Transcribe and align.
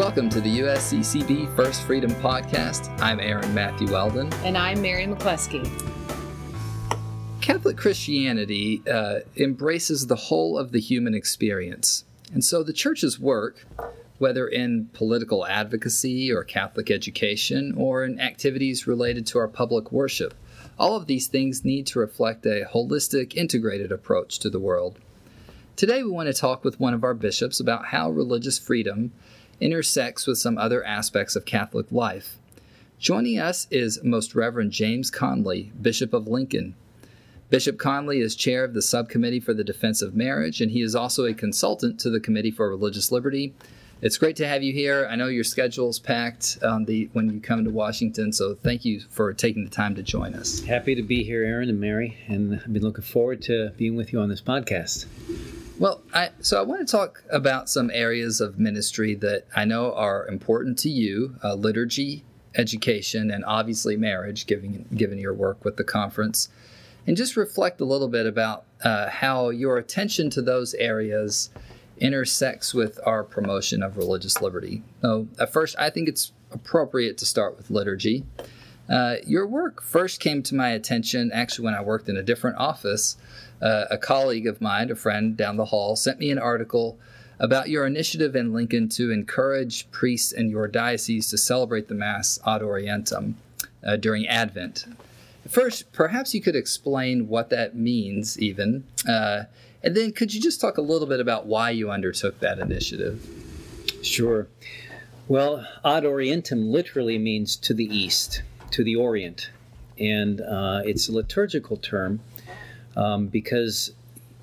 Welcome 0.00 0.30
to 0.30 0.40
the 0.40 0.60
USCCB 0.60 1.54
First 1.54 1.82
Freedom 1.82 2.10
Podcast. 2.12 2.88
I'm 3.02 3.20
Aaron 3.20 3.52
Matthew 3.52 3.92
Weldon. 3.92 4.32
And 4.44 4.56
I'm 4.56 4.80
Mary 4.80 5.04
McCluskey. 5.04 5.68
Catholic 7.42 7.76
Christianity 7.76 8.82
uh, 8.90 9.20
embraces 9.36 10.06
the 10.06 10.16
whole 10.16 10.56
of 10.56 10.72
the 10.72 10.80
human 10.80 11.12
experience. 11.12 12.06
And 12.32 12.42
so 12.42 12.62
the 12.62 12.72
church's 12.72 13.20
work, 13.20 13.66
whether 14.16 14.48
in 14.48 14.86
political 14.94 15.46
advocacy 15.46 16.32
or 16.32 16.44
Catholic 16.44 16.90
education 16.90 17.74
or 17.76 18.02
in 18.02 18.18
activities 18.18 18.86
related 18.86 19.26
to 19.26 19.38
our 19.38 19.48
public 19.48 19.92
worship, 19.92 20.32
all 20.78 20.96
of 20.96 21.08
these 21.08 21.26
things 21.26 21.62
need 21.62 21.86
to 21.88 21.98
reflect 21.98 22.46
a 22.46 22.64
holistic, 22.72 23.34
integrated 23.34 23.92
approach 23.92 24.38
to 24.38 24.48
the 24.48 24.60
world. 24.60 24.98
Today, 25.76 26.02
we 26.02 26.10
want 26.10 26.28
to 26.28 26.32
talk 26.32 26.64
with 26.64 26.80
one 26.80 26.94
of 26.94 27.04
our 27.04 27.14
bishops 27.14 27.60
about 27.60 27.86
how 27.86 28.08
religious 28.08 28.58
freedom 28.58 29.12
intersects 29.60 30.26
with 30.26 30.38
some 30.38 30.58
other 30.58 30.84
aspects 30.84 31.36
of 31.36 31.44
Catholic 31.44 31.92
life. 31.92 32.38
Joining 32.98 33.38
us 33.38 33.66
is 33.70 34.02
Most 34.02 34.34
Reverend 34.34 34.72
James 34.72 35.10
Conley, 35.10 35.72
Bishop 35.80 36.12
of 36.12 36.28
Lincoln. 36.28 36.74
Bishop 37.48 37.78
Conley 37.78 38.20
is 38.20 38.36
chair 38.36 38.62
of 38.62 38.74
the 38.74 38.82
Subcommittee 38.82 39.40
for 39.40 39.54
the 39.54 39.64
Defense 39.64 40.02
of 40.02 40.14
Marriage, 40.14 40.60
and 40.60 40.70
he 40.70 40.82
is 40.82 40.94
also 40.94 41.24
a 41.24 41.34
consultant 41.34 41.98
to 42.00 42.10
the 42.10 42.20
Committee 42.20 42.50
for 42.50 42.68
Religious 42.68 43.10
Liberty. 43.10 43.54
It's 44.02 44.18
great 44.18 44.36
to 44.36 44.46
have 44.46 44.62
you 44.62 44.72
here. 44.72 45.08
I 45.10 45.16
know 45.16 45.26
your 45.26 45.44
schedule's 45.44 45.98
packed 45.98 46.58
um, 46.62 46.84
the, 46.84 47.10
when 47.12 47.28
you 47.28 47.40
come 47.40 47.64
to 47.64 47.70
Washington, 47.70 48.32
so 48.32 48.54
thank 48.54 48.84
you 48.84 49.00
for 49.10 49.32
taking 49.32 49.64
the 49.64 49.70
time 49.70 49.94
to 49.96 50.02
join 50.02 50.34
us. 50.34 50.60
Happy 50.60 50.94
to 50.94 51.02
be 51.02 51.24
here, 51.24 51.44
Aaron 51.44 51.68
and 51.68 51.80
Mary, 51.80 52.16
and 52.28 52.54
I've 52.54 52.72
been 52.72 52.82
looking 52.82 53.04
forward 53.04 53.42
to 53.42 53.70
being 53.76 53.96
with 53.96 54.12
you 54.12 54.20
on 54.20 54.28
this 54.28 54.40
podcast. 54.40 55.06
Well, 55.80 56.02
I, 56.12 56.28
so 56.40 56.58
I 56.58 56.62
want 56.62 56.86
to 56.86 56.92
talk 56.92 57.24
about 57.30 57.70
some 57.70 57.90
areas 57.94 58.42
of 58.42 58.58
ministry 58.58 59.14
that 59.14 59.46
I 59.56 59.64
know 59.64 59.94
are 59.94 60.28
important 60.28 60.78
to 60.80 60.90
you: 60.90 61.36
uh, 61.42 61.54
liturgy, 61.54 62.22
education, 62.54 63.30
and 63.30 63.42
obviously 63.46 63.96
marriage, 63.96 64.44
given 64.44 64.84
given 64.94 65.16
your 65.16 65.32
work 65.32 65.64
with 65.64 65.78
the 65.78 65.84
conference, 65.84 66.50
and 67.06 67.16
just 67.16 67.34
reflect 67.34 67.80
a 67.80 67.86
little 67.86 68.08
bit 68.08 68.26
about 68.26 68.64
uh, 68.84 69.08
how 69.08 69.48
your 69.48 69.78
attention 69.78 70.28
to 70.30 70.42
those 70.42 70.74
areas 70.74 71.48
intersects 71.96 72.74
with 72.74 73.00
our 73.06 73.24
promotion 73.24 73.82
of 73.82 73.96
religious 73.96 74.42
liberty. 74.42 74.82
So, 75.00 75.28
at 75.38 75.50
first, 75.50 75.76
I 75.78 75.88
think 75.88 76.10
it's 76.10 76.32
appropriate 76.52 77.16
to 77.18 77.24
start 77.24 77.56
with 77.56 77.70
liturgy. 77.70 78.26
Uh, 78.90 79.16
your 79.24 79.46
work 79.46 79.82
first 79.82 80.20
came 80.20 80.42
to 80.42 80.54
my 80.54 80.70
attention 80.70 81.30
actually 81.32 81.64
when 81.64 81.74
I 81.74 81.80
worked 81.80 82.08
in 82.08 82.16
a 82.16 82.22
different 82.22 82.58
office 82.58 83.16
uh, 83.62 83.86
a 83.90 83.98
colleague 83.98 84.46
of 84.46 84.60
mine, 84.60 84.90
a 84.90 84.94
friend 84.94 85.36
down 85.36 85.56
the 85.56 85.66
hall, 85.66 85.96
sent 85.96 86.18
me 86.18 86.30
an 86.30 86.38
article 86.38 86.98
about 87.38 87.70
your 87.70 87.86
initiative 87.86 88.36
in 88.36 88.52
Lincoln 88.52 88.88
to 88.90 89.10
encourage 89.10 89.90
priests 89.90 90.32
in 90.32 90.50
your 90.50 90.68
diocese 90.68 91.30
to 91.30 91.38
celebrate 91.38 91.88
the 91.88 91.94
Mass 91.94 92.38
ad 92.46 92.60
Orientem 92.60 93.34
uh, 93.84 93.96
during 93.96 94.26
Advent. 94.26 94.84
First, 95.48 95.90
perhaps 95.92 96.34
you 96.34 96.42
could 96.42 96.54
explain 96.54 97.28
what 97.28 97.48
that 97.50 97.74
means, 97.74 98.38
even. 98.38 98.84
Uh, 99.08 99.44
and 99.82 99.96
then 99.96 100.12
could 100.12 100.34
you 100.34 100.40
just 100.40 100.60
talk 100.60 100.76
a 100.76 100.82
little 100.82 101.08
bit 101.08 101.18
about 101.18 101.46
why 101.46 101.70
you 101.70 101.90
undertook 101.90 102.40
that 102.40 102.58
initiative? 102.58 103.26
Sure. 104.02 104.46
Well, 105.26 105.66
ad 105.84 106.04
Orientem 106.04 106.70
literally 106.70 107.18
means 107.18 107.56
to 107.56 107.72
the 107.72 107.84
east, 107.84 108.42
to 108.72 108.84
the 108.84 108.96
Orient. 108.96 109.50
And 109.98 110.40
uh, 110.40 110.82
it's 110.84 111.08
a 111.08 111.12
liturgical 111.12 111.78
term 111.78 112.20
um, 112.96 113.26
because 113.26 113.92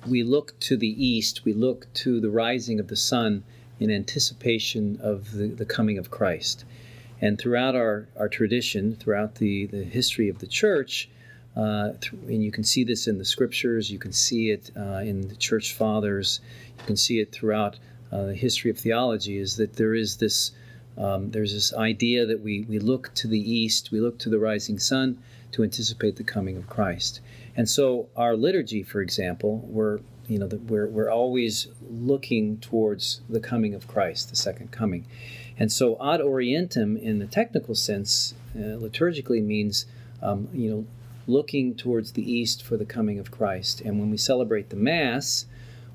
we 0.06 0.22
look 0.22 0.58
to 0.60 0.76
the 0.76 1.04
east, 1.04 1.44
we 1.44 1.52
look 1.52 1.92
to 1.94 2.20
the 2.20 2.30
rising 2.30 2.80
of 2.80 2.88
the 2.88 2.96
sun 2.96 3.42
in 3.80 3.90
anticipation 3.90 4.98
of 5.02 5.32
the, 5.32 5.48
the 5.48 5.64
coming 5.64 5.98
of 5.98 6.10
Christ. 6.10 6.64
And 7.20 7.38
throughout 7.38 7.74
our, 7.74 8.06
our 8.16 8.28
tradition, 8.28 8.94
throughout 8.94 9.36
the, 9.36 9.66
the 9.66 9.82
history 9.84 10.28
of 10.28 10.38
the 10.38 10.46
church, 10.46 11.08
uh, 11.56 11.92
th- 12.00 12.12
and 12.12 12.44
you 12.44 12.52
can 12.52 12.62
see 12.62 12.84
this 12.84 13.08
in 13.08 13.18
the 13.18 13.24
scriptures, 13.24 13.90
you 13.90 13.98
can 13.98 14.12
see 14.12 14.50
it 14.50 14.70
uh, 14.76 15.00
in 15.04 15.28
the 15.28 15.36
church 15.36 15.74
fathers, 15.74 16.40
you 16.78 16.84
can 16.86 16.96
see 16.96 17.18
it 17.20 17.32
throughout 17.32 17.78
uh, 18.12 18.26
the 18.26 18.34
history 18.34 18.70
of 18.70 18.78
theology, 18.78 19.38
is 19.38 19.56
that 19.56 19.74
there 19.74 19.94
is 19.94 20.16
this 20.16 20.52
um, 20.96 21.30
there's 21.30 21.54
this 21.54 21.72
idea 21.74 22.26
that 22.26 22.40
we, 22.40 22.62
we 22.62 22.80
look 22.80 23.14
to 23.14 23.28
the 23.28 23.38
east, 23.38 23.92
we 23.92 24.00
look 24.00 24.18
to 24.18 24.28
the 24.28 24.38
rising 24.38 24.80
sun 24.80 25.16
to 25.52 25.62
anticipate 25.62 26.16
the 26.16 26.24
coming 26.24 26.56
of 26.56 26.68
Christ. 26.68 27.20
And 27.58 27.68
so 27.68 28.08
our 28.16 28.36
liturgy, 28.36 28.84
for 28.84 29.00
example, 29.00 29.66
we're 29.66 29.98
you 30.28 30.38
know 30.38 30.46
we're 30.46 30.86
we're 30.86 31.10
always 31.10 31.66
looking 31.90 32.58
towards 32.58 33.20
the 33.28 33.40
coming 33.40 33.74
of 33.74 33.88
Christ, 33.88 34.30
the 34.30 34.36
second 34.36 34.70
coming. 34.70 35.04
And 35.58 35.72
so 35.72 35.94
ad 35.94 36.20
orientem, 36.20 36.96
in 37.02 37.18
the 37.18 37.26
technical 37.26 37.74
sense, 37.74 38.34
uh, 38.54 38.78
liturgically 38.78 39.42
means 39.42 39.86
um, 40.22 40.48
you 40.52 40.70
know 40.70 40.86
looking 41.26 41.74
towards 41.74 42.12
the 42.12 42.22
east 42.32 42.62
for 42.62 42.76
the 42.76 42.84
coming 42.84 43.18
of 43.18 43.32
Christ. 43.32 43.80
And 43.80 43.98
when 43.98 44.08
we 44.08 44.18
celebrate 44.18 44.70
the 44.70 44.76
Mass, 44.76 45.46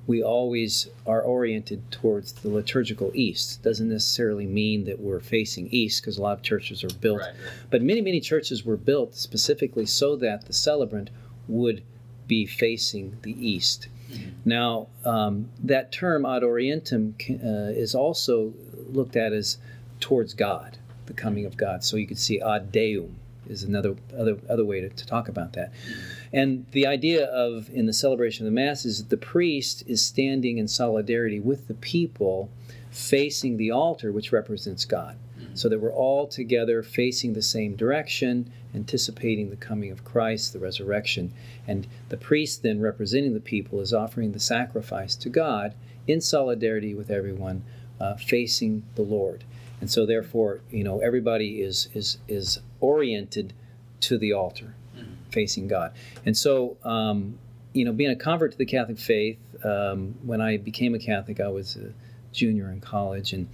we 0.05 0.21
always 0.21 0.89
are 1.07 1.21
oriented 1.21 1.89
towards 1.91 2.33
the 2.33 2.49
liturgical 2.49 3.09
east. 3.13 3.63
Doesn't 3.63 3.87
necessarily 3.87 4.45
mean 4.45 4.83
that 4.83 4.99
we're 4.99 5.21
facing 5.21 5.69
east 5.69 6.01
because 6.01 6.17
a 6.17 6.21
lot 6.21 6.37
of 6.37 6.43
churches 6.43 6.83
are 6.83 6.93
built, 6.99 7.21
right. 7.21 7.33
but 7.69 7.81
many, 7.81 8.01
many 8.01 8.19
churches 8.19 8.65
were 8.65 8.75
built 8.75 9.15
specifically 9.15 9.85
so 9.85 10.17
that 10.17 10.45
the 10.45 10.53
celebrant 10.53 11.09
would 11.47 11.83
be 12.27 12.45
facing 12.45 13.17
the 13.21 13.35
east. 13.47 13.87
Mm-hmm. 14.11 14.29
Now, 14.45 14.87
um, 15.05 15.49
that 15.63 15.91
term 15.91 16.25
ad 16.25 16.43
orientem 16.43 17.13
uh, 17.43 17.71
is 17.71 17.95
also 17.95 18.53
looked 18.89 19.15
at 19.15 19.33
as 19.33 19.57
towards 19.99 20.33
God, 20.33 20.77
the 21.05 21.13
coming 21.13 21.45
of 21.45 21.57
God. 21.57 21.83
So 21.83 21.97
you 21.97 22.07
could 22.07 22.19
see 22.19 22.41
ad 22.41 22.71
deum 22.71 23.15
is 23.49 23.63
another 23.63 23.95
other 24.17 24.37
other 24.49 24.63
way 24.63 24.79
to, 24.81 24.89
to 24.89 25.05
talk 25.05 25.27
about 25.27 25.53
that. 25.53 25.73
Mm-hmm. 25.73 26.01
And 26.33 26.65
the 26.71 26.87
idea 26.87 27.25
of 27.25 27.69
in 27.69 27.85
the 27.85 27.93
celebration 27.93 28.45
of 28.45 28.51
the 28.51 28.55
mass 28.55 28.85
is 28.85 28.99
that 28.99 29.09
the 29.09 29.17
priest 29.17 29.83
is 29.85 30.03
standing 30.03 30.57
in 30.57 30.67
solidarity 30.67 31.39
with 31.39 31.67
the 31.67 31.75
people, 31.75 32.49
facing 32.89 33.57
the 33.57 33.71
altar, 33.71 34.11
which 34.11 34.31
represents 34.31 34.85
God 34.85 35.17
so 35.53 35.69
that 35.69 35.79
we're 35.79 35.93
all 35.93 36.27
together 36.27 36.81
facing 36.83 37.33
the 37.33 37.41
same 37.41 37.75
direction, 37.75 38.51
anticipating 38.73 39.49
the 39.49 39.55
coming 39.55 39.91
of 39.91 40.03
Christ, 40.03 40.53
the 40.53 40.59
resurrection. 40.59 41.33
And 41.67 41.87
the 42.09 42.17
priest, 42.17 42.63
then 42.63 42.81
representing 42.81 43.33
the 43.33 43.39
people, 43.39 43.79
is 43.79 43.93
offering 43.93 44.31
the 44.31 44.39
sacrifice 44.39 45.15
to 45.15 45.29
God 45.29 45.75
in 46.07 46.21
solidarity 46.21 46.93
with 46.93 47.09
everyone, 47.09 47.63
uh, 47.99 48.15
facing 48.15 48.83
the 48.95 49.03
Lord. 49.03 49.43
And 49.79 49.89
so, 49.89 50.05
therefore, 50.05 50.61
you 50.71 50.83
know, 50.83 50.99
everybody 50.99 51.61
is 51.61 51.89
is 51.93 52.17
is 52.27 52.59
oriented 52.79 53.53
to 54.01 54.17
the 54.17 54.33
altar, 54.33 54.75
mm-hmm. 54.95 55.13
facing 55.29 55.67
God. 55.67 55.93
And 56.25 56.37
so, 56.37 56.77
um, 56.83 57.37
you 57.73 57.85
know, 57.85 57.91
being 57.91 58.11
a 58.11 58.15
convert 58.15 58.53
to 58.53 58.57
the 58.57 58.65
Catholic 58.65 58.97
faith, 58.97 59.39
um, 59.63 60.15
when 60.23 60.41
I 60.41 60.57
became 60.57 60.95
a 60.95 60.99
Catholic, 60.99 61.39
I 61.39 61.49
was 61.49 61.75
a 61.75 61.93
junior 62.31 62.69
in 62.71 62.81
college, 62.81 63.33
and 63.33 63.47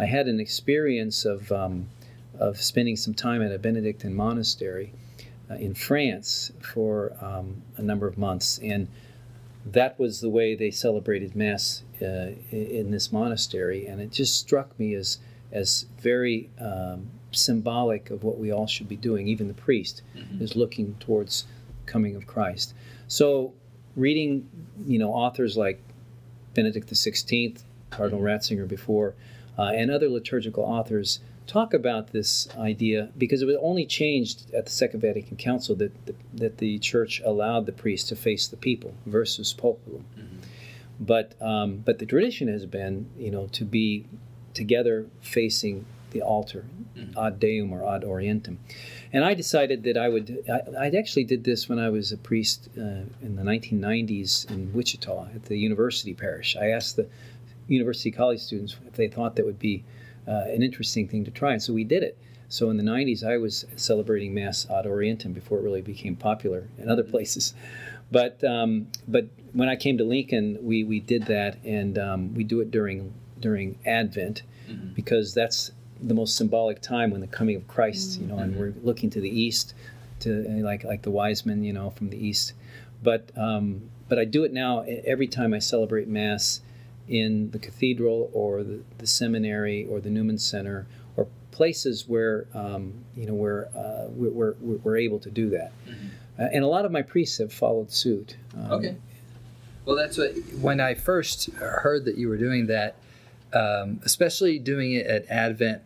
I 0.00 0.06
had 0.06 0.28
an 0.28 0.40
experience 0.40 1.26
of, 1.26 1.52
um, 1.52 1.86
of 2.38 2.60
spending 2.60 2.96
some 2.96 3.12
time 3.12 3.42
at 3.42 3.52
a 3.52 3.58
Benedictine 3.58 4.14
monastery 4.14 4.94
uh, 5.50 5.56
in 5.56 5.74
France 5.74 6.50
for 6.62 7.12
um, 7.20 7.60
a 7.76 7.82
number 7.82 8.06
of 8.06 8.16
months. 8.16 8.58
And 8.62 8.88
that 9.66 9.98
was 9.98 10.22
the 10.22 10.30
way 10.30 10.54
they 10.54 10.70
celebrated 10.70 11.36
Mass 11.36 11.82
uh, 12.00 12.30
in 12.50 12.90
this 12.90 13.12
monastery. 13.12 13.86
And 13.86 14.00
it 14.00 14.10
just 14.10 14.40
struck 14.40 14.78
me 14.78 14.94
as, 14.94 15.18
as 15.52 15.84
very 15.98 16.48
um, 16.58 17.10
symbolic 17.32 18.08
of 18.08 18.24
what 18.24 18.38
we 18.38 18.50
all 18.50 18.66
should 18.66 18.88
be 18.88 18.96
doing. 18.96 19.28
Even 19.28 19.48
the 19.48 19.54
priest 19.54 20.00
mm-hmm. 20.16 20.42
is 20.42 20.56
looking 20.56 20.94
towards 20.98 21.44
coming 21.84 22.16
of 22.16 22.26
Christ. 22.26 22.72
So 23.06 23.52
reading, 23.96 24.48
you 24.86 24.98
know, 24.98 25.12
authors 25.12 25.58
like 25.58 25.82
Benedict 26.54 26.88
XVI, 26.88 27.62
Cardinal 27.90 28.20
mm-hmm. 28.20 28.28
Ratzinger 28.28 28.66
before, 28.66 29.14
uh, 29.60 29.72
and 29.74 29.90
other 29.90 30.08
liturgical 30.08 30.64
authors 30.64 31.20
talk 31.46 31.74
about 31.74 32.12
this 32.12 32.48
idea 32.56 33.10
because 33.18 33.42
it 33.42 33.44
was 33.44 33.56
only 33.60 33.84
changed 33.84 34.54
at 34.54 34.64
the 34.64 34.70
Second 34.70 35.00
Vatican 35.00 35.36
Council 35.36 35.74
that 35.76 36.06
the, 36.06 36.14
that 36.32 36.58
the 36.58 36.78
church 36.78 37.20
allowed 37.26 37.66
the 37.66 37.72
priest 37.72 38.08
to 38.08 38.16
face 38.16 38.48
the 38.48 38.56
people 38.56 38.94
versus 39.04 39.52
populum. 39.52 40.04
Mm-hmm. 40.18 40.36
But 41.00 41.34
um, 41.42 41.78
but 41.78 41.98
the 41.98 42.06
tradition 42.06 42.48
has 42.48 42.64
been 42.64 43.10
you 43.18 43.30
know 43.30 43.48
to 43.48 43.64
be 43.64 44.06
together 44.54 45.06
facing 45.20 45.84
the 46.12 46.22
altar, 46.22 46.64
mm-hmm. 46.96 47.18
ad 47.18 47.38
deum 47.38 47.72
or 47.72 47.86
ad 47.94 48.02
orientem. 48.02 48.56
And 49.12 49.24
I 49.24 49.34
decided 49.34 49.82
that 49.84 49.98
I 49.98 50.08
would. 50.08 50.44
I, 50.48 50.86
I 50.86 50.90
actually 50.98 51.24
did 51.24 51.44
this 51.44 51.68
when 51.68 51.78
I 51.78 51.90
was 51.90 52.12
a 52.12 52.16
priest 52.16 52.68
uh, 52.78 52.80
in 52.80 53.36
the 53.36 53.42
1990s 53.42 54.50
in 54.50 54.72
Wichita 54.72 55.28
at 55.34 55.44
the 55.44 55.56
university 55.56 56.14
parish. 56.14 56.56
I 56.56 56.68
asked 56.68 56.96
the 56.96 57.08
university 57.70 58.10
college 58.10 58.40
students 58.40 58.76
if 58.86 58.94
they 58.94 59.08
thought 59.08 59.36
that 59.36 59.46
would 59.46 59.58
be 59.58 59.84
uh, 60.28 60.44
an 60.48 60.62
interesting 60.62 61.08
thing 61.08 61.24
to 61.24 61.30
try. 61.30 61.52
And 61.52 61.62
so 61.62 61.72
we 61.72 61.84
did 61.84 62.02
it. 62.02 62.18
So 62.48 62.68
in 62.68 62.76
the 62.76 62.82
90s, 62.82 63.24
I 63.24 63.36
was 63.36 63.64
celebrating 63.76 64.34
Mass 64.34 64.68
ad 64.68 64.84
Orientem 64.84 65.32
before 65.32 65.58
it 65.58 65.62
really 65.62 65.82
became 65.82 66.16
popular 66.16 66.68
in 66.78 66.90
other 66.90 67.04
places. 67.04 67.54
But 68.10 68.42
um, 68.42 68.88
but 69.06 69.26
when 69.52 69.68
I 69.68 69.76
came 69.76 69.98
to 69.98 70.04
Lincoln, 70.04 70.58
we, 70.60 70.82
we 70.82 70.98
did 70.98 71.26
that, 71.26 71.58
and 71.64 71.96
um, 71.96 72.34
we 72.34 72.42
do 72.42 72.60
it 72.60 72.72
during 72.72 73.14
during 73.38 73.78
Advent 73.86 74.42
mm-hmm. 74.68 74.94
because 74.94 75.32
that's 75.32 75.70
the 76.02 76.14
most 76.14 76.36
symbolic 76.36 76.80
time 76.80 77.10
when 77.10 77.20
the 77.20 77.26
coming 77.26 77.56
of 77.56 77.68
Christ, 77.68 78.20
you 78.20 78.26
know, 78.26 78.38
and 78.38 78.52
mm-hmm. 78.52 78.60
we're 78.60 78.74
looking 78.82 79.10
to 79.10 79.20
the 79.20 79.28
east, 79.28 79.74
to 80.20 80.44
like 80.62 80.82
like 80.82 81.02
the 81.02 81.10
wise 81.10 81.46
men, 81.46 81.62
you 81.62 81.72
know, 81.72 81.90
from 81.90 82.10
the 82.10 82.18
east. 82.18 82.54
But 83.00 83.30
um, 83.38 83.90
but 84.08 84.18
I 84.18 84.24
do 84.24 84.42
it 84.42 84.52
now 84.52 84.80
every 84.80 85.28
time 85.28 85.54
I 85.54 85.60
celebrate 85.60 86.08
Mass 86.08 86.62
in 87.10 87.50
the 87.50 87.58
cathedral 87.58 88.30
or 88.32 88.62
the, 88.62 88.80
the 88.98 89.06
seminary 89.06 89.84
or 89.90 90.00
the 90.00 90.08
Newman 90.08 90.38
Center 90.38 90.86
or 91.16 91.26
places 91.50 92.08
where 92.08 92.46
um, 92.54 92.94
you 93.16 93.26
know 93.26 93.34
where 93.34 93.68
uh, 93.76 94.06
we're, 94.10 94.54
we're, 94.60 94.76
we're, 94.78 94.96
able 94.96 95.18
to 95.18 95.30
do 95.30 95.50
that. 95.50 95.72
Mm-hmm. 95.86 96.06
Uh, 96.38 96.48
and 96.52 96.64
a 96.64 96.68
lot 96.68 96.84
of 96.84 96.92
my 96.92 97.02
priests 97.02 97.38
have 97.38 97.52
followed 97.52 97.92
suit. 97.92 98.36
Um, 98.56 98.72
okay. 98.72 98.96
Well, 99.84 99.96
that's 99.96 100.16
what 100.16 100.30
when 100.60 100.80
I 100.80 100.94
first 100.94 101.50
heard 101.52 102.04
that 102.04 102.16
you 102.16 102.28
were 102.28 102.36
doing 102.36 102.68
that, 102.68 102.94
um, 103.52 104.00
especially 104.04 104.60
doing 104.60 104.92
it 104.92 105.06
at 105.06 105.28
Advent, 105.28 105.82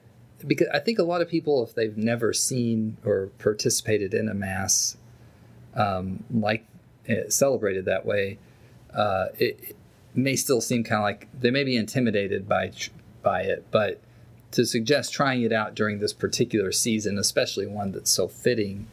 because 0.46 0.68
I 0.74 0.78
think 0.78 0.98
a 0.98 1.04
lot 1.04 1.22
of 1.22 1.28
people, 1.28 1.64
if 1.64 1.74
they've 1.74 1.96
never 1.96 2.34
seen 2.34 2.98
or 3.04 3.30
participated 3.38 4.12
in 4.12 4.28
a 4.28 4.34
mass 4.34 4.98
um, 5.74 6.22
like 6.30 6.66
celebrated 7.28 7.86
that 7.86 8.04
way, 8.04 8.38
uh, 8.92 9.28
it, 9.38 9.74
may 10.14 10.36
still 10.36 10.60
seem 10.60 10.84
kind 10.84 10.98
of 10.98 11.02
like 11.02 11.28
they 11.38 11.50
may 11.50 11.64
be 11.64 11.76
intimidated 11.76 12.48
by 12.48 12.72
by 13.22 13.42
it, 13.42 13.66
but 13.70 14.00
to 14.52 14.64
suggest 14.64 15.12
trying 15.12 15.42
it 15.42 15.52
out 15.52 15.74
during 15.74 15.98
this 15.98 16.12
particular 16.12 16.70
season, 16.70 17.18
especially 17.18 17.66
one 17.66 17.90
that's 17.90 18.10
so 18.10 18.28
fitting 18.28 18.86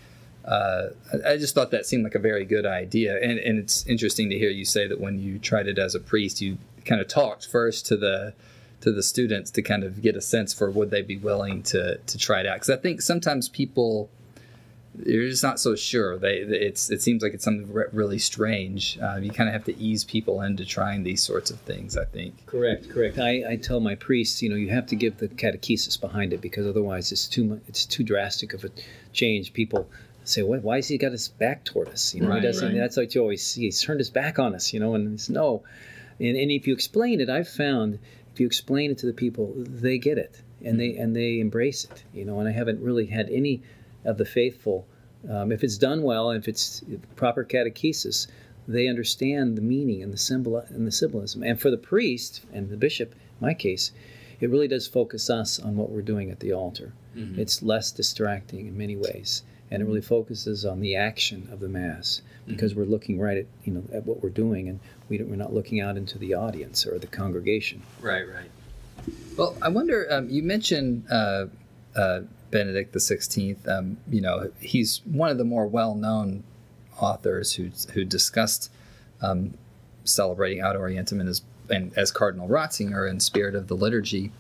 uh, 0.46 0.90
I 1.26 1.38
just 1.38 1.54
thought 1.54 1.72
that 1.72 1.86
seemed 1.86 2.04
like 2.04 2.16
a 2.16 2.20
very 2.20 2.46
good 2.46 2.66
idea. 2.66 3.22
And, 3.22 3.38
and 3.40 3.60
it's 3.60 3.86
interesting 3.86 4.30
to 4.30 4.38
hear 4.38 4.50
you 4.50 4.66
say 4.66 4.88
that 4.88 5.00
when 5.00 5.20
you 5.20 5.38
tried 5.38 5.68
it 5.68 5.78
as 5.78 5.94
a 5.94 6.00
priest, 6.00 6.42
you 6.42 6.58
kind 6.86 7.00
of 7.00 7.08
talked 7.08 7.48
first 7.48 7.86
to 7.88 7.98
the 7.98 8.34
to 8.82 8.92
the 8.92 9.04
students 9.04 9.52
to 9.52 9.62
kind 9.62 9.84
of 9.84 10.02
get 10.02 10.16
a 10.16 10.22
sense 10.22 10.56
for 10.56 10.72
would 10.72 10.90
they 10.90 11.04
be 11.04 11.18
willing 11.18 11.62
to 11.62 11.98
to 11.98 12.18
try 12.18 12.40
it 12.40 12.48
out. 12.48 12.56
Because 12.56 12.72
I 12.72 12.78
think 12.78 13.02
sometimes 13.02 13.50
people 13.50 14.10
you're 15.06 15.30
just 15.30 15.44
not 15.44 15.60
so 15.60 15.76
sure. 15.76 16.18
They 16.18 16.38
it's 16.38 16.90
it 16.92 17.02
seems 17.02 17.24
like 17.24 17.34
it's 17.34 17.44
something 17.44 17.72
really 17.94 18.20
strange. 18.20 19.00
Uh, 19.02 19.18
you 19.18 19.32
kind 19.32 19.48
of 19.48 19.54
have 19.54 19.64
to 19.66 19.78
ease 19.78 20.04
people 20.04 20.42
into 20.42 20.66
trying 20.66 21.04
these 21.04 21.24
sorts 21.24 21.50
of 21.50 21.60
things. 21.62 21.96
I 21.98 22.06
think. 22.06 22.46
Correct, 22.46 22.90
correct. 22.90 23.18
I, 23.18 23.52
I 23.52 23.56
tell 23.56 23.80
my 23.80 23.96
priests, 23.96 24.42
you 24.42 24.50
know, 24.50 24.56
you 24.56 24.70
have 24.70 24.88
to 24.88 24.96
give 24.96 25.18
the 25.18 25.30
catechesis 25.30 26.00
behind 26.00 26.34
it 26.34 26.42
because 26.42 26.68
otherwise 26.68 27.12
it's 27.12 27.28
too 27.28 27.46
much. 27.46 27.62
It's 27.68 27.86
too 27.86 28.04
drastic 28.04 28.54
of 28.54 28.66
a 28.66 28.70
change. 29.14 29.54
People 29.54 29.88
say, 30.26 30.44
"What? 30.44 30.62
Why 30.62 30.78
has 30.78 30.90
he 30.90 30.98
got 30.98 31.14
his 31.14 31.30
back 31.30 31.64
toward 31.64 31.88
us?" 31.90 32.14
You 32.14 32.22
know, 32.22 32.30
right, 32.30 32.42
he 32.42 32.48
doesn't. 32.48 32.68
Right. 32.68 32.78
That's 32.78 32.98
what 32.98 33.16
you 33.16 33.22
always 33.22 33.46
see. 33.46 33.62
He's 33.62 33.82
turned 33.82 34.02
his 34.02 34.10
back 34.10 34.40
on 34.40 34.56
us. 34.56 34.74
You 34.74 34.82
know, 34.82 34.96
and 34.96 35.14
it's 35.14 35.30
no. 35.30 35.64
And, 36.20 36.36
and 36.36 36.52
if 36.52 36.68
you 36.68 36.74
explain 36.74 37.22
it, 37.22 37.30
I've 37.30 37.50
found 37.50 37.98
if 38.34 38.42
you 38.42 38.46
explain 38.46 38.92
it 38.92 38.98
to 39.00 39.06
the 39.06 39.14
people, 39.14 39.54
they 39.56 39.98
get 39.98 40.18
it 40.18 40.42
and 40.64 40.78
they 40.78 40.98
and 40.98 41.16
they 41.16 41.40
embrace 41.40 41.86
it. 41.86 42.04
You 42.14 42.26
know, 42.26 42.40
and 42.40 42.50
I 42.50 42.52
haven't 42.52 42.82
really 42.82 43.06
had 43.06 43.30
any 43.30 43.64
of 44.06 44.18
the 44.18 44.26
faithful. 44.26 44.88
Um, 45.30 45.52
if 45.52 45.64
it's 45.64 45.78
done 45.78 46.04
well, 46.04 46.32
if 46.32 46.48
it's 46.48 46.84
proper 47.16 47.46
catechesis, 47.46 48.28
they 48.68 48.88
understand 48.88 49.58
the 49.58 49.62
meaning 49.62 50.02
and 50.02 50.14
the 50.14 50.18
symbol 50.18 50.58
and 50.58 50.88
the 50.88 50.92
symbolism. 50.92 51.44
And 51.44 51.60
for 51.60 51.70
the 51.70 51.78
priest 51.78 52.44
and 52.54 52.70
the 52.70 52.78
bishop, 52.78 53.14
in 53.14 53.48
my 53.48 53.54
case, 53.54 53.92
it 54.40 54.50
really 54.50 54.68
does 54.68 54.88
focus 54.88 55.30
us 55.30 55.60
on 55.60 55.76
what 55.76 55.90
we're 55.90 56.02
doing 56.02 56.32
at 56.32 56.40
the 56.40 56.54
altar. 56.54 56.94
Mm-hmm. 57.16 57.40
It's 57.40 57.62
less 57.62 57.92
distracting 57.92 58.68
in 58.68 58.78
many 58.78 58.96
ways 58.96 59.44
and 59.72 59.82
it 59.82 59.86
really 59.86 60.02
focuses 60.02 60.66
on 60.66 60.82
the 60.82 60.96
action 60.96 61.48
of 61.52 61.62
the 61.62 61.70
mass 61.70 62.22
because 62.46 62.72
mm-hmm. 62.72 62.82
we're 62.82 62.88
looking 62.88 63.20
right 63.20 63.38
at 63.38 63.46
you 63.64 63.74
know 63.74 63.84
at 63.94 64.06
what 64.06 64.22
we're 64.22 64.30
doing 64.30 64.68
and 64.68 64.80
we 65.10 65.18
we're 65.24 65.36
not 65.36 65.54
looking 65.54 65.80
out 65.80 65.98
into 65.98 66.20
the 66.20 66.34
audience 66.34 66.86
or 66.86 67.00
the 67.00 67.08
congregation 67.08 67.82
right 68.02 68.28
right 68.28 68.50
well 69.38 69.56
i 69.62 69.70
wonder 69.70 70.06
um, 70.12 70.30
you 70.30 70.44
mentioned 70.44 71.04
uh, 71.10 71.46
uh, 71.96 72.22
benedict 72.52 72.94
the 72.94 73.00
16th 73.00 73.68
um, 73.68 73.98
you 74.10 74.22
know 74.22 74.52
he's 74.60 75.02
one 75.06 75.30
of 75.30 75.38
the 75.38 75.44
more 75.44 75.66
well-known 75.66 76.44
authors 77.00 77.54
who 77.54 77.70
who 77.94 78.04
discussed 78.06 78.72
um, 79.22 79.54
celebrating 80.04 80.62
ad 80.62 80.76
orientem 80.76 81.20
and 81.20 81.30
as 81.30 81.42
and 81.70 81.98
as 81.98 82.12
cardinal 82.12 82.48
ratzinger 82.48 83.10
in 83.10 83.20
spirit 83.20 83.56
of 83.56 83.68
the 83.68 83.76
liturgy 83.76 84.32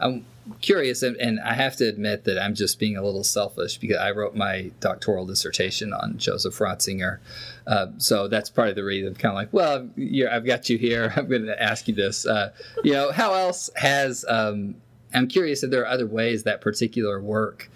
I'm 0.00 0.24
curious, 0.60 1.02
and, 1.02 1.16
and, 1.16 1.40
I 1.40 1.54
have 1.54 1.76
to 1.76 1.88
admit 1.88 2.24
that 2.24 2.38
I'm 2.38 2.54
just 2.54 2.78
being 2.78 2.96
a 2.96 3.02
little 3.02 3.24
selfish 3.24 3.78
because 3.78 3.98
I 3.98 4.12
wrote 4.12 4.34
my 4.34 4.70
doctoral 4.80 5.26
dissertation 5.26 5.92
on 5.92 6.18
Joseph 6.18 6.56
Ratzinger. 6.58 7.18
Uh, 7.66 7.88
so 7.98 8.28
that's 8.28 8.48
part 8.48 8.68
of 8.68 8.76
the 8.76 8.84
reason. 8.84 9.14
Kind 9.14 9.32
of 9.32 9.36
like, 9.36 9.52
well, 9.52 9.88
I've 10.30 10.46
got 10.46 10.70
you 10.70 10.78
here. 10.78 11.12
I'm 11.16 11.28
going 11.28 11.46
to 11.46 11.62
ask 11.62 11.88
you 11.88 11.94
this. 11.94 12.26
Uh, 12.26 12.52
you 12.84 12.92
know, 12.92 13.12
how 13.12 13.34
else 13.34 13.70
has? 13.76 14.24
Um, 14.28 14.76
I'm 15.14 15.28
curious 15.28 15.62
if 15.62 15.70
there 15.70 15.82
are 15.82 15.88
other 15.88 16.06
ways 16.06 16.42
that 16.42 16.60
particular 16.60 17.20
work 17.20 17.70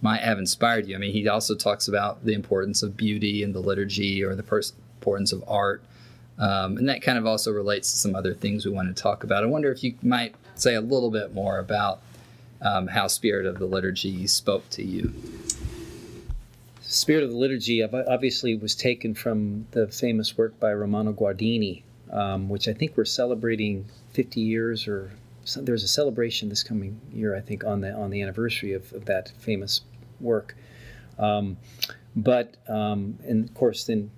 might 0.00 0.22
have 0.22 0.38
inspired 0.38 0.86
you. 0.86 0.96
I 0.96 0.98
mean, 0.98 1.12
he 1.12 1.28
also 1.28 1.54
talks 1.54 1.86
about 1.86 2.24
the 2.24 2.34
importance 2.34 2.82
of 2.82 2.96
beauty 2.96 3.42
in 3.42 3.52
the 3.52 3.60
liturgy 3.60 4.22
or 4.24 4.34
the 4.34 4.42
pers- 4.42 4.72
importance 4.98 5.32
of 5.32 5.44
art. 5.46 5.82
Um, 6.38 6.76
and 6.76 6.88
that 6.88 7.02
kind 7.02 7.18
of 7.18 7.26
also 7.26 7.52
relates 7.52 7.92
to 7.92 7.98
some 7.98 8.16
other 8.16 8.34
things 8.34 8.66
we 8.66 8.72
want 8.72 8.94
to 8.94 9.00
talk 9.00 9.22
about. 9.22 9.44
I 9.44 9.46
wonder 9.46 9.70
if 9.70 9.84
you 9.84 9.94
might 10.02 10.34
say 10.56 10.74
a 10.74 10.80
little 10.80 11.10
bit 11.10 11.32
more 11.32 11.58
about 11.58 12.00
um, 12.60 12.88
how 12.88 13.06
Spirit 13.06 13.46
of 13.46 13.58
the 13.58 13.66
Liturgy 13.66 14.26
spoke 14.26 14.68
to 14.70 14.82
you. 14.82 15.12
Spirit 16.80 17.24
of 17.24 17.30
the 17.30 17.36
Liturgy 17.36 17.82
obviously 17.82 18.56
was 18.56 18.74
taken 18.74 19.14
from 19.14 19.66
the 19.70 19.86
famous 19.86 20.36
work 20.36 20.58
by 20.58 20.72
Romano 20.72 21.12
Guardini, 21.12 21.82
um, 22.10 22.48
which 22.48 22.68
I 22.68 22.72
think 22.72 22.96
we're 22.96 23.04
celebrating 23.04 23.86
50 24.12 24.40
years 24.40 24.86
or 24.88 25.12
there's 25.56 25.82
a 25.82 25.88
celebration 25.88 26.48
this 26.48 26.62
coming 26.62 27.00
year, 27.12 27.34
I 27.34 27.40
think, 27.40 27.64
on 27.64 27.80
the 27.80 27.92
on 27.92 28.10
the 28.10 28.22
anniversary 28.22 28.72
of, 28.72 28.92
of 28.92 29.04
that 29.06 29.32
famous 29.38 29.82
work. 30.20 30.54
Um, 31.18 31.56
but 32.14 32.56
um, 32.68 33.18
and 33.26 33.48
of 33.48 33.54
course, 33.54 33.84
then 33.84 34.10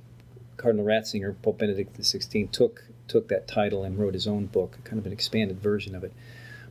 Cardinal 0.57 0.85
Ratzinger, 0.85 1.35
Pope 1.43 1.59
Benedict 1.59 1.99
XVI, 1.99 2.51
took 2.51 2.85
took 3.09 3.29
that 3.29 3.47
title 3.47 3.85
and 3.85 3.99
wrote 3.99 4.15
his 4.15 4.27
own 4.27 4.47
book, 4.47 4.79
kind 4.85 4.99
of 4.99 5.07
an 5.07 5.13
expanded 5.13 5.61
version 5.61 5.95
of 5.95 6.05
it. 6.05 6.13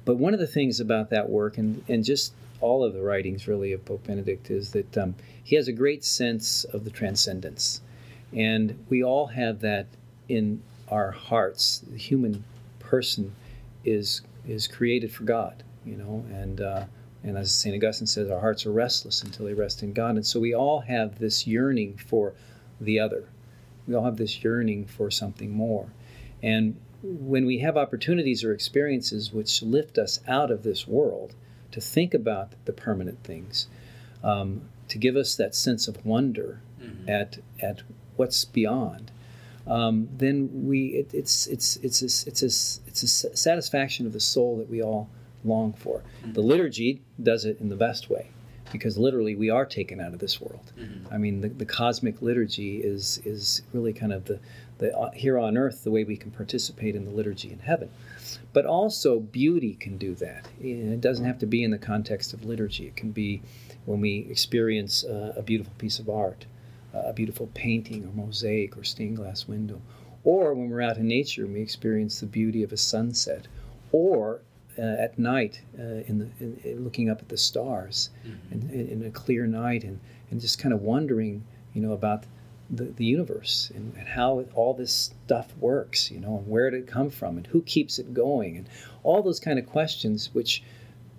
But 0.05 0.17
one 0.17 0.33
of 0.33 0.39
the 0.39 0.47
things 0.47 0.79
about 0.79 1.09
that 1.11 1.29
work, 1.29 1.57
and, 1.57 1.83
and 1.87 2.03
just 2.03 2.33
all 2.59 2.83
of 2.83 2.93
the 2.93 3.01
writings 3.01 3.47
really 3.47 3.71
of 3.71 3.85
Pope 3.85 4.07
Benedict, 4.07 4.49
is 4.49 4.71
that 4.71 4.97
um, 4.97 5.15
he 5.43 5.55
has 5.55 5.67
a 5.67 5.71
great 5.71 6.03
sense 6.03 6.63
of 6.65 6.83
the 6.83 6.89
transcendence. 6.89 7.81
And 8.33 8.83
we 8.89 9.03
all 9.03 9.27
have 9.27 9.59
that 9.61 9.85
in 10.27 10.61
our 10.89 11.11
hearts. 11.11 11.83
The 11.89 11.97
human 11.97 12.43
person 12.79 13.33
is 13.85 14.21
is 14.47 14.67
created 14.67 15.11
for 15.11 15.23
God, 15.23 15.63
you 15.85 15.95
know, 15.95 16.25
and 16.31 16.61
uh, 16.61 16.85
and 17.23 17.37
as 17.37 17.53
Saint 17.53 17.75
Augustine 17.75 18.07
says, 18.07 18.29
our 18.29 18.39
hearts 18.39 18.65
are 18.65 18.71
restless 18.71 19.23
until 19.23 19.45
they 19.45 19.53
rest 19.53 19.81
in 19.81 19.93
God. 19.93 20.15
And 20.15 20.25
so 20.25 20.39
we 20.39 20.53
all 20.53 20.81
have 20.81 21.19
this 21.19 21.47
yearning 21.47 21.97
for 21.97 22.33
the 22.81 22.99
other. 22.99 23.29
We 23.87 23.95
all 23.95 24.03
have 24.03 24.17
this 24.17 24.43
yearning 24.43 24.85
for 24.85 25.09
something 25.09 25.51
more. 25.51 25.93
And 26.41 26.75
when 27.01 27.45
we 27.45 27.59
have 27.59 27.77
opportunities 27.77 28.43
or 28.43 28.53
experiences 28.53 29.31
which 29.31 29.61
lift 29.61 29.97
us 29.97 30.19
out 30.27 30.51
of 30.51 30.63
this 30.63 30.87
world 30.87 31.35
to 31.71 31.81
think 31.81 32.13
about 32.13 32.53
the 32.65 32.73
permanent 32.73 33.23
things, 33.23 33.67
um, 34.23 34.61
to 34.89 34.97
give 34.97 35.15
us 35.15 35.35
that 35.35 35.55
sense 35.55 35.87
of 35.87 36.05
wonder 36.05 36.61
mm-hmm. 36.81 37.09
at 37.09 37.39
at 37.61 37.81
what's 38.15 38.45
beyond, 38.45 39.11
um, 39.67 40.09
then 40.17 40.49
we 40.51 40.87
it, 40.87 41.13
it's 41.13 41.47
it's 41.47 41.77
it's 41.77 42.01
a, 42.01 42.27
it's 42.27 42.41
a, 42.41 42.81
it's 42.87 43.03
a 43.03 43.35
satisfaction 43.35 44.05
of 44.05 44.13
the 44.13 44.19
soul 44.19 44.57
that 44.57 44.69
we 44.69 44.81
all 44.81 45.09
long 45.43 45.73
for. 45.73 45.99
Mm-hmm. 45.99 46.33
The 46.33 46.41
liturgy 46.41 47.01
does 47.21 47.45
it 47.45 47.59
in 47.59 47.69
the 47.69 47.75
best 47.75 48.09
way 48.09 48.29
because 48.71 48.97
literally 48.97 49.35
we 49.35 49.49
are 49.49 49.65
taken 49.65 50.01
out 50.01 50.13
of 50.13 50.19
this 50.19 50.41
world. 50.41 50.73
Mm-hmm. 50.77 51.13
I 51.13 51.17
mean, 51.17 51.41
the, 51.41 51.49
the 51.49 51.65
cosmic 51.65 52.21
liturgy 52.21 52.77
is 52.77 53.21
is 53.23 53.61
really 53.71 53.93
kind 53.93 54.11
of 54.11 54.25
the 54.25 54.39
the, 54.79 54.97
uh, 54.97 55.11
here 55.11 55.37
on 55.37 55.57
earth 55.57 55.83
the 55.83 55.91
way 55.91 56.03
we 56.03 56.17
can 56.17 56.31
participate 56.31 56.95
in 56.95 57.05
the 57.05 57.11
liturgy 57.11 57.51
in 57.51 57.59
heaven. 57.59 57.89
But 58.51 58.65
also, 58.65 59.19
beauty 59.19 59.75
can 59.75 59.97
do 59.97 60.15
that. 60.15 60.47
It 60.61 61.01
doesn't 61.01 61.25
have 61.25 61.39
to 61.39 61.45
be 61.45 61.63
in 61.63 61.71
the 61.71 61.77
context 61.77 62.33
of 62.33 62.43
liturgy. 62.43 62.87
It 62.87 62.95
can 62.95 63.11
be 63.11 63.41
when 63.85 64.01
we 64.01 64.27
experience 64.29 65.03
uh, 65.03 65.33
a 65.35 65.41
beautiful 65.41 65.73
piece 65.77 65.99
of 65.99 66.09
art, 66.09 66.45
a 66.93 67.13
beautiful 67.13 67.49
painting 67.53 68.05
or 68.05 68.11
mosaic 68.13 68.77
or 68.77 68.83
stained 68.83 69.17
glass 69.17 69.47
window, 69.47 69.81
or 70.23 70.53
when 70.53 70.69
we're 70.69 70.81
out 70.81 70.97
in 70.97 71.07
nature 71.07 71.43
and 71.43 71.53
we 71.53 71.61
experience 71.61 72.19
the 72.19 72.25
beauty 72.25 72.63
of 72.63 72.71
a 72.71 72.77
sunset, 72.77 73.47
or 73.91 74.41
uh, 74.77 74.81
at 74.81 75.19
night 75.19 75.61
uh, 75.77 76.01
in 76.07 76.19
the 76.19 76.27
in, 76.39 76.59
in 76.63 76.83
looking 76.83 77.09
up 77.09 77.21
at 77.21 77.29
the 77.29 77.37
stars 77.37 78.09
mm-hmm. 78.25 78.69
in, 78.73 78.87
in, 78.89 79.05
a 79.05 79.11
clear 79.11 79.45
night 79.45 79.83
and, 79.83 79.99
and 80.31 80.41
just 80.41 80.57
kind 80.57 80.73
of 80.73 80.81
wondering, 80.81 81.43
you 81.73 81.81
know, 81.81 81.91
about 81.91 82.25
the, 82.69 82.85
the 82.85 83.05
universe 83.05 83.71
and, 83.75 83.93
and, 83.95 84.07
how 84.07 84.45
all 84.55 84.73
this 84.73 85.11
stuff 85.25 85.55
works, 85.57 86.09
you 86.09 86.19
know, 86.19 86.37
and 86.37 86.47
where 86.47 86.71
did 86.71 86.83
it 86.83 86.87
come 86.87 87.09
from 87.09 87.37
and 87.37 87.47
who 87.47 87.61
keeps 87.61 87.99
it 87.99 88.13
going 88.13 88.57
and 88.57 88.67
all 89.03 89.21
those 89.21 89.39
kind 89.39 89.59
of 89.59 89.65
questions 89.65 90.29
which 90.33 90.63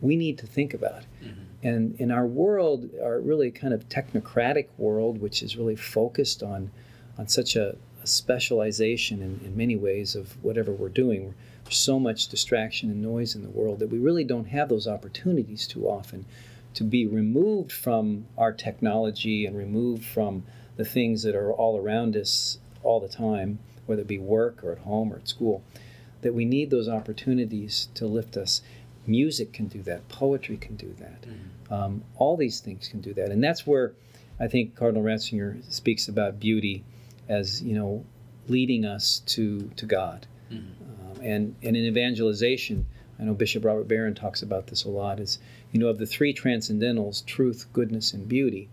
we 0.00 0.16
need 0.16 0.38
to 0.38 0.46
think 0.46 0.74
about. 0.74 1.02
Mm-hmm. 1.22 1.43
And 1.64 1.98
in 1.98 2.10
our 2.10 2.26
world, 2.26 2.90
our 3.02 3.18
really 3.18 3.50
kind 3.50 3.74
of 3.74 3.88
technocratic 3.88 4.68
world, 4.76 5.20
which 5.20 5.42
is 5.42 5.56
really 5.56 5.76
focused 5.76 6.42
on 6.42 6.70
on 7.18 7.26
such 7.28 7.56
a, 7.56 7.76
a 8.02 8.06
specialization 8.06 9.22
in, 9.22 9.40
in 9.44 9.56
many 9.56 9.76
ways 9.76 10.14
of 10.14 10.42
whatever 10.44 10.72
we're 10.72 10.88
doing. 10.88 11.34
There's 11.64 11.78
so 11.78 11.98
much 11.98 12.28
distraction 12.28 12.90
and 12.90 13.02
noise 13.02 13.34
in 13.34 13.42
the 13.42 13.48
world 13.48 13.78
that 13.78 13.90
we 13.90 13.98
really 13.98 14.24
don't 14.24 14.48
have 14.48 14.68
those 14.68 14.86
opportunities 14.86 15.66
too 15.66 15.88
often 15.88 16.26
to 16.74 16.84
be 16.84 17.06
removed 17.06 17.72
from 17.72 18.26
our 18.36 18.52
technology 18.52 19.46
and 19.46 19.56
removed 19.56 20.04
from 20.04 20.42
the 20.76 20.84
things 20.84 21.22
that 21.22 21.34
are 21.34 21.52
all 21.52 21.78
around 21.78 22.16
us 22.16 22.58
all 22.82 23.00
the 23.00 23.08
time, 23.08 23.60
whether 23.86 24.02
it 24.02 24.08
be 24.08 24.18
work 24.18 24.62
or 24.62 24.72
at 24.72 24.78
home 24.78 25.12
or 25.12 25.16
at 25.16 25.28
school, 25.28 25.62
that 26.22 26.34
we 26.34 26.44
need 26.44 26.70
those 26.70 26.88
opportunities 26.88 27.88
to 27.94 28.06
lift 28.06 28.36
us. 28.36 28.60
Music 29.06 29.52
can 29.52 29.66
do 29.66 29.82
that, 29.82 30.08
poetry 30.08 30.56
can 30.56 30.76
do 30.76 30.94
that. 30.98 31.22
Mm-hmm. 31.22 31.72
Um, 31.72 32.04
all 32.16 32.36
these 32.36 32.60
things 32.60 32.88
can 32.88 33.00
do 33.00 33.14
that. 33.14 33.30
And 33.30 33.42
that's 33.42 33.66
where 33.66 33.92
I 34.40 34.48
think 34.48 34.76
Cardinal 34.76 35.02
Ratzinger 35.02 35.62
speaks 35.72 36.08
about 36.08 36.40
beauty 36.40 36.84
as, 37.28 37.62
you 37.62 37.74
know, 37.74 38.04
leading 38.48 38.84
us 38.84 39.20
to, 39.26 39.70
to 39.76 39.86
God. 39.86 40.26
Mm-hmm. 40.50 41.10
Um, 41.10 41.20
and, 41.22 41.56
and 41.62 41.76
in 41.76 41.84
evangelization, 41.84 42.86
I 43.18 43.24
know 43.24 43.34
Bishop 43.34 43.64
Robert 43.64 43.88
Barron 43.88 44.14
talks 44.14 44.42
about 44.42 44.66
this 44.66 44.84
a 44.84 44.90
lot, 44.90 45.20
is, 45.20 45.38
you 45.72 45.80
know, 45.80 45.88
of 45.88 45.98
the 45.98 46.06
three 46.06 46.34
transcendentals, 46.34 47.24
truth, 47.24 47.66
goodness, 47.72 48.12
and 48.12 48.28
beauty, 48.28 48.68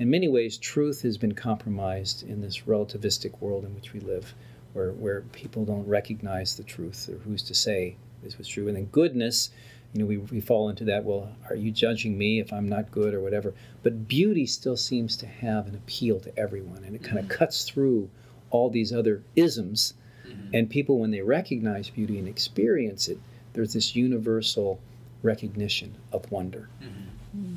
in 0.00 0.08
many 0.08 0.28
ways, 0.28 0.56
truth 0.56 1.02
has 1.02 1.18
been 1.18 1.34
compromised 1.34 2.22
in 2.22 2.40
this 2.40 2.60
relativistic 2.60 3.38
world 3.38 3.66
in 3.66 3.74
which 3.74 3.92
we 3.92 4.00
live, 4.00 4.34
where, 4.72 4.92
where 4.92 5.20
people 5.32 5.66
don't 5.66 5.86
recognize 5.86 6.56
the 6.56 6.62
truth 6.62 7.06
or 7.10 7.18
who's 7.18 7.42
to 7.42 7.54
say 7.54 7.96
this 8.22 8.38
was 8.38 8.48
true. 8.48 8.68
And 8.68 8.76
then 8.76 8.86
goodness, 8.86 9.50
you 9.92 10.00
know, 10.00 10.06
we, 10.06 10.18
we 10.18 10.40
fall 10.40 10.68
into 10.68 10.84
that, 10.84 11.04
well, 11.04 11.32
are 11.48 11.56
you 11.56 11.70
judging 11.70 12.16
me 12.16 12.38
if 12.40 12.52
I'm 12.52 12.68
not 12.68 12.90
good 12.90 13.12
or 13.12 13.20
whatever? 13.20 13.54
But 13.82 14.06
beauty 14.06 14.46
still 14.46 14.76
seems 14.76 15.16
to 15.16 15.26
have 15.26 15.66
an 15.66 15.74
appeal 15.74 16.20
to 16.20 16.38
everyone, 16.38 16.84
and 16.84 16.94
it 16.94 17.02
kind 17.02 17.18
of 17.18 17.24
mm-hmm. 17.24 17.38
cuts 17.38 17.64
through 17.64 18.08
all 18.50 18.70
these 18.70 18.92
other 18.92 19.22
isms. 19.34 19.94
Mm-hmm. 20.26 20.54
And 20.54 20.70
people, 20.70 20.98
when 20.98 21.10
they 21.10 21.22
recognize 21.22 21.90
beauty 21.90 22.18
and 22.18 22.28
experience 22.28 23.08
it, 23.08 23.18
there's 23.52 23.72
this 23.72 23.96
universal 23.96 24.80
recognition 25.22 25.96
of 26.12 26.30
wonder. 26.30 26.68
Mm-hmm. 26.82 27.56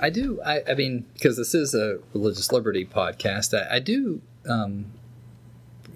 I 0.00 0.08
do. 0.08 0.40
I, 0.40 0.62
I 0.66 0.74
mean, 0.74 1.04
because 1.12 1.36
this 1.36 1.54
is 1.54 1.74
a 1.74 1.98
religious 2.14 2.50
liberty 2.50 2.86
podcast, 2.86 3.52
I, 3.52 3.76
I 3.76 3.78
do 3.78 4.22
um, 4.48 4.86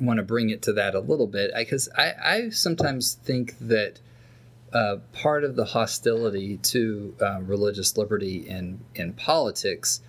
want 0.01 0.19
to 0.19 0.23
bring 0.23 0.51
it 0.51 0.63
to 0.63 0.73
that 0.73 0.95
a 0.95 1.01
little 1.01 1.27
bit 1.27 1.51
because 1.57 1.89
I, 1.97 2.13
I, 2.23 2.49
sometimes 2.51 3.15
think 3.15 3.57
that 3.61 4.01
uh, 4.73 4.97
part 5.13 5.45
of 5.45 5.57
the 5.57 5.65
hostility 5.65 6.57
to 6.59 7.15
uh, 7.21 7.41
religious 7.43 7.97
liberty 7.97 8.49
in 8.49 8.81
in 8.95 9.13
politics 9.13 10.01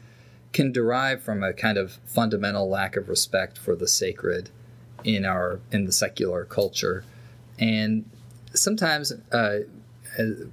can 0.53 0.71
derive 0.71 1.21
from 1.21 1.43
a 1.43 1.53
kind 1.53 1.77
of 1.77 1.99
fundamental 2.05 2.69
lack 2.69 2.95
of 2.95 3.09
respect 3.09 3.57
for 3.57 3.75
the 3.75 3.87
sacred 3.87 4.49
in 5.03 5.25
our 5.25 5.59
in 5.71 5.85
the 5.85 5.91
secular 5.91 6.45
culture, 6.45 7.03
and 7.59 8.09
sometimes 8.53 9.11
uh, 9.31 9.59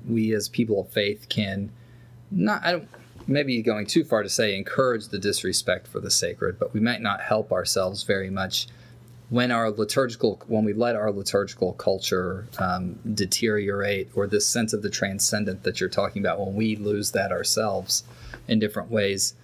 we 0.08 0.34
as 0.34 0.48
people 0.48 0.80
of 0.80 0.88
faith 0.90 1.28
can 1.28 1.70
not. 2.30 2.64
I 2.64 2.72
don't 2.72 2.88
maybe 3.26 3.60
going 3.62 3.86
too 3.86 4.04
far 4.04 4.22
to 4.22 4.28
say 4.28 4.56
encourage 4.56 5.08
the 5.08 5.18
disrespect 5.18 5.86
for 5.86 6.00
the 6.00 6.10
sacred, 6.10 6.58
but 6.58 6.72
we 6.72 6.80
might 6.80 7.00
not 7.00 7.20
help 7.20 7.52
ourselves 7.52 8.02
very 8.02 8.30
much 8.30 8.66
when 9.32 9.50
our 9.50 9.70
liturgical 9.70 10.38
when 10.46 10.62
we 10.62 10.74
let 10.74 10.94
our 10.94 11.10
liturgical 11.10 11.72
culture 11.72 12.46
um, 12.58 12.98
deteriorate 13.14 14.10
or 14.14 14.26
this 14.26 14.46
sense 14.46 14.74
of 14.74 14.82
the 14.82 14.90
transcendent 14.90 15.62
that 15.62 15.80
you're 15.80 15.88
talking 15.88 16.20
about 16.20 16.38
when 16.38 16.54
we 16.54 16.76
lose 16.76 17.12
that 17.12 17.32
ourselves 17.32 18.04
in 18.46 18.58
different 18.58 18.90
ways 18.90 19.34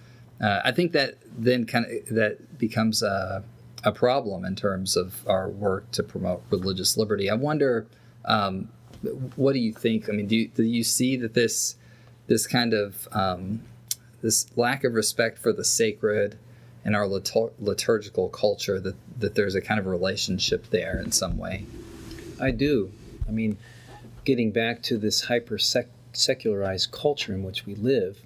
uh, 0.43 0.61
i 0.63 0.71
think 0.71 0.93
that 0.93 1.17
then 1.39 1.65
kind 1.65 1.87
of 1.87 2.15
that 2.15 2.59
becomes 2.59 3.03
a, 3.03 3.43
a, 3.85 3.93
problem 3.93 4.45
in 4.45 4.57
terms 4.57 4.97
of 4.97 5.27
our 5.27 5.49
work 5.49 5.91
to 5.93 6.03
promote 6.03 6.43
religious 6.51 6.97
liberty. 6.97 7.31
I 7.31 7.35
wonder 7.35 7.87
um, 8.25 8.69
what 9.37 9.53
do 9.53 9.61
you 9.61 9.73
think? 9.73 10.09
I 10.09 10.13
mean 10.13 10.27
do 10.27 10.37
you, 10.37 10.49
do 10.49 10.65
you 10.65 10.83
see 10.83 11.17
that 11.17 11.35
this 11.35 11.77
this 12.27 12.47
kind 12.47 12.75
of 12.75 13.09
um, 13.13 13.63
this 14.21 14.47
lack 14.57 14.85
of 14.85 14.95
respect 14.95 15.39
for 15.39 15.53
the 15.53 15.65
sacred 15.65 16.39
and 16.89 16.97
our 16.97 17.05
litur- 17.05 17.53
liturgical 17.61 18.31
culture 18.31 18.81
that, 18.81 18.97
that 19.21 19.35
there's 19.35 19.55
a 19.55 19.61
kind 19.61 19.79
of 19.79 19.85
relationship 19.85 20.71
there 20.71 20.99
in 20.99 21.13
some 21.13 21.37
way. 21.37 21.67
I 22.41 22.51
do. 22.51 22.91
I 23.29 23.31
mean 23.31 23.59
getting 24.25 24.53
back 24.53 24.83
to 24.85 24.97
this 24.97 25.21
hyper 25.21 25.59
secularized 26.15 26.91
culture 26.91 27.35
in 27.35 27.43
which 27.43 27.67
we 27.67 27.75
live 27.75 28.23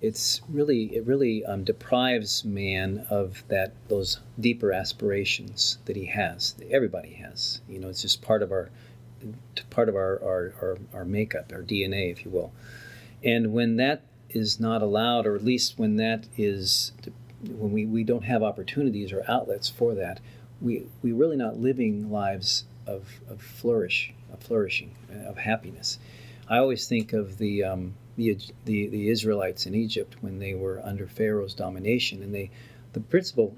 it's 0.00 0.40
really 0.48 0.94
it 0.94 1.04
really 1.04 1.44
um, 1.46 1.64
deprives 1.64 2.44
man 2.44 3.04
of 3.10 3.42
that 3.48 3.72
those 3.88 4.20
deeper 4.38 4.72
aspirations 4.72 5.78
that 5.86 5.96
he 5.96 6.06
has 6.06 6.52
that 6.54 6.70
everybody 6.70 7.14
has. 7.14 7.60
You 7.68 7.80
know 7.80 7.88
it's 7.88 8.02
just 8.02 8.22
part 8.22 8.40
of 8.40 8.52
our 8.52 8.70
part 9.70 9.88
of 9.88 9.96
our, 9.96 10.22
our, 10.22 10.54
our, 10.62 10.78
our 10.94 11.04
makeup 11.04 11.50
our 11.52 11.62
dna 11.62 12.12
if 12.12 12.24
you 12.24 12.30
will. 12.30 12.52
And 13.24 13.52
when 13.52 13.76
that 13.78 14.02
is 14.30 14.60
not 14.60 14.82
allowed, 14.82 15.26
or 15.26 15.34
at 15.34 15.44
least 15.44 15.78
when 15.78 15.96
that 15.96 16.26
is, 16.36 16.92
when 17.42 17.72
we, 17.72 17.86
we 17.86 18.04
don't 18.04 18.24
have 18.24 18.42
opportunities 18.42 19.12
or 19.12 19.24
outlets 19.28 19.68
for 19.68 19.94
that, 19.94 20.20
we, 20.60 20.86
we're 21.02 21.14
really 21.14 21.36
not 21.36 21.58
living 21.58 22.10
lives 22.10 22.64
of, 22.86 23.08
of 23.28 23.42
flourish, 23.42 24.14
of 24.32 24.40
flourishing, 24.40 24.94
of 25.26 25.36
happiness. 25.36 25.98
I 26.48 26.58
always 26.58 26.86
think 26.86 27.12
of 27.12 27.38
the, 27.38 27.64
um, 27.64 27.94
the, 28.16 28.38
the, 28.64 28.86
the 28.88 29.08
Israelites 29.08 29.66
in 29.66 29.74
Egypt 29.74 30.16
when 30.20 30.38
they 30.38 30.54
were 30.54 30.80
under 30.82 31.06
Pharaoh's 31.06 31.54
domination, 31.54 32.22
and 32.22 32.34
they, 32.34 32.50
the 32.92 33.00
principal 33.00 33.54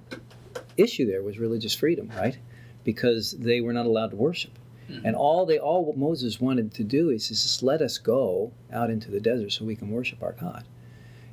issue 0.77 1.07
there 1.07 1.23
was 1.23 1.39
religious 1.39 1.75
freedom, 1.75 2.11
right? 2.17 2.39
Because 2.85 3.33
they 3.33 3.61
were 3.61 3.73
not 3.73 3.87
allowed 3.87 4.11
to 4.11 4.17
worship. 4.17 4.53
Mm-hmm. 4.91 5.07
And 5.07 5.17
all 5.17 5.45
they 5.45 5.59
all 5.59 5.93
Moses 5.97 6.41
wanted 6.41 6.73
to 6.75 6.85
do 6.85 7.11
is 7.11 7.29
just 7.29 7.63
let 7.63 7.83
us 7.83 7.99
go 7.99 8.53
out 8.73 8.91
into 8.91 9.11
the 9.11 9.21
desert 9.21 9.53
so 9.53 9.65
we 9.65 9.77
can 9.77 9.91
worship 9.91 10.23
our 10.23 10.33
God. 10.33 10.65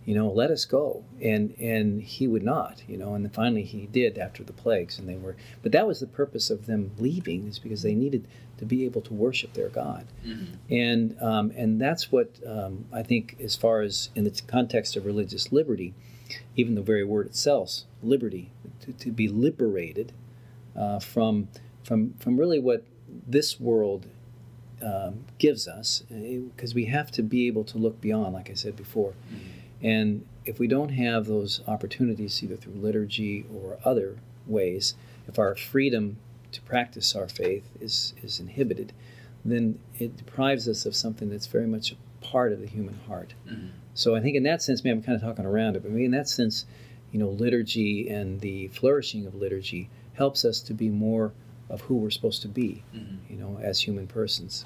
You 0.05 0.13
know, 0.13 0.29
let 0.29 0.51
us 0.51 0.65
go. 0.65 1.03
And 1.21 1.55
and 1.59 2.01
he 2.01 2.27
would 2.27 2.43
not, 2.43 2.83
you 2.87 2.97
know, 2.97 3.15
and 3.15 3.33
finally 3.33 3.63
he 3.63 3.87
did 3.87 4.17
after 4.17 4.43
the 4.43 4.53
plagues 4.53 4.99
and 4.99 5.09
they 5.09 5.15
were 5.15 5.35
but 5.63 5.71
that 5.71 5.87
was 5.87 5.99
the 5.99 6.07
purpose 6.07 6.49
of 6.49 6.67
them 6.67 6.91
leaving 6.99 7.47
is 7.47 7.59
because 7.59 7.81
they 7.81 7.95
needed 7.95 8.27
to 8.57 8.65
be 8.65 8.85
able 8.85 9.01
to 9.01 9.13
worship 9.13 9.53
their 9.53 9.69
God. 9.69 10.05
Mm-hmm. 10.25 10.73
And 10.73 11.21
um, 11.21 11.51
and 11.55 11.81
that's 11.81 12.11
what 12.11 12.29
um, 12.45 12.85
I 12.93 13.03
think 13.03 13.37
as 13.41 13.55
far 13.55 13.81
as 13.81 14.09
in 14.15 14.23
the 14.23 14.41
context 14.47 14.95
of 14.95 15.05
religious 15.05 15.51
liberty, 15.51 15.93
even 16.55 16.75
the 16.75 16.81
very 16.81 17.03
word 17.03 17.27
itself, 17.27 17.81
liberty, 18.01 18.51
to, 18.81 18.93
to 18.93 19.11
be 19.11 19.27
liberated 19.27 20.13
uh, 20.75 20.99
from 20.99 21.49
from 21.83 22.13
from 22.19 22.37
really 22.37 22.59
what 22.59 22.85
this 23.27 23.59
world 23.59 24.07
um, 24.83 25.25
gives 25.37 25.67
us, 25.67 26.03
because 26.09 26.73
we 26.73 26.85
have 26.85 27.11
to 27.11 27.23
be 27.23 27.47
able 27.47 27.63
to 27.63 27.77
look 27.77 28.01
beyond, 28.01 28.33
like 28.33 28.49
I 28.49 28.53
said 28.53 28.75
before. 28.75 29.11
Mm-hmm. 29.11 29.54
And 29.85 30.25
if 30.45 30.57
we 30.57 30.67
don't 30.67 30.89
have 30.89 31.27
those 31.27 31.61
opportunities, 31.67 32.41
either 32.43 32.55
through 32.55 32.73
liturgy 32.73 33.45
or 33.53 33.77
other 33.85 34.17
ways, 34.47 34.95
if 35.27 35.37
our 35.37 35.55
freedom 35.55 36.17
to 36.53 36.61
practice 36.61 37.15
our 37.15 37.27
faith 37.27 37.69
is, 37.79 38.15
is 38.23 38.39
inhibited, 38.39 38.93
then 39.43 39.77
it 39.99 40.17
deprives 40.17 40.67
us 40.67 40.87
of 40.87 40.95
something 40.95 41.29
that's 41.29 41.45
very 41.45 41.67
much 41.67 41.91
a 41.91 42.25
part 42.25 42.51
of 42.51 42.61
the 42.61 42.67
human 42.67 42.97
heart. 43.07 43.35
Mm-hmm. 43.47 43.67
So 43.93 44.15
I 44.15 44.21
think 44.21 44.35
in 44.35 44.41
that 44.43 44.63
sense, 44.63 44.83
maybe 44.83 44.97
I'm 44.97 45.03
kind 45.03 45.15
of 45.15 45.21
talking 45.21 45.45
around 45.45 45.75
it, 45.75 45.83
but 45.83 45.91
maybe 45.91 46.05
in 46.05 46.11
that 46.11 46.27
sense, 46.27 46.65
you 47.11 47.19
know, 47.19 47.29
liturgy 47.29 48.09
and 48.09 48.41
the 48.41 48.69
flourishing 48.69 49.27
of 49.27 49.35
liturgy 49.35 49.91
helps 50.13 50.43
us 50.45 50.61
to 50.61 50.73
be 50.73 50.89
more 50.89 51.31
of 51.69 51.81
who 51.81 51.95
we're 51.95 52.09
supposed 52.09 52.41
to 52.41 52.47
be, 52.47 52.83
mm-hmm. 52.95 53.17
you 53.31 53.37
know, 53.37 53.59
as 53.61 53.81
human 53.81 54.07
persons. 54.07 54.65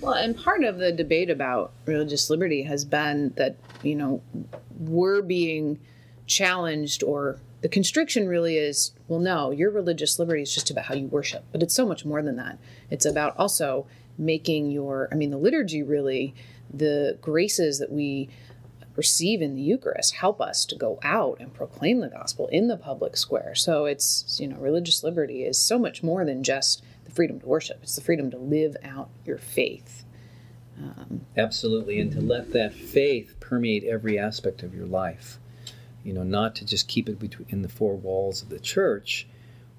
Well, 0.00 0.14
and 0.14 0.36
part 0.36 0.64
of 0.64 0.78
the 0.78 0.92
debate 0.92 1.30
about 1.30 1.72
religious 1.84 2.30
liberty 2.30 2.62
has 2.62 2.84
been 2.84 3.32
that, 3.36 3.56
you 3.82 3.94
know, 3.94 4.22
we're 4.78 5.22
being 5.22 5.80
challenged 6.26 7.02
or 7.02 7.40
the 7.60 7.68
constriction 7.68 8.28
really 8.28 8.56
is 8.56 8.92
well, 9.08 9.18
no, 9.18 9.50
your 9.50 9.70
religious 9.70 10.18
liberty 10.18 10.42
is 10.42 10.54
just 10.54 10.70
about 10.70 10.84
how 10.84 10.94
you 10.94 11.06
worship, 11.08 11.44
but 11.50 11.62
it's 11.62 11.74
so 11.74 11.86
much 11.86 12.04
more 12.04 12.22
than 12.22 12.36
that. 12.36 12.58
It's 12.90 13.06
about 13.06 13.36
also 13.36 13.86
making 14.16 14.70
your, 14.70 15.08
I 15.10 15.16
mean, 15.16 15.30
the 15.30 15.38
liturgy 15.38 15.82
really, 15.82 16.34
the 16.72 17.18
graces 17.20 17.78
that 17.78 17.90
we 17.90 18.28
receive 18.94 19.40
in 19.40 19.54
the 19.54 19.62
Eucharist 19.62 20.16
help 20.16 20.40
us 20.40 20.64
to 20.66 20.74
go 20.74 20.98
out 21.02 21.38
and 21.40 21.54
proclaim 21.54 22.00
the 22.00 22.08
gospel 22.08 22.48
in 22.48 22.68
the 22.68 22.76
public 22.76 23.16
square. 23.16 23.54
So 23.54 23.86
it's, 23.86 24.38
you 24.40 24.48
know, 24.48 24.56
religious 24.58 25.02
liberty 25.02 25.44
is 25.44 25.56
so 25.56 25.78
much 25.78 26.02
more 26.02 26.24
than 26.24 26.42
just 26.42 26.82
freedom 27.18 27.40
to 27.40 27.46
worship, 27.48 27.80
it's 27.82 27.96
the 27.96 28.00
freedom 28.00 28.30
to 28.30 28.38
live 28.38 28.76
out 28.84 29.10
your 29.24 29.38
faith. 29.38 30.04
Um, 30.80 31.22
Absolutely, 31.36 31.98
and 31.98 32.12
to 32.12 32.20
let 32.20 32.52
that 32.52 32.72
faith 32.72 33.34
permeate 33.40 33.82
every 33.82 34.16
aspect 34.16 34.62
of 34.62 34.72
your 34.72 34.86
life. 34.86 35.40
You 36.04 36.12
know, 36.12 36.22
not 36.22 36.54
to 36.54 36.64
just 36.64 36.86
keep 36.86 37.08
it 37.08 37.18
between 37.18 37.48
in 37.50 37.62
the 37.62 37.68
four 37.68 37.96
walls 37.96 38.40
of 38.40 38.50
the 38.50 38.60
church, 38.60 39.26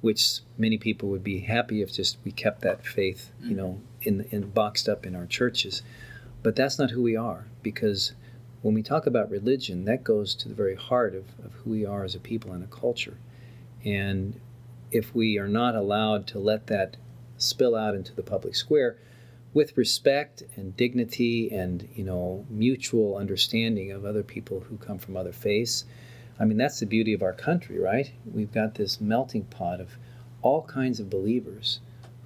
which 0.02 0.42
many 0.58 0.78
people 0.78 1.08
would 1.08 1.24
be 1.24 1.40
happy 1.40 1.82
if 1.82 1.94
just 1.94 2.18
we 2.26 2.34
kept 2.34 2.60
that 2.64 2.86
faith, 2.86 3.32
you 3.42 3.56
know, 3.56 3.80
in, 4.02 4.28
in 4.32 4.50
boxed 4.50 4.90
up 4.90 5.06
in 5.06 5.16
our 5.16 5.26
churches. 5.26 5.82
But 6.44 6.58
that's 6.58 6.78
not 6.78 6.92
who 6.92 7.02
we 7.02 7.16
are 7.16 7.48
because 7.64 8.12
when 8.62 8.74
we 8.74 8.84
talk 8.84 9.06
about 9.06 9.32
religion, 9.32 9.86
that 9.86 10.04
goes 10.04 10.36
to 10.36 10.50
the 10.50 10.56
very 10.56 10.76
heart 10.76 11.16
of, 11.16 11.24
of 11.46 11.54
who 11.54 11.70
we 11.70 11.86
are 11.86 12.04
as 12.04 12.16
a 12.16 12.20
people 12.20 12.52
and 12.52 12.66
a 12.66 12.68
culture. 12.68 13.18
And 13.86 14.42
if 14.92 15.16
we 15.16 15.38
are 15.38 15.48
not 15.48 15.74
allowed 15.74 16.28
to 16.28 16.40
let 16.40 16.68
that 16.68 16.98
spill 17.40 17.76
out 17.76 17.96
into 17.96 18.14
the 18.14 18.24
public 18.24 18.56
square 18.56 18.98
with 19.54 19.78
respect 19.78 20.44
and 20.56 20.78
dignity 20.78 21.50
and 21.52 21.88
you 21.96 22.04
know 22.04 22.46
mutual 22.50 23.16
understanding 23.16 23.92
of 23.92 24.06
other 24.06 24.24
people 24.24 24.60
who 24.62 24.78
come 24.78 25.00
from 25.00 25.18
other 25.18 25.32
faiths. 25.32 25.86
I 26.40 26.46
mean 26.46 26.58
that's 26.58 26.80
the 26.80 26.86
beauty 26.86 27.14
of 27.14 27.24
our 27.24 27.34
country 27.34 27.80
right? 27.80 28.12
We've 28.32 28.52
got 28.52 28.76
this 28.76 29.02
melting 29.02 29.46
pot 29.46 29.82
of 29.82 29.98
all 30.42 30.64
kinds 30.64 31.00
of 31.00 31.10
believers 31.10 31.80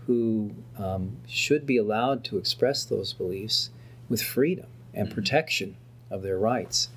who 0.05 0.51
um, 0.77 1.17
should 1.27 1.65
be 1.65 1.77
allowed 1.77 2.23
to 2.25 2.37
express 2.37 2.83
those 2.83 3.13
beliefs 3.13 3.69
with 4.09 4.21
freedom 4.21 4.67
and 4.93 5.07
mm-hmm. 5.07 5.15
protection 5.15 5.77
of 6.11 6.21
their 6.21 6.37
rights. 6.37 6.89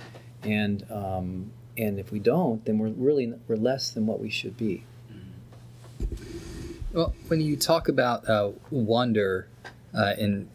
And 0.42 0.84
um, 0.90 1.52
and 1.78 1.98
if 1.98 2.10
we 2.10 2.18
don't 2.18 2.64
then 2.64 2.78
we're 2.78 2.88
really 2.88 3.32
we're 3.46 3.56
less 3.56 3.90
than 3.90 4.06
what 4.06 4.20
we 4.20 4.30
should 4.30 4.56
be 4.56 4.84
well, 6.96 7.14
when 7.28 7.42
you 7.42 7.56
talk 7.56 7.88
about 7.88 8.26
uh, 8.26 8.52
wonder 8.70 9.48
uh, 9.94 10.14
in 10.18 10.48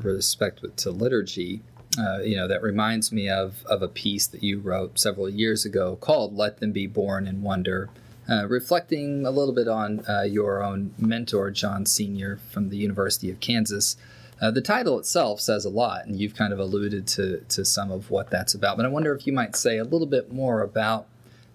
respect 0.00 0.64
to 0.76 0.90
liturgy, 0.90 1.62
uh, 1.98 2.20
you 2.20 2.36
know 2.36 2.46
that 2.46 2.62
reminds 2.62 3.10
me 3.10 3.28
of 3.28 3.64
of 3.66 3.82
a 3.82 3.88
piece 3.88 4.28
that 4.28 4.42
you 4.42 4.60
wrote 4.60 5.00
several 5.00 5.28
years 5.28 5.64
ago 5.64 5.96
called 5.96 6.36
"Let 6.36 6.60
Them 6.60 6.70
Be 6.70 6.86
Born 6.86 7.26
in 7.26 7.42
Wonder," 7.42 7.90
uh, 8.30 8.46
reflecting 8.46 9.26
a 9.26 9.32
little 9.32 9.52
bit 9.52 9.66
on 9.66 10.04
uh, 10.08 10.22
your 10.22 10.62
own 10.62 10.94
mentor, 10.96 11.50
John 11.50 11.84
Senior 11.84 12.38
from 12.52 12.68
the 12.68 12.76
University 12.76 13.28
of 13.28 13.40
Kansas. 13.40 13.96
Uh, 14.40 14.52
the 14.52 14.62
title 14.62 14.96
itself 14.96 15.40
says 15.40 15.64
a 15.64 15.70
lot, 15.70 16.06
and 16.06 16.20
you've 16.20 16.36
kind 16.36 16.52
of 16.52 16.60
alluded 16.60 17.08
to 17.08 17.40
to 17.48 17.64
some 17.64 17.90
of 17.90 18.10
what 18.12 18.30
that's 18.30 18.54
about. 18.54 18.76
But 18.76 18.86
I 18.86 18.90
wonder 18.90 19.12
if 19.12 19.26
you 19.26 19.32
might 19.32 19.56
say 19.56 19.78
a 19.78 19.84
little 19.84 20.06
bit 20.06 20.32
more 20.32 20.62
about 20.62 21.08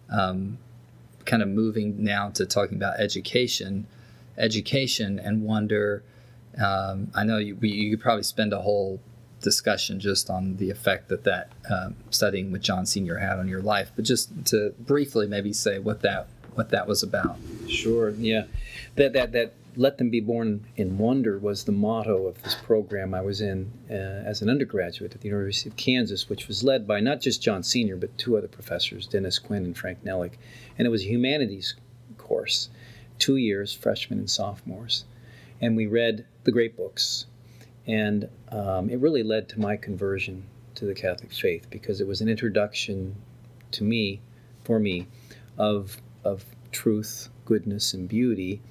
um, 0.09 0.57
kind 1.23 1.41
of 1.41 1.47
moving 1.47 2.03
now 2.03 2.31
to 2.31 2.45
talking 2.45 2.75
about 2.75 2.99
education 2.99 3.87
education 4.37 5.19
and 5.19 5.43
wonder. 5.43 6.03
Um, 6.61 7.11
I 7.13 7.23
know 7.23 7.37
you, 7.37 7.57
you 7.61 7.91
could 7.91 8.01
probably 8.01 8.23
spend 8.23 8.53
a 8.53 8.61
whole 8.61 9.01
discussion 9.41 9.99
just 9.99 10.29
on 10.29 10.57
the 10.57 10.69
effect 10.69 11.09
that 11.09 11.23
that 11.23 11.51
um, 11.69 11.95
studying 12.09 12.51
with 12.51 12.61
John 12.61 12.85
Senior 12.85 13.17
had 13.17 13.37
on 13.37 13.47
your 13.47 13.61
life, 13.61 13.91
but 13.95 14.05
just 14.05 14.45
to 14.47 14.73
briefly 14.79 15.27
maybe 15.27 15.53
say 15.53 15.79
what 15.79 16.01
that 16.01 16.27
what 16.55 16.69
that 16.69 16.87
was 16.87 17.03
about. 17.03 17.37
Sure. 17.67 18.11
Yeah. 18.11 18.45
That 18.95 19.13
that 19.13 19.31
that 19.33 19.53
let 19.77 19.97
them 19.97 20.09
be 20.09 20.21
born 20.21 20.65
in 20.77 20.97
wonder 20.97 21.37
was 21.37 21.65
the 21.65 21.71
motto 21.73 22.27
of 22.27 22.41
this 22.43 22.55
program 22.55 23.13
I 23.13 23.19
was 23.19 23.41
in 23.41 23.69
uh, 23.89 23.93
as 23.93 24.41
an 24.41 24.49
undergraduate 24.49 25.13
at 25.13 25.19
the 25.19 25.27
University 25.27 25.69
of 25.69 25.75
Kansas, 25.75 26.29
which 26.29 26.47
was 26.47 26.63
led 26.63 26.87
by 26.87 27.01
not 27.01 27.19
just 27.19 27.41
John 27.41 27.61
Senior 27.61 27.97
but 27.97 28.17
two 28.17 28.37
other 28.37 28.47
professors, 28.47 29.05
Dennis 29.05 29.37
Quinn 29.37 29.65
and 29.65 29.77
Frank 29.77 30.03
Nelick, 30.05 30.33
and 30.77 30.87
it 30.87 30.89
was 30.89 31.01
a 31.01 31.07
humanities 31.07 31.75
course 32.17 32.69
two 33.19 33.37
years, 33.37 33.73
freshmen 33.73 34.19
and 34.19 34.29
sophomores. 34.29 35.05
And 35.61 35.75
we 35.75 35.87
read 35.87 36.25
the 36.43 36.51
great 36.51 36.75
books. 36.75 37.25
And 37.87 38.29
um, 38.49 38.89
it 38.89 38.99
really 38.99 39.23
led 39.23 39.49
to 39.49 39.59
my 39.59 39.77
conversion 39.77 40.45
to 40.75 40.85
the 40.85 40.95
Catholic 40.95 41.31
faith 41.31 41.67
because 41.69 42.01
it 42.01 42.07
was 42.07 42.21
an 42.21 42.27
introduction 42.27 43.15
to 43.71 43.83
me, 43.83 44.21
for 44.63 44.79
me, 44.79 45.07
of, 45.57 45.97
of 46.23 46.45
truth, 46.71 47.29
goodness, 47.45 47.93
and 47.93 48.09
beauty 48.09 48.61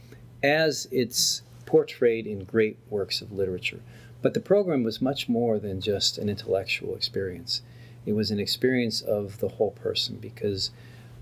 as 0.43 0.87
it's 0.91 1.43
portrayed 1.65 2.27
in 2.27 2.45
great 2.45 2.77
works 2.91 3.23
of 3.23 3.33
literature. 3.33 3.81
But 4.21 4.35
the 4.35 4.41
program 4.41 4.83
was 4.83 5.01
much 5.01 5.29
more 5.29 5.59
than 5.59 5.81
just 5.81 6.19
an 6.19 6.29
intellectual 6.29 6.95
experience. 6.95 7.63
It 8.07 8.13
was 8.13 8.31
an 8.31 8.41
experience 8.41 9.01
of 9.01 9.39
the 9.39 9.49
whole 9.49 9.71
person 9.71 10.17
because 10.17 10.71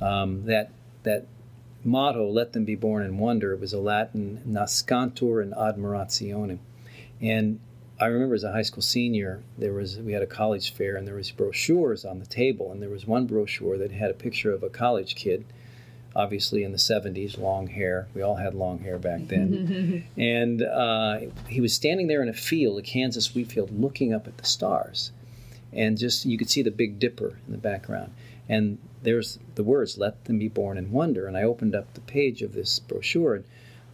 um, 0.01 0.45
that 0.47 0.71
that 1.05 1.27
motto, 1.85 2.29
let 2.29 2.53
them 2.53 2.65
be 2.65 2.75
born 2.75 3.05
in 3.05 3.19
wonder, 3.19 3.53
it 3.53 3.61
was 3.61 3.73
a 3.73 3.79
Latin 3.79 4.43
nascantur 4.47 5.43
in 5.43 5.53
admiratione. 5.53 6.59
And 7.21 7.61
I 8.01 8.07
remember 8.07 8.35
as 8.35 8.45
a 8.45 8.53
high 8.53 8.63
school 8.63 8.83
senior, 8.83 9.43
there 9.57 9.73
was 9.73 9.99
we 9.99 10.13
had 10.13 10.23
a 10.23 10.27
college 10.27 10.75
fair 10.75 10.97
and 10.97 11.07
there 11.07 11.15
was 11.15 11.31
brochures 11.31 12.05
on 12.05 12.19
the 12.19 12.27
table, 12.27 12.73
and 12.73 12.83
there 12.83 12.91
was 12.91 13.07
one 13.07 13.27
brochure 13.27 13.79
that 13.79 13.93
had 13.93 14.11
a 14.11 14.15
picture 14.15 14.53
of 14.53 14.63
a 14.63 14.69
college 14.69 15.15
kid, 15.15 15.45
obviously 16.17 16.65
in 16.65 16.73
the 16.73 16.79
70s, 16.79 17.39
long 17.39 17.69
hair. 17.69 18.09
We 18.13 18.23
all 18.23 18.37
had 18.37 18.55
long 18.55 18.81
hair 18.81 18.99
back 18.99 19.29
then. 19.29 20.05
and 20.17 20.63
uh, 20.63 21.21
he 21.49 21.61
was 21.61 21.73
standing 21.73 22.09
there 22.09 22.23
in 22.23 22.29
a 22.29 22.35
field, 22.35 22.79
a 22.79 22.83
Kansas 22.83 23.35
wheat 23.35 23.53
field, 23.53 23.71
looking 23.71 24.13
up 24.13 24.27
at 24.27 24.39
the 24.39 24.47
stars. 24.47 25.13
And 25.73 25.97
just 25.97 26.27
you 26.27 26.37
could 26.37 26.51
see 26.51 26.63
the 26.63 26.71
Big 26.71 26.99
Dipper 26.99 27.39
in 27.47 27.53
the 27.53 27.59
background. 27.59 28.13
And 28.53 28.77
there's 29.03 29.39
the 29.55 29.65
words, 29.65 29.97
let 29.97 30.27
them 30.27 30.39
be 30.39 30.49
born 30.49 30.77
in 30.77 30.93
wonder. 30.93 31.27
And 31.27 31.39
I 31.39 31.43
opened 31.43 31.75
up 31.75 31.95
the 31.95 32.03
page 32.03 32.43
of 32.43 32.53
this 32.53 32.81
brochure, 32.81 33.35
and 33.37 33.45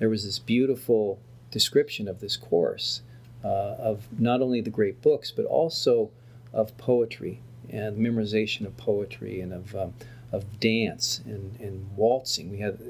there 0.01 0.09
was 0.09 0.25
this 0.25 0.41
beautiful 0.41 1.21
description 1.53 2.09
of 2.09 2.19
this 2.19 2.37
course 2.37 3.03
uh, 3.45 3.77
of 3.79 4.09
not 4.19 4.43
only 4.43 4.61
the 4.61 4.69
great 4.69 5.01
books, 5.01 5.31
but 5.31 5.45
also 5.45 6.11
of 6.53 6.77
poetry 6.77 7.41
and 7.71 7.99
memorization 7.99 8.67
of 8.67 8.77
poetry 8.77 9.41
and 9.41 9.53
of, 9.53 9.77
um, 9.77 9.95
of 10.33 10.59
dance 10.59 11.21
and, 11.25 11.57
and 11.61 11.89
waltzing. 11.97 12.51
We 12.51 12.59
had 12.59 12.81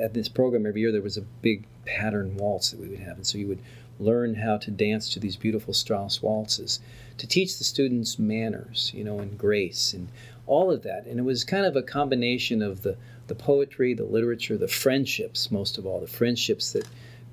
at 0.00 0.14
this 0.14 0.30
program 0.30 0.64
every 0.64 0.80
year 0.80 0.90
there 0.90 1.02
was 1.02 1.18
a 1.18 1.32
big 1.42 1.66
pattern 1.84 2.34
waltz 2.38 2.70
that 2.70 2.80
we 2.80 2.88
would 2.88 3.00
have, 3.00 3.18
and 3.18 3.26
so 3.26 3.36
you 3.36 3.46
would 3.48 3.62
learn 3.98 4.36
how 4.36 4.56
to 4.56 4.70
dance 4.70 5.10
to 5.10 5.20
these 5.20 5.36
beautiful 5.36 5.74
Strauss 5.74 6.22
waltzes, 6.22 6.80
to 7.18 7.26
teach 7.26 7.58
the 7.58 7.64
students 7.64 8.18
manners, 8.18 8.90
you 8.94 9.04
know, 9.04 9.18
and 9.18 9.36
grace 9.36 9.92
and 9.92 10.08
all 10.50 10.72
of 10.72 10.82
that. 10.82 11.06
And 11.06 11.18
it 11.20 11.22
was 11.22 11.44
kind 11.44 11.64
of 11.64 11.76
a 11.76 11.82
combination 11.82 12.60
of 12.60 12.82
the, 12.82 12.96
the 13.28 13.36
poetry, 13.36 13.94
the 13.94 14.04
literature, 14.04 14.58
the 14.58 14.66
friendships, 14.66 15.52
most 15.52 15.78
of 15.78 15.86
all, 15.86 16.00
the 16.00 16.08
friendships 16.08 16.72
that 16.72 16.86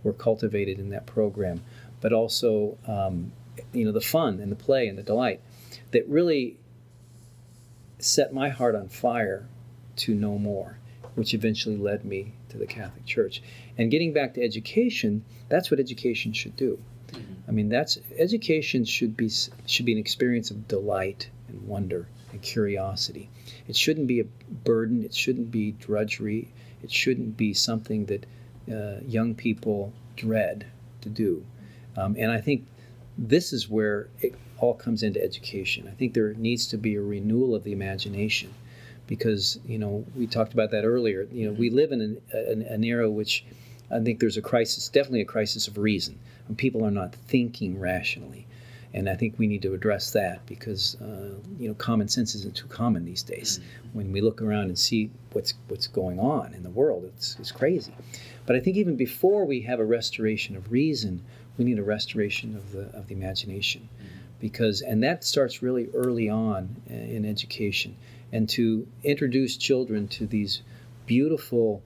were 0.04 0.14
cultivated 0.14 0.78
in 0.78 0.92
that 0.92 1.08
program, 1.08 1.64
but 2.00 2.14
also, 2.14 2.78
um, 2.88 3.32
you 3.74 3.84
know, 3.84 3.92
the 3.92 4.00
fun 4.00 4.40
and 4.40 4.52
the 4.52 4.56
play 4.56 4.88
and 4.88 5.00
the 5.00 5.04
delight 5.04 5.42
that 5.92 6.08
really 6.08 6.58
set 7.98 8.32
my 8.36 8.50
heart 8.50 8.76
on 8.76 8.88
fire 8.88 9.48
to 9.96 10.14
know 10.14 10.38
more, 10.38 10.78
which 11.16 11.34
eventually 11.34 11.76
led 11.76 12.06
me 12.06 12.34
to 12.50 12.60
the 12.60 12.68
Catholic 12.68 13.04
Church. 13.08 13.42
And 13.80 13.90
getting 13.90 14.14
back 14.14 14.36
to 14.36 14.44
education, 14.44 15.26
that's 15.50 15.72
what 15.72 15.80
education 15.80 16.34
should 16.34 16.56
do. 16.56 16.78
Mm-hmm. 17.08 17.34
I 17.48 17.52
mean, 17.52 17.70
that's 17.70 17.98
education 18.20 18.86
should 18.86 19.18
be 19.18 19.32
should 19.66 19.88
be 19.88 19.94
an 19.94 19.98
experience 19.98 20.52
of 20.52 20.68
delight 20.68 21.32
and 21.48 21.68
wonder 21.68 22.08
and 22.38 22.46
curiosity. 22.46 23.30
It 23.68 23.76
shouldn't 23.76 24.08
be 24.08 24.20
a 24.20 24.26
burden. 24.64 25.04
It 25.04 25.14
shouldn't 25.14 25.52
be 25.52 25.72
drudgery. 25.72 26.48
It 26.84 26.92
shouldn't 26.92 27.36
be 27.36 27.54
something 27.54 28.06
that 28.06 28.26
uh, 28.72 29.02
young 29.08 29.34
people 29.34 29.92
dread 30.16 30.66
to 31.02 31.10
do. 31.10 31.44
Um, 31.96 32.16
and 32.18 32.32
I 32.32 32.40
think 32.40 32.66
this 33.18 33.54
is 33.54 33.68
where 33.68 34.10
it 34.20 34.36
all 34.60 34.76
comes 34.76 35.02
into 35.04 35.22
education. 35.22 35.88
I 35.88 35.96
think 35.96 36.14
there 36.14 36.34
needs 36.34 36.68
to 36.68 36.78
be 36.78 36.96
a 36.96 37.02
renewal 37.02 37.56
of 37.56 37.64
the 37.64 37.72
imagination 37.72 38.54
because, 39.08 39.60
you 39.66 39.80
know, 39.80 40.06
we 40.16 40.28
talked 40.28 40.54
about 40.54 40.72
that 40.72 40.86
earlier. 40.86 41.28
You 41.32 41.48
know, 41.48 41.54
we 41.54 41.70
live 41.70 41.92
in 41.92 42.02
an, 42.02 42.22
an, 42.32 42.62
an 42.62 42.84
era 42.84 43.10
which 43.10 43.46
I 43.90 44.00
think 44.00 44.20
there's 44.20 44.38
a 44.38 44.42
crisis, 44.42 44.90
definitely 44.90 45.22
a 45.22 45.26
crisis 45.26 45.68
of 45.68 45.78
reason. 45.78 46.20
When 46.48 46.56
people 46.56 46.86
are 46.86 46.92
not 46.92 47.16
thinking 47.16 47.80
rationally 47.80 48.46
and 48.94 49.10
I 49.10 49.16
think 49.16 49.38
we 49.38 49.48
need 49.48 49.62
to 49.64 49.74
address 49.74 50.12
that 50.12 50.46
because 50.46 50.96
uh, 51.02 51.36
you 51.60 51.68
know 51.68 51.74
common 51.76 52.08
sense 52.08 52.36
isn't 52.36 52.56
too 52.56 52.68
common 52.68 53.06
these 53.06 53.24
days. 53.24 53.60
Mm-hmm. 53.60 53.98
When 53.98 54.12
we 54.12 54.22
look 54.22 54.42
around 54.42 54.66
and 54.66 54.80
see 54.80 55.12
what's 55.34 55.54
what's 55.68 55.88
going 55.88 56.20
on 56.20 56.54
in 56.54 56.64
the 56.64 56.70
world, 56.70 57.06
it's, 57.06 57.38
it's 57.40 57.52
crazy. 57.52 57.94
But 58.46 58.56
I 58.56 58.60
think 58.60 58.78
even 58.78 58.96
before 58.96 59.46
we 59.46 59.62
have 59.62 59.80
a 59.80 59.86
restoration 59.86 60.56
of 60.56 60.72
reason, 60.72 61.24
we 61.58 61.66
need 61.66 61.80
a 61.80 61.84
restoration 61.84 62.56
of 62.56 62.72
the 62.72 62.98
of 62.98 63.08
the 63.08 63.16
imagination, 63.16 63.82
mm-hmm. 63.82 64.08
because 64.40 64.82
and 64.82 65.04
that 65.04 65.24
starts 65.24 65.62
really 65.62 65.90
early 65.94 66.30
on 66.30 66.76
in 66.88 67.26
education, 67.26 67.96
and 68.32 68.48
to 68.50 68.88
introduce 69.04 69.58
children 69.58 70.08
to 70.10 70.26
these 70.26 70.62
beautiful 71.06 71.82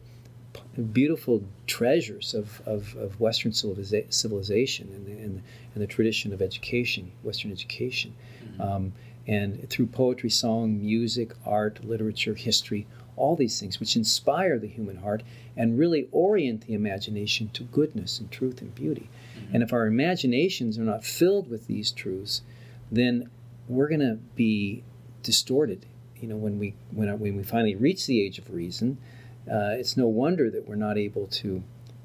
beautiful 0.94 1.44
treasures 1.68 2.34
of, 2.34 2.62
of, 2.66 2.96
of 2.96 3.20
Western 3.20 3.54
civilization 3.54 4.90
and 4.94 5.06
the, 5.06 5.12
and, 5.12 5.44
and 5.74 5.84
the 5.84 5.88
tradition 5.88 6.34
of 6.34 6.42
education, 6.42 7.12
Western 7.24 7.52
education. 7.52 8.14
Mm-hmm. 8.44 8.62
Um, 8.62 8.94
and 9.28 9.70
through 9.70 9.88
poetry, 9.88 10.30
song, 10.30 10.82
music, 10.82 11.34
art, 11.46 11.84
literature, 11.84 12.34
history, 12.34 12.88
all 13.16 13.36
these 13.36 13.60
things 13.60 13.80
which 13.80 13.96
inspire 13.96 14.58
the 14.58 14.68
human 14.68 14.98
heart 14.98 15.22
and 15.56 15.78
really 15.78 16.08
orient 16.12 16.66
the 16.66 16.74
imagination 16.74 17.50
to 17.50 17.64
goodness 17.64 18.20
and 18.20 18.32
truth 18.32 18.62
and 18.62 18.74
beauty. 18.74 19.10
Mm-hmm. 19.38 19.56
And 19.56 19.64
if 19.64 19.74
our 19.74 19.86
imaginations 19.86 20.78
are 20.78 20.84
not 20.84 21.04
filled 21.04 21.50
with 21.50 21.68
these 21.68 21.92
truths, 21.92 22.42
then 22.92 23.30
we're 23.68 23.88
going 23.88 24.02
to 24.02 24.18
be 24.36 24.84
distorted. 25.24 25.86
You 26.20 26.28
know, 26.28 26.36
when 26.36 26.60
we 26.60 26.76
when, 26.92 27.08
when 27.20 27.36
we 27.36 27.44
finally 27.44 27.76
reach 27.76 28.06
the 28.06 28.22
age 28.22 28.38
of 28.38 28.52
reason, 28.54 28.98
uh, 29.50 29.76
it's 29.78 29.96
no 29.96 30.08
wonder 30.08 30.50
that 30.50 30.68
we're 30.68 30.76
not 30.76 30.98
able 30.98 31.28
to, 31.28 31.64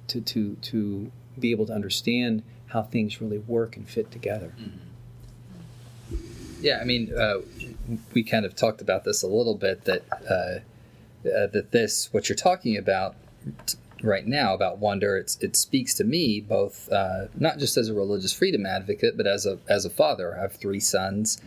to, 0.08 0.20
to, 0.20 0.56
to 0.56 1.10
be 1.38 1.50
able 1.50 1.66
to 1.66 1.72
understand 1.72 2.42
how 2.68 2.82
things 2.82 3.20
really 3.20 3.38
work 3.38 3.76
and 3.76 3.88
fit 3.88 4.10
together. 4.10 4.52
Mm-hmm. 4.58 4.86
Yeah, 6.60 6.78
I 6.80 6.84
mean, 6.84 7.12
uh, 7.16 7.40
we 8.12 8.22
kind 8.22 8.44
of 8.44 8.56
talked 8.56 8.80
about 8.80 9.04
this 9.04 9.22
a 9.22 9.26
little 9.26 9.54
bit 9.54 9.84
that 9.84 10.02
uh, 10.28 10.60
uh, 11.28 11.46
that 11.48 11.70
this 11.70 12.12
what 12.12 12.28
you're 12.28 12.36
talking 12.36 12.76
about 12.76 13.14
t- 13.66 13.78
right 14.02 14.26
now 14.26 14.54
about 14.54 14.78
wonder, 14.78 15.16
it's, 15.16 15.36
it 15.42 15.56
speaks 15.56 15.94
to 15.94 16.04
me 16.04 16.40
both 16.40 16.90
uh, 16.90 17.26
not 17.34 17.58
just 17.58 17.76
as 17.76 17.88
a 17.88 17.94
religious 17.94 18.32
freedom 18.32 18.64
advocate, 18.64 19.16
but 19.16 19.26
as 19.26 19.44
a 19.46 19.58
as 19.68 19.84
a 19.84 19.90
father. 19.90 20.36
I 20.36 20.42
have 20.42 20.54
three 20.54 20.80
sons, 20.80 21.40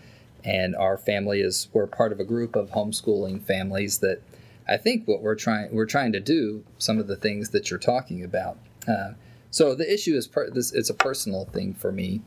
and 0.43 0.75
our 0.75 0.97
family 0.97 1.41
is 1.41 1.69
we're 1.73 1.87
part 1.87 2.11
of 2.11 2.19
a 2.19 2.23
group 2.25 2.55
of 2.55 2.69
homeschooling 2.71 3.41
families 3.41 3.99
that 3.99 4.21
I 4.69 4.77
think 4.77 5.07
what 5.07 5.21
we're 5.21 5.35
trying 5.35 5.73
we're 5.73 5.85
trying 5.85 6.11
to 6.13 6.19
do 6.19 6.63
some 6.77 6.99
of 6.99 7.07
the 7.07 7.15
things 7.15 7.49
that 7.49 7.69
you're 7.69 7.79
talking 7.79 8.23
about. 8.23 8.57
Uh, 8.87 9.13
so 9.51 9.73
the 9.73 9.91
issue 9.91 10.15
is 10.15 10.27
per, 10.27 10.49
this 10.49 10.71
it's 10.71 10.89
a 10.89 10.93
personal 10.93 11.45
thing 11.45 11.73
for 11.73 11.91
me, 11.91 12.21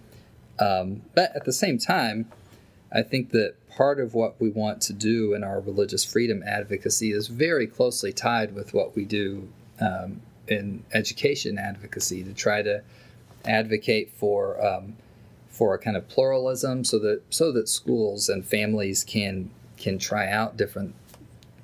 um, 0.59 1.03
but 1.15 1.35
at 1.37 1.45
the 1.45 1.53
same 1.53 1.79
time, 1.79 2.31
I 2.93 3.03
think 3.03 3.31
that 3.31 3.55
part 3.71 4.01
of 4.01 4.15
what 4.15 4.41
we 4.41 4.51
want 4.51 4.81
to 4.83 4.93
do 4.93 5.33
in 5.35 5.45
our 5.45 5.61
religious 5.61 6.05
freedom 6.05 6.43
advocacy 6.45 7.13
is 7.13 7.29
very 7.29 7.67
closely 7.67 8.13
tied 8.13 8.55
with 8.55 8.75
what 8.75 8.95
we 8.95 9.05
do 9.05 9.49
um, 9.81 10.21
in 10.49 10.85
education 10.93 11.59
advocacy 11.59 12.23
to 12.25 12.35
try 12.35 12.61
to 12.63 12.83
advocate 13.45 14.13
for 14.13 14.65
um, 14.65 14.97
for 15.49 15.75
a 15.75 15.79
kind 15.79 15.97
of 15.97 16.09
pluralism 16.09 16.83
so 16.83 16.99
that 16.99 17.23
so 17.31 17.53
that 17.53 17.69
schools 17.69 18.29
and 18.29 18.45
families 18.45 19.05
can 19.05 19.51
can 19.77 19.99
try 19.99 20.29
out 20.29 20.57
different 20.57 20.95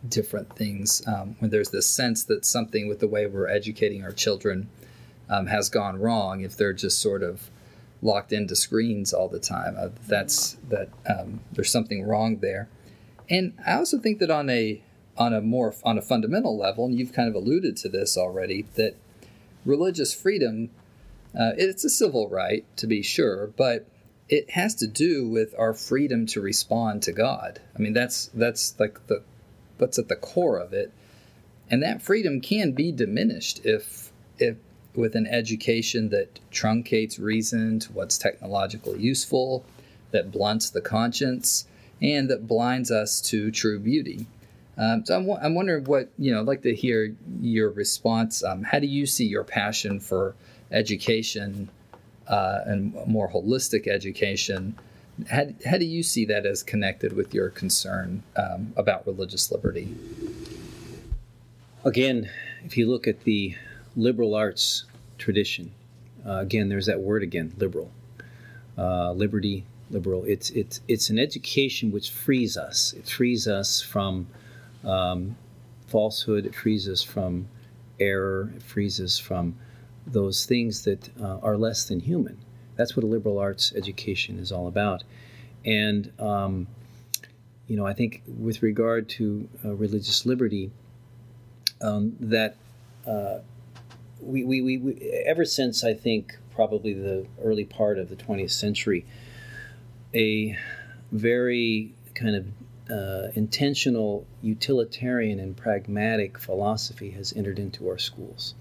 different 0.07 0.55
things 0.55 1.03
um, 1.07 1.37
when 1.39 1.51
there's 1.51 1.71
this 1.71 1.87
sense 1.87 2.25
that 2.25 2.45
something 2.45 2.89
with 2.89 3.01
the 3.01 3.09
way 3.09 3.27
we're 3.27 3.49
educating 3.49 4.03
our 4.03 4.13
children 4.13 4.69
um, 5.29 5.47
has 5.47 5.69
gone 5.69 5.99
wrong 5.99 6.41
if 6.41 6.57
they're 6.57 6.73
just 6.73 7.01
sort 7.01 7.23
of 7.23 7.51
locked 8.01 8.33
into 8.33 8.55
screens 8.55 9.13
all 9.13 9.29
the 9.29 9.41
time 9.41 9.75
uh, 9.79 9.89
that's 10.07 10.57
that 10.69 10.89
um, 11.09 11.41
there's 11.53 11.71
something 11.71 12.05
wrong 12.05 12.37
there 12.37 12.69
and 13.29 13.53
i 13.67 13.73
also 13.73 13.99
think 13.99 14.21
that 14.21 14.31
on 14.31 14.49
a 14.49 14.81
on 15.19 15.35
a 15.35 15.41
more 15.41 15.75
on 15.85 15.99
a 15.99 16.03
fundamental 16.03 16.57
level, 16.57 16.87
and 16.87 16.99
you've 16.99 17.13
kind 17.13 17.29
of 17.29 17.35
alluded 17.35 17.77
to 17.77 17.89
this 17.89 18.17
already, 18.17 18.63
that 18.77 18.95
religious 19.65 20.15
freedom 20.15 20.71
uh, 21.39 21.53
it's 21.59 21.85
a 21.85 21.91
civil 21.91 22.29
right 22.29 22.65
to 22.77 22.87
be 22.87 23.03
sure, 23.03 23.49
but 23.49 23.87
it 24.31 24.51
has 24.51 24.75
to 24.75 24.87
do 24.87 25.29
with 25.29 25.55
our 25.59 25.75
freedom 25.75 26.25
to 26.27 26.41
respond 26.41 27.03
to 27.03 27.13
God. 27.13 27.61
I 27.77 27.79
mean, 27.79 27.93
that's 27.93 28.27
that's 28.29 28.79
like 28.81 29.07
the 29.09 29.23
what's 29.79 29.99
at 29.99 30.09
the 30.09 30.17
core 30.17 30.59
of 30.59 30.73
it, 30.73 30.93
and 31.71 31.83
that 31.83 32.03
freedom 32.03 32.41
can 32.41 32.73
be 32.73 32.93
diminished 32.93 33.61
if 33.65 34.13
if 34.39 34.57
with 34.95 35.15
an 35.15 35.27
education 35.27 36.09
that 36.09 36.41
truncates 36.51 37.21
reason 37.21 37.79
to 37.79 37.93
what's 37.93 38.19
technologically 38.19 38.99
useful, 38.99 39.65
that 40.11 40.33
blunts 40.33 40.71
the 40.71 40.81
conscience, 40.81 41.67
and 42.03 42.29
that 42.29 42.49
blinds 42.49 42.91
us 42.91 43.21
to 43.21 43.51
true 43.51 43.79
beauty. 43.79 44.27
Um, 44.77 45.05
so 45.05 45.17
I'm, 45.17 45.31
I'm 45.45 45.55
wondering 45.55 45.85
what, 45.85 46.09
you 46.19 46.33
know, 46.33 46.41
I'd 46.41 46.47
like 46.47 46.63
to 46.63 46.75
hear 46.75 47.15
your 47.41 47.71
response. 47.71 48.45
Um, 48.45 48.63
how 48.63 48.79
do 48.79 48.87
you 48.87 49.07
see 49.07 49.27
your 49.27 49.45
passion 49.45 50.01
for 50.01 50.35
education 50.71 51.69
uh, 52.29 52.61
and 52.65 52.95
more 53.07 53.31
holistic 53.31 53.89
education? 53.89 54.77
How, 55.31 55.47
how 55.67 55.79
do 55.79 55.85
you 55.85 56.03
see 56.03 56.25
that 56.27 56.47
as 56.47 56.63
connected 56.63 57.13
with 57.13 57.35
your 57.35 57.51
concern 57.51 58.23
um, 58.37 58.73
about 58.77 59.07
religious 59.07 59.51
liberty? 59.51 59.95
Again, 61.85 62.31
if 62.65 62.77
you 62.77 62.89
look 62.89 63.09
at 63.09 63.25
the 63.25 63.57
liberal 63.97 64.35
arts 64.35 64.85
tradition, 65.19 65.73
uh, 66.27 66.39
again, 66.39 66.69
there's 66.69 66.87
that 66.87 67.01
word 67.01 67.23
again, 67.23 67.53
liberal. 67.59 67.91
Uh, 68.77 69.13
liberty, 69.13 69.65
liberal. 69.91 70.25
It's, 70.25 70.51
it's, 70.51 70.81
it's 70.87 71.11
an 71.11 71.19
education 71.19 71.91
which 71.91 72.11
frees 72.11 72.57
us. 72.57 72.93
It 72.93 73.09
frees 73.09 73.49
us 73.49 73.81
from 73.81 74.29
um, 74.85 75.37
falsehood, 75.87 76.47
it 76.47 76.55
frees 76.55 76.89
us 76.89 77.03
from 77.03 77.49
error, 77.99 78.53
it 78.55 78.63
frees 78.63 79.01
us 79.01 79.19
from 79.19 79.57
those 80.07 80.47
things 80.47 80.85
that 80.85 81.09
uh, 81.21 81.39
are 81.39 81.57
less 81.57 81.85
than 81.85 82.01
human. 82.01 82.39
That's 82.79 82.97
what 82.97 83.03
a 83.03 83.09
liberal 83.09 83.39
arts 83.39 83.73
education 83.77 84.39
is 84.39 84.53
all 84.53 84.69
about. 84.69 85.03
And, 85.65 86.13
um, 86.21 86.69
you 87.67 87.77
know, 87.77 87.85
I 87.85 87.93
think 87.93 88.23
with 88.27 88.63
regard 88.63 89.09
to 89.11 89.49
uh, 89.65 89.75
religious 89.75 90.25
liberty, 90.25 90.71
um, 91.83 92.17
that 92.21 92.57
uh, 93.05 93.41
we, 94.21 94.45
we, 94.45 94.63
we, 94.63 94.79
we, 94.79 95.23
ever 95.27 95.45
since 95.45 95.83
I 95.83 95.93
think 95.93 96.39
probably 96.55 96.95
the 96.95 97.27
early 97.43 97.65
part 97.65 97.99
of 97.99 98.11
the 98.11 98.17
20th 98.17 98.53
century, 98.53 99.05
a 100.15 100.57
very 101.11 101.93
kind 102.15 102.37
of 102.37 102.47
uh, 102.91 103.33
intentional 103.35 104.25
utilitarian 104.41 105.41
and 105.41 105.57
pragmatic 105.57 106.39
philosophy 106.39 107.11
has 107.11 107.33
entered 107.33 107.59
into 107.59 107.89
our 107.89 107.99
schools. 107.99 108.55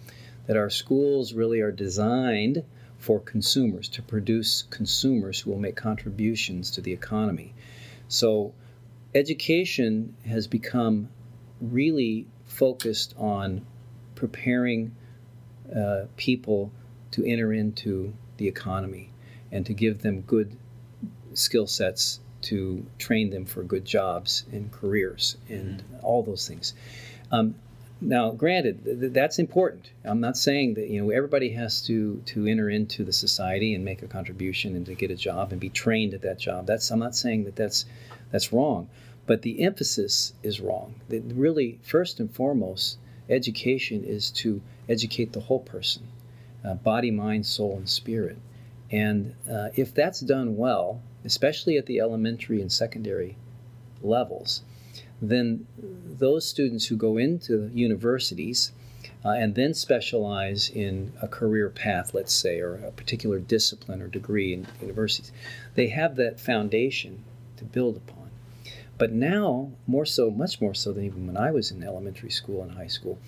That 0.48 0.58
our 0.58 0.72
schools 0.72 1.34
really 1.34 1.62
are 1.62 1.72
designed 1.72 2.64
for 2.98 3.20
consumers, 3.20 3.88
to 3.90 4.02
produce 4.02 4.64
consumers 4.64 5.40
who 5.40 5.52
will 5.52 5.60
make 5.60 5.76
contributions 5.76 6.72
to 6.72 6.82
the 6.82 6.92
economy. 6.92 7.54
So, 8.08 8.54
education 9.14 10.16
has 10.26 10.48
become 10.48 11.10
really 11.62 12.28
focused 12.46 13.14
on 13.18 13.66
preparing 14.16 14.96
uh, 15.76 16.06
people 16.16 16.72
to 17.12 17.26
enter 17.26 17.54
into 17.54 18.14
the 18.38 18.48
economy 18.48 19.10
and 19.52 19.66
to 19.66 19.74
give 19.74 20.02
them 20.02 20.22
good 20.22 20.56
skill 21.34 21.68
sets 21.68 22.20
to 22.42 22.86
train 22.98 23.30
them 23.30 23.46
for 23.46 23.64
good 23.64 23.86
jobs 23.86 24.46
and 24.52 24.72
careers 24.72 25.38
and 25.50 25.80
mm-hmm. 25.80 26.06
all 26.06 26.24
those 26.24 26.48
things. 26.48 26.74
Um, 27.32 27.56
now, 28.00 28.32
granted, 28.32 28.84
th- 28.84 29.14
that's 29.14 29.40
important. 29.40 29.90
I'm 30.04 30.20
not 30.20 30.38
saying 30.38 30.76
that 30.76 30.90
you 30.90 31.02
know 31.02 31.10
everybody 31.10 31.50
has 31.52 31.82
to 31.88 32.22
to 32.28 32.46
enter 32.46 32.70
into 32.70 33.04
the 33.04 33.14
society 33.14 33.74
and 33.74 33.84
make 33.84 34.04
a 34.04 34.08
contribution 34.08 34.76
and 34.76 34.86
to 34.86 34.94
get 34.94 35.10
a 35.10 35.16
job 35.16 35.52
and 35.52 35.60
be 35.60 35.70
trained 35.70 36.14
at 36.14 36.22
that 36.22 36.38
job. 36.38 36.68
That's 36.68 36.92
I'm 36.92 37.00
not 37.00 37.16
saying 37.16 37.46
that 37.46 37.56
that's 37.56 37.86
that's 38.32 38.54
wrong, 38.54 38.90
but 39.26 39.42
the 39.42 39.64
emphasis 39.64 40.34
is 40.44 40.62
wrong. 40.62 40.94
That 41.10 41.24
really, 41.34 41.80
first 41.82 42.20
and 42.20 42.34
foremost, 42.34 42.98
education 43.30 44.04
is 44.04 44.30
to 44.32 44.62
educate 44.88 45.34
the 45.34 45.40
whole 45.40 45.60
person, 45.62 46.04
uh, 46.64 46.76
body, 46.76 47.10
mind, 47.10 47.48
soul, 47.48 47.78
and 47.78 47.90
spirit. 47.90 48.38
And 48.92 49.34
uh, 49.52 49.70
if 49.76 49.94
that's 49.94 50.20
done 50.20 50.56
well, 50.56 51.02
especially 51.26 51.78
at 51.78 51.88
the 51.88 52.00
elementary 52.00 52.62
and 52.62 52.72
secondary 52.72 53.38
levels, 54.04 54.62
then 55.22 55.66
those 55.76 56.48
students 56.48 56.86
who 56.86 56.96
go 56.96 57.18
into 57.18 57.72
universities 57.74 58.72
uh, 59.26 59.30
and 59.30 59.56
then 59.56 59.74
specialize 59.74 60.70
in 60.70 61.12
a 61.22 61.28
career 61.28 61.70
path, 61.70 62.14
let's 62.14 62.34
say, 62.34 62.60
or 62.60 62.76
a 62.76 62.92
particular 62.92 63.40
discipline 63.40 64.02
or 64.02 64.08
degree 64.08 64.54
in 64.54 64.68
universities, 64.82 65.32
they 65.76 65.88
have 65.88 66.16
that 66.16 66.40
foundation 66.40 67.24
to 67.58 67.66
build 67.66 67.98
upon. 67.98 68.30
But 68.98 69.12
now, 69.12 69.72
more 69.86 70.06
so, 70.06 70.32
much 70.32 70.60
more 70.60 70.74
so 70.74 70.92
than 70.92 71.04
even 71.04 71.28
when 71.28 71.38
I 71.38 71.52
was 71.52 71.72
in 71.72 71.84
elementary 71.84 72.32
school 72.32 72.64
and 72.64 72.72
high 72.72 72.88
school, 72.88 73.20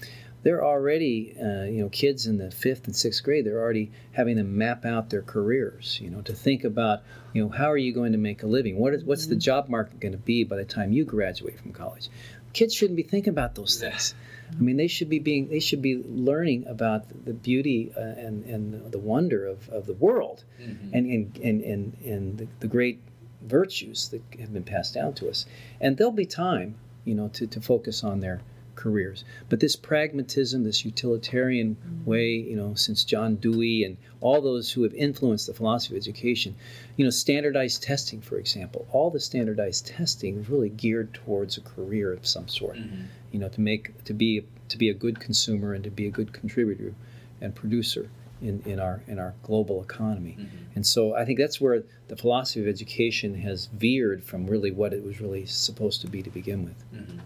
they're 0.43 0.63
already, 0.63 1.35
uh, 1.39 1.63
you 1.63 1.81
know, 1.81 1.89
kids 1.89 2.25
in 2.25 2.37
the 2.37 2.49
fifth 2.51 2.85
and 2.85 2.95
sixth 2.95 3.23
grade, 3.23 3.45
they're 3.45 3.59
already 3.59 3.91
having 4.13 4.37
them 4.37 4.57
map 4.57 4.85
out 4.85 5.09
their 5.09 5.21
careers, 5.21 5.99
you 6.01 6.09
know, 6.09 6.21
to 6.21 6.33
think 6.33 6.63
about, 6.63 7.01
you 7.33 7.43
know, 7.43 7.49
how 7.49 7.69
are 7.69 7.77
you 7.77 7.93
going 7.93 8.13
to 8.13 8.17
make 8.17 8.43
a 8.43 8.47
living? 8.47 8.77
What 8.77 8.93
is, 8.93 9.03
what's 9.03 9.23
mm-hmm. 9.23 9.31
the 9.31 9.39
job 9.39 9.69
market 9.69 9.99
going 9.99 10.13
to 10.13 10.17
be 10.17 10.43
by 10.43 10.55
the 10.55 10.65
time 10.65 10.91
you 10.91 11.03
graduate 11.03 11.59
from 11.59 11.73
college? 11.73 12.09
Kids 12.53 12.73
shouldn't 12.73 12.97
be 12.97 13.03
thinking 13.03 13.31
about 13.31 13.55
those 13.55 13.77
things. 13.77 14.15
I 14.51 14.61
mean, 14.61 14.77
they 14.77 14.87
should 14.87 15.09
be 15.09 15.19
being, 15.19 15.49
they 15.49 15.59
should 15.59 15.81
be 15.81 16.01
learning 16.07 16.65
about 16.67 17.03
the 17.25 17.33
beauty 17.33 17.91
uh, 17.95 17.99
and, 17.99 18.43
and 18.45 18.91
the 18.91 18.97
wonder 18.97 19.45
of, 19.45 19.69
of 19.69 19.85
the 19.85 19.93
world 19.93 20.43
mm-hmm. 20.59 20.93
and, 20.93 21.05
and, 21.05 21.37
and, 21.37 21.61
and, 21.61 21.97
and 22.03 22.37
the, 22.39 22.47
the 22.61 22.67
great 22.67 23.01
virtues 23.43 24.09
that 24.09 24.21
have 24.39 24.51
been 24.53 24.63
passed 24.63 24.93
down 24.93 25.13
to 25.13 25.29
us. 25.29 25.45
And 25.79 25.97
there'll 25.97 26.11
be 26.11 26.25
time, 26.25 26.75
you 27.05 27.13
know, 27.13 27.27
to, 27.29 27.45
to 27.47 27.61
focus 27.61 28.03
on 28.03 28.19
their, 28.19 28.41
careers. 28.79 29.25
But 29.49 29.59
this 29.59 29.75
pragmatism, 29.75 30.63
this 30.63 30.85
utilitarian 30.85 31.75
mm-hmm. 31.75 32.09
way, 32.09 32.29
you 32.29 32.55
know, 32.55 32.75
since 32.75 33.03
John 33.03 33.35
Dewey 33.35 33.83
and 33.83 33.97
all 34.21 34.41
those 34.41 34.71
who 34.71 34.83
have 34.83 34.93
influenced 34.93 35.47
the 35.47 35.53
philosophy 35.53 35.95
of 35.95 36.01
education, 36.01 36.55
you 36.95 37.03
know, 37.03 37.11
standardized 37.11 37.83
testing, 37.83 38.21
for 38.21 38.39
example, 38.39 38.87
all 38.91 39.09
the 39.09 39.19
standardized 39.19 39.87
testing 39.87 40.39
is 40.39 40.49
really 40.49 40.69
geared 40.69 41.13
towards 41.13 41.57
a 41.57 41.61
career 41.61 42.13
of 42.13 42.25
some 42.25 42.47
sort. 42.47 42.77
Mm-hmm. 42.77 43.03
You 43.33 43.39
know, 43.39 43.49
to 43.49 43.61
make 43.61 44.03
to 44.05 44.13
be 44.13 44.45
to 44.69 44.77
be 44.77 44.89
a 44.89 44.93
good 44.93 45.19
consumer 45.19 45.73
and 45.73 45.83
to 45.83 45.91
be 45.91 46.07
a 46.07 46.11
good 46.11 46.31
contributor 46.31 46.93
and 47.41 47.53
producer 47.53 48.09
in, 48.41 48.61
in 48.65 48.79
our 48.79 49.03
in 49.07 49.19
our 49.19 49.33
global 49.43 49.83
economy. 49.83 50.37
Mm-hmm. 50.39 50.75
And 50.75 50.87
so 50.87 51.15
I 51.15 51.25
think 51.25 51.37
that's 51.37 51.59
where 51.59 51.83
the 52.07 52.15
philosophy 52.15 52.61
of 52.61 52.67
education 52.67 53.35
has 53.35 53.65
veered 53.67 54.23
from 54.23 54.47
really 54.47 54.71
what 54.71 54.93
it 54.93 55.03
was 55.03 55.19
really 55.19 55.45
supposed 55.45 56.01
to 56.01 56.07
be 56.07 56.23
to 56.23 56.29
begin 56.29 56.63
with. 56.63 56.83
Mm-hmm. 56.93 57.19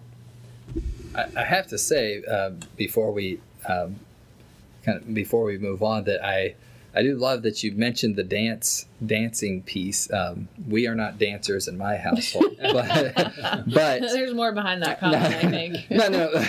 I, 1.15 1.25
I 1.35 1.43
have 1.43 1.67
to 1.67 1.77
say 1.77 2.23
uh, 2.29 2.51
before 2.75 3.11
we 3.11 3.39
um, 3.67 3.99
kind 4.83 4.97
of 4.99 5.13
before 5.13 5.43
we 5.43 5.57
move 5.57 5.81
on 5.83 6.03
that 6.05 6.23
I 6.25 6.55
I 6.95 7.01
do 7.01 7.15
love 7.15 7.41
that 7.41 7.63
you 7.63 7.71
mentioned 7.71 8.15
the 8.15 8.23
dance 8.23 8.85
dancing 9.03 9.63
piece. 9.63 10.11
Um, 10.11 10.47
we 10.67 10.87
are 10.87 10.95
not 10.95 11.17
dancers 11.17 11.67
in 11.67 11.77
my 11.77 11.97
household, 11.97 12.55
but, 12.61 13.15
but 13.67 14.01
there's 14.01 14.33
more 14.33 14.51
behind 14.51 14.83
that 14.83 14.99
comment. 14.99 15.21
No, 15.21 15.37
I 15.37 15.41
think. 15.51 15.89
no, 15.89 16.07
no. 16.07 16.45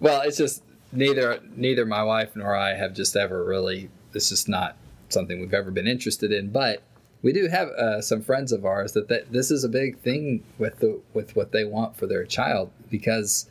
Well, 0.00 0.22
it's 0.22 0.38
just 0.38 0.62
neither 0.92 1.40
neither 1.54 1.84
my 1.84 2.02
wife 2.02 2.34
nor 2.34 2.54
I 2.56 2.74
have 2.74 2.94
just 2.94 3.16
ever 3.16 3.44
really. 3.44 3.90
This 4.12 4.32
is 4.32 4.48
not 4.48 4.76
something 5.10 5.38
we've 5.38 5.54
ever 5.54 5.70
been 5.70 5.86
interested 5.86 6.32
in, 6.32 6.50
but 6.50 6.82
we 7.22 7.32
do 7.32 7.48
have 7.48 7.68
uh, 7.68 8.00
some 8.00 8.22
friends 8.22 8.52
of 8.52 8.64
ours 8.64 8.92
that, 8.92 9.08
that 9.08 9.32
this 9.32 9.50
is 9.50 9.64
a 9.64 9.68
big 9.68 9.98
thing 9.98 10.44
with 10.56 10.78
the 10.78 11.00
with 11.12 11.36
what 11.36 11.52
they 11.52 11.64
want 11.64 11.96
for 11.96 12.06
their 12.06 12.24
child 12.24 12.70
because 12.90 13.50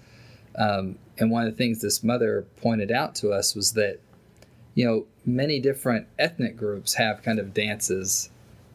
um, 0.57 0.97
and 1.17 1.31
one 1.31 1.45
of 1.45 1.51
the 1.51 1.57
things 1.57 1.81
this 1.81 2.03
mother 2.03 2.45
pointed 2.57 2.91
out 2.91 3.15
to 3.15 3.31
us 3.31 3.55
was 3.55 3.73
that 3.73 3.99
you 4.75 4.85
know 4.85 5.05
many 5.25 5.59
different 5.59 6.07
ethnic 6.17 6.57
groups 6.57 6.93
have 6.95 7.21
kind 7.23 7.39
of 7.39 7.53
dances 7.53 8.29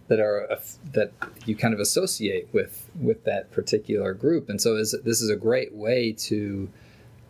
that 0.09 0.21
are 0.21 0.59
that 0.93 1.13
you 1.47 1.57
kind 1.57 1.73
of 1.73 1.81
associate 1.81 2.49
with 2.53 2.91
with 3.01 3.25
that 3.25 3.51
particular 3.51 4.13
group. 4.13 4.49
And 4.49 4.61
so 4.61 4.77
is, 4.77 4.95
this 5.05 5.23
is 5.23 5.31
a 5.31 5.37
great 5.37 5.75
way 5.75 6.13
to 6.13 6.69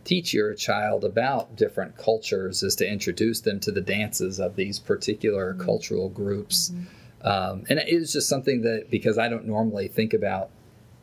teach 0.03 0.33
your 0.33 0.53
child 0.53 1.05
about 1.05 1.55
different 1.55 1.97
cultures 1.97 2.61
is 2.61 2.75
to 2.75 2.85
introduce 2.85 3.39
them 3.39 3.59
to 3.61 3.71
the 3.71 3.79
dances 3.79 4.39
of 4.39 4.57
these 4.57 4.79
particular 4.79 5.53
mm-hmm. 5.53 5.63
cultural 5.63 6.09
groups. 6.09 6.71
Mm-hmm. 6.71 7.27
Um, 7.27 7.63
and 7.69 7.79
it 7.79 7.97
was 7.97 8.11
just 8.11 8.27
something 8.27 8.63
that 8.63 8.89
because 8.89 9.17
I 9.17 9.29
don't 9.29 9.45
normally 9.45 9.87
think 9.87 10.13
about 10.13 10.49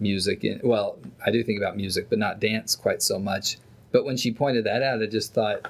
music, 0.00 0.44
in, 0.44 0.60
well, 0.62 0.98
I 1.24 1.30
do 1.30 1.42
think 1.42 1.58
about 1.60 1.76
music, 1.76 2.08
but 2.08 2.18
not 2.18 2.40
dance 2.40 2.74
quite 2.74 3.02
so 3.02 3.18
much. 3.18 3.58
But 3.92 4.04
when 4.04 4.16
she 4.16 4.32
pointed 4.32 4.64
that 4.64 4.82
out, 4.82 5.02
I 5.02 5.06
just 5.06 5.34
thought, 5.34 5.66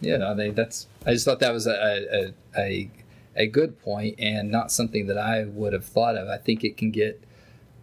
you 0.00 0.16
know, 0.16 0.34
mean, 0.34 0.54
that's 0.54 0.86
I 1.06 1.12
just 1.12 1.24
thought 1.24 1.40
that 1.40 1.52
was 1.52 1.66
a, 1.66 2.32
a, 2.56 2.60
a 2.60 2.90
a 3.36 3.46
good 3.46 3.80
point 3.80 4.16
and 4.18 4.50
not 4.50 4.72
something 4.72 5.06
that 5.06 5.18
I 5.18 5.44
would 5.44 5.72
have 5.72 5.84
thought 5.84 6.16
of. 6.16 6.28
I 6.28 6.38
think 6.38 6.64
it 6.64 6.76
can 6.76 6.90
get 6.90 7.22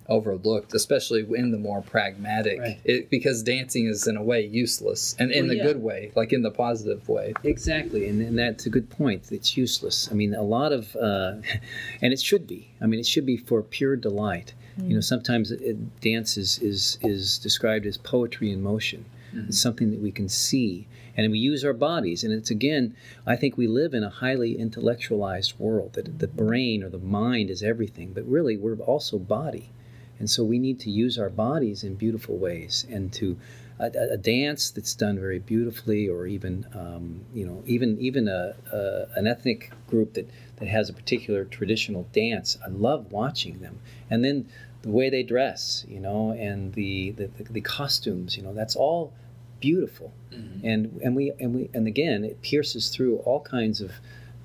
overlooked, 0.07 0.73
especially 0.73 1.25
in 1.35 1.51
the 1.51 1.57
more 1.57 1.81
pragmatic, 1.81 2.59
right. 2.59 2.79
it, 2.83 3.09
because 3.09 3.41
dancing 3.41 3.87
is 3.87 4.07
in 4.07 4.17
a 4.17 4.23
way 4.23 4.45
useless, 4.45 5.15
and 5.17 5.31
in 5.31 5.43
well, 5.43 5.49
the 5.49 5.57
yeah. 5.57 5.63
good 5.63 5.81
way, 5.81 6.11
like 6.15 6.33
in 6.33 6.43
the 6.43 6.51
positive 6.51 7.07
way. 7.09 7.33
Exactly, 7.43 8.07
and, 8.07 8.21
and 8.21 8.37
that's 8.37 8.65
a 8.65 8.69
good 8.69 8.89
point. 8.89 9.31
It's 9.31 9.57
useless. 9.57 10.07
I 10.11 10.13
mean, 10.13 10.35
a 10.35 10.43
lot 10.43 10.71
of, 10.71 10.95
uh, 10.95 11.35
and 12.01 12.13
it 12.13 12.19
should 12.19 12.47
be. 12.47 12.71
I 12.81 12.85
mean, 12.85 12.99
it 12.99 13.07
should 13.07 13.25
be 13.25 13.37
for 13.37 13.61
pure 13.61 13.95
delight. 13.95 14.53
Mm. 14.79 14.89
You 14.89 14.95
know, 14.95 15.01
sometimes 15.01 15.51
it, 15.51 16.01
dance 16.01 16.37
is, 16.37 16.59
is 16.59 16.97
is 17.01 17.37
described 17.37 17.85
as 17.85 17.97
poetry 17.97 18.51
in 18.51 18.61
motion. 18.61 19.05
Mm-hmm. 19.33 19.49
It's 19.49 19.59
something 19.59 19.91
that 19.91 20.01
we 20.01 20.11
can 20.11 20.29
see, 20.29 20.87
and 21.15 21.31
we 21.31 21.39
use 21.39 21.63
our 21.63 21.73
bodies. 21.73 22.23
And 22.23 22.33
it's 22.33 22.51
again, 22.51 22.95
I 23.25 23.35
think 23.35 23.57
we 23.57 23.67
live 23.67 23.93
in 23.93 24.03
a 24.03 24.09
highly 24.09 24.57
intellectualized 24.57 25.57
world. 25.59 25.93
That 25.93 26.19
the 26.19 26.27
brain 26.27 26.83
or 26.83 26.89
the 26.89 26.99
mind 26.99 27.49
is 27.49 27.63
everything, 27.63 28.13
but 28.13 28.25
really 28.25 28.57
we're 28.57 28.75
also 28.77 29.17
body. 29.17 29.69
And 30.17 30.29
so 30.29 30.43
we 30.43 30.59
need 30.59 30.79
to 30.81 30.89
use 30.89 31.19
our 31.19 31.29
bodies 31.29 31.83
in 31.83 31.95
beautiful 31.95 32.37
ways 32.37 32.85
and 32.89 33.11
to 33.13 33.37
a, 33.79 33.91
a 34.11 34.17
dance 34.17 34.69
that's 34.69 34.95
done 34.95 35.19
very 35.19 35.39
beautifully, 35.39 36.07
or 36.07 36.25
even 36.25 36.65
um, 36.73 37.21
you 37.33 37.45
know 37.45 37.63
even 37.65 37.99
even 37.99 38.27
a, 38.27 38.55
a, 38.71 39.07
an 39.15 39.27
ethnic 39.27 39.71
group 39.87 40.13
that 40.13 40.29
that 40.57 40.67
has 40.67 40.89
a 40.89 40.93
particular 40.93 41.43
traditional 41.43 42.07
dance. 42.13 42.57
I 42.65 42.69
love 42.69 43.11
watching 43.11 43.59
them, 43.59 43.79
and 44.09 44.23
then 44.23 44.47
the 44.85 44.91
way 44.91 45.09
they 45.09 45.23
dress, 45.23 45.83
you 45.87 45.99
know, 45.99 46.29
and 46.31 46.71
the 46.73 47.11
the, 47.11 47.27
the, 47.27 47.43
the 47.45 47.61
costumes, 47.61 48.37
you 48.37 48.43
know, 48.43 48.53
that's 48.53 48.75
all 48.75 49.11
beautiful, 49.59 50.13
mm-hmm. 50.31 50.65
and 50.65 51.01
and 51.03 51.15
we 51.15 51.31
and 51.39 51.55
we 51.55 51.69
and 51.73 51.87
again 51.87 52.23
it 52.23 52.41
pierces 52.43 52.89
through 52.89 53.17
all 53.17 53.41
kinds 53.41 53.81
of 53.81 53.91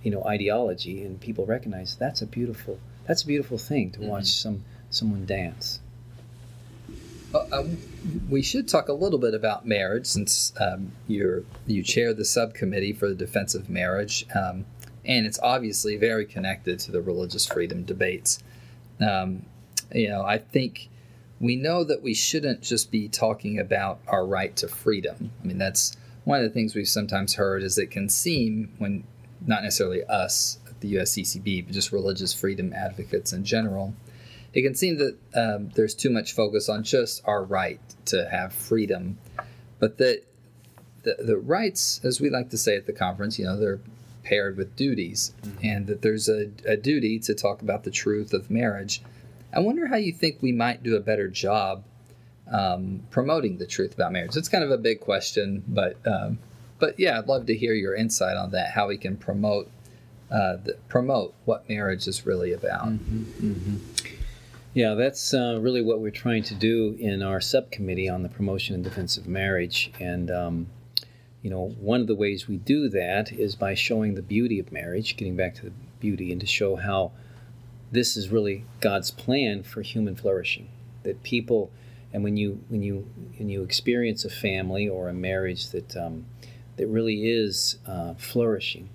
you 0.03 0.11
know 0.11 0.25
ideology, 0.25 1.03
and 1.05 1.21
people 1.21 1.45
recognize 1.45 1.95
that's 1.95 2.23
a 2.23 2.27
beautiful 2.27 2.79
that's 3.07 3.23
a 3.23 3.27
beautiful 3.27 3.59
thing 3.59 3.91
to 3.91 3.99
mm-hmm. 4.01 4.09
watch 4.09 4.29
some 4.29 4.65
someone 4.89 5.27
dance? 5.27 5.81
Uh, 7.35 7.63
we 8.29 8.43
should 8.43 8.67
talk 8.67 8.89
a 8.89 8.93
little 8.93 9.19
bit 9.19 9.35
about 9.35 9.65
marriage 9.67 10.07
since 10.07 10.55
um, 10.59 10.91
you're 11.07 11.45
you 11.67 11.83
chair 11.83 12.15
the 12.15 12.25
subcommittee 12.25 12.95
for 12.95 13.09
the 13.11 13.15
defense 13.15 13.55
of 13.55 13.69
marriage, 13.69 14.25
um, 14.35 14.65
and 15.05 15.27
it's 15.27 15.39
obviously 15.43 15.99
very 15.99 16.25
connected 16.25 16.79
to 16.79 16.91
the 16.91 17.03
religious 17.03 17.45
freedom 17.45 17.85
debates. 17.85 18.43
Um, 19.01 19.45
you 19.93 20.09
know, 20.09 20.23
I 20.23 20.39
think 20.39 20.89
we 21.41 21.57
know 21.57 21.85
that 21.85 22.03
we 22.03 22.15
shouldn't 22.15 22.63
just 22.63 22.91
be 22.91 23.09
talking 23.09 23.59
about 23.59 24.01
our 24.09 24.27
right 24.27 24.55
to 24.57 24.69
freedom. 24.69 25.31
I 25.43 25.47
mean, 25.47 25.59
that's 25.59 25.97
one 26.25 26.39
of 26.39 26.45
the 26.45 26.51
things 26.51 26.75
we've 26.75 26.89
sometimes 26.89 27.35
heard 27.35 27.63
is 27.63 27.79
it 27.79 27.91
can 27.91 28.09
seem 28.09 28.73
when 28.79 29.05
not 29.47 29.63
necessarily 29.63 30.05
us 30.05 30.59
at 30.69 30.81
the 30.81 30.95
USCCB, 30.95 31.65
but 31.65 31.73
just 31.73 31.93
religious 31.93 32.35
freedom 32.35 32.73
advocates 32.75 33.33
in 33.33 33.45
general 33.45 33.95
it 34.53 34.63
can 34.63 34.75
seem 34.75 34.99
that 34.99 35.17
um, 35.35 35.71
there's 35.75 35.95
too 35.95 36.11
much 36.11 36.33
focus 36.33 36.69
on 36.69 36.83
just 36.83 37.23
our 37.25 37.45
right 37.45 37.81
to 38.07 38.29
have 38.31 38.53
freedom, 38.53 39.19
but 39.79 39.99
that 39.99 40.25
the, 41.03 41.17
the 41.21 41.37
rights, 41.37 42.01
as 42.05 42.21
we 42.21 42.31
like 42.31 42.51
to 42.51 42.59
say 42.59 42.77
at 42.77 42.87
the 42.87 42.93
conference, 42.93 43.39
you 43.39 43.45
know, 43.45 43.59
they're 43.59 43.81
paired 44.25 44.57
with 44.57 44.75
duties, 44.77 45.33
mm-hmm. 45.43 45.67
and 45.67 45.87
that 45.87 46.03
there's 46.03 46.29
a, 46.29 46.51
a 46.67 46.77
duty 46.77 47.19
to 47.21 47.35
talk 47.35 47.63
about 47.63 47.85
the 47.85 47.91
truth 47.91 48.33
of 48.33 48.51
marriage. 48.51 49.03
I 49.53 49.61
wonder 49.61 49.87
how 49.87 49.97
you 49.97 50.13
think 50.13 50.39
we 50.41 50.53
might 50.53 50.83
do 50.83 50.97
a 50.97 51.01
better 51.01 51.29
job 51.29 51.85
um, 52.51 53.03
promoting 53.11 53.59
the 53.59 53.67
truth 53.67 53.95
about 53.95 54.13
marriage. 54.13 54.37
It's 54.37 54.49
kind 54.49 54.65
of 54.65 54.71
a 54.71 54.79
big 54.79 55.01
question, 55.01 55.63
but 55.67 55.97
um, 56.07 56.39
but 56.79 56.99
yeah, 56.99 57.19
I'd 57.19 57.27
love 57.27 57.47
to 57.47 57.55
hear 57.55 57.75
your 57.75 57.95
insight 57.95 58.37
on 58.37 58.51
that. 58.53 58.71
How 58.71 58.89
we 58.89 58.97
can 58.97 59.17
promote 59.17 59.71
uh, 60.31 60.57
the, 60.57 60.77
promote 60.89 61.35
what 61.45 61.69
marriage 61.69 62.07
is 62.07 62.25
really 62.25 62.53
about. 62.53 62.89
Mm-hmm, 62.89 63.53
mm-hmm. 63.53 63.77
Yeah, 64.73 64.95
that's 64.95 65.35
uh, 65.35 65.59
really 65.61 65.83
what 65.83 66.01
we're 66.01 66.13
trying 66.13 66.45
to 66.45 66.55
do 66.55 66.97
in 67.01 67.23
our 67.23 67.41
subcommittee 67.41 68.09
on 68.09 68.23
the 68.23 68.29
promotion 68.29 68.77
and 68.77 68.85
defense 68.85 69.17
of 69.17 69.27
marriage. 69.27 69.91
And, 69.99 70.31
um, 70.31 70.67
you 71.43 71.51
know, 71.51 71.75
one 71.81 72.01
of 72.01 72.07
the 72.07 72.15
ways 72.15 72.47
we 72.47 72.57
do 72.57 72.89
that 72.91 73.33
is 73.33 73.57
by 73.57 73.75
showing 73.75 74.15
the 74.15 74.23
beauty 74.23 74.61
of 74.61 74.71
marriage, 74.71 75.17
getting 75.17 75.35
back 75.35 75.57
to 75.57 75.63
the 75.63 75.73
beauty, 75.99 76.31
and 76.31 76.41
to 76.41 76.47
show 76.47 76.77
how 76.77 77.11
this 77.91 78.17
is 78.17 78.29
really 78.29 78.65
God's 78.81 79.11
plan 79.11 79.63
for 79.63 79.83
human 79.83 80.15
flourishing. 80.17 80.69
That 81.03 81.23
people, 81.23 81.71
and 82.13 82.23
when 82.23 82.37
you 82.37 82.63
when 82.69 82.83
you 82.83 83.09
when 83.39 83.49
you 83.49 83.63
experience 83.63 84.25
a 84.25 84.31
family 84.31 84.89
or 84.89 85.09
a 85.09 85.15
marriage 85.15 85.71
that 85.71 85.97
um, 85.97 86.27
that 86.77 86.87
really 86.87 87.31
is 87.31 87.79
uh, 87.87 88.15
flourishing, 88.15 88.89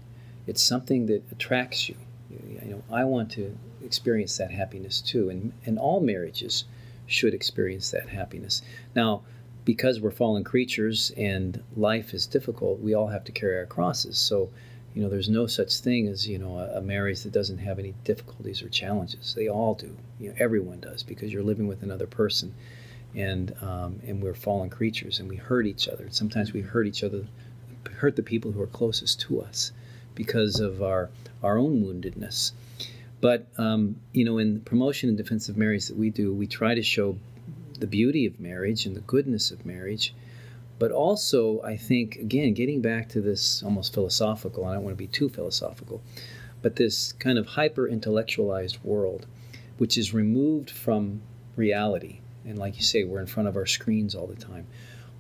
it's 0.48 0.62
something 0.62 1.08
that 1.08 1.24
attracts 1.32 1.90
you. 1.90 1.96
You 2.30 2.72
know, 2.72 2.84
I 2.92 3.04
want 3.06 3.32
to 3.32 3.58
experience 3.84 4.38
that 4.38 4.52
happiness 4.52 5.02
too. 5.02 5.30
And, 5.30 5.54
and 5.66 5.78
all 5.78 6.02
marriages 6.02 6.66
should 7.08 7.34
experience 7.34 7.92
that 7.92 8.10
happiness. 8.10 8.62
Now, 8.96 9.22
because 9.64 10.00
we're 10.00 10.12
fallen 10.12 10.44
creatures 10.44 11.12
and 11.18 11.64
life 11.76 12.14
is 12.14 12.28
difficult, 12.28 12.80
we 12.80 12.94
all 12.94 13.08
have 13.08 13.24
to 13.26 13.32
carry 13.32 13.58
our 13.58 13.66
crosses. 13.66 14.18
So, 14.18 14.50
you 14.96 15.04
know, 15.04 15.10
there's 15.10 15.30
no 15.30 15.46
such 15.46 15.80
thing 15.80 16.08
as, 16.08 16.26
you 16.26 16.40
know, 16.40 16.58
a, 16.58 16.78
a 16.78 16.82
marriage 16.82 17.22
that 17.24 17.34
doesn't 17.34 17.58
have 17.58 17.80
any 17.80 17.94
difficulties 18.06 18.64
or 18.64 18.70
challenges. 18.70 19.34
They 19.36 19.50
all 19.50 19.76
do. 19.76 19.96
You 20.22 20.30
know, 20.30 20.36
everyone 20.40 20.80
does 20.80 21.04
because 21.04 21.34
you're 21.34 21.44
living 21.44 21.68
with 21.68 21.84
another 21.84 22.08
person. 22.08 22.56
And, 23.14 23.54
um, 23.62 24.00
and 24.08 24.24
we're 24.24 24.34
fallen 24.34 24.70
creatures 24.70 25.20
and 25.20 25.30
we 25.30 25.36
hurt 25.36 25.68
each 25.68 25.90
other. 25.90 26.08
Sometimes 26.12 26.54
we 26.54 26.62
hurt 26.62 26.88
each 26.88 27.04
other, 27.04 27.26
hurt 27.98 28.16
the 28.16 28.24
people 28.24 28.52
who 28.52 28.62
are 28.62 28.68
closest 28.68 29.20
to 29.22 29.42
us 29.42 29.74
because 30.16 30.62
of 30.62 30.82
our, 30.82 31.10
our 31.44 31.58
own 31.58 31.84
woundedness. 31.84 32.54
But 33.22 33.48
um, 33.58 33.98
you 34.14 34.24
know, 34.24 34.38
in 34.38 34.54
the 34.54 34.60
promotion 34.60 35.10
and 35.10 35.18
defense 35.18 35.50
of 35.50 35.58
marriage 35.58 35.88
that 35.88 35.98
we 35.98 36.10
do, 36.10 36.34
we 36.34 36.48
try 36.48 36.76
to 36.76 36.84
show 36.84 37.18
the 37.80 37.88
beauty 37.88 38.26
of 38.26 38.40
marriage 38.40 38.86
and 38.86 38.96
the 38.96 39.02
goodness 39.02 39.52
of 39.52 39.66
marriage. 39.66 40.14
But 40.78 40.92
also, 40.92 41.62
I 41.62 41.78
think 41.78 42.18
again, 42.18 42.54
getting 42.54 42.82
back 42.82 43.08
to 43.10 43.22
this 43.22 43.64
almost 43.64 43.94
philosophical. 43.94 44.66
I 44.66 44.74
don't 44.74 44.84
want 44.84 44.94
to 44.94 44.98
be 44.98 45.08
too 45.08 45.30
philosophical, 45.30 46.02
but 46.62 46.76
this 46.76 47.14
kind 47.14 47.38
of 47.38 47.48
hyper 47.48 47.88
intellectualized 47.88 48.84
world, 48.84 49.26
which 49.78 49.98
is 49.98 50.14
removed 50.14 50.70
from 50.70 51.22
reality. 51.56 52.20
And 52.46 52.60
like 52.60 52.76
you 52.76 52.84
say, 52.84 53.04
we're 53.04 53.22
in 53.22 53.28
front 53.28 53.48
of 53.48 53.56
our 53.56 53.66
screens 53.66 54.16
all 54.16 54.28
the 54.28 54.36
time. 54.36 54.68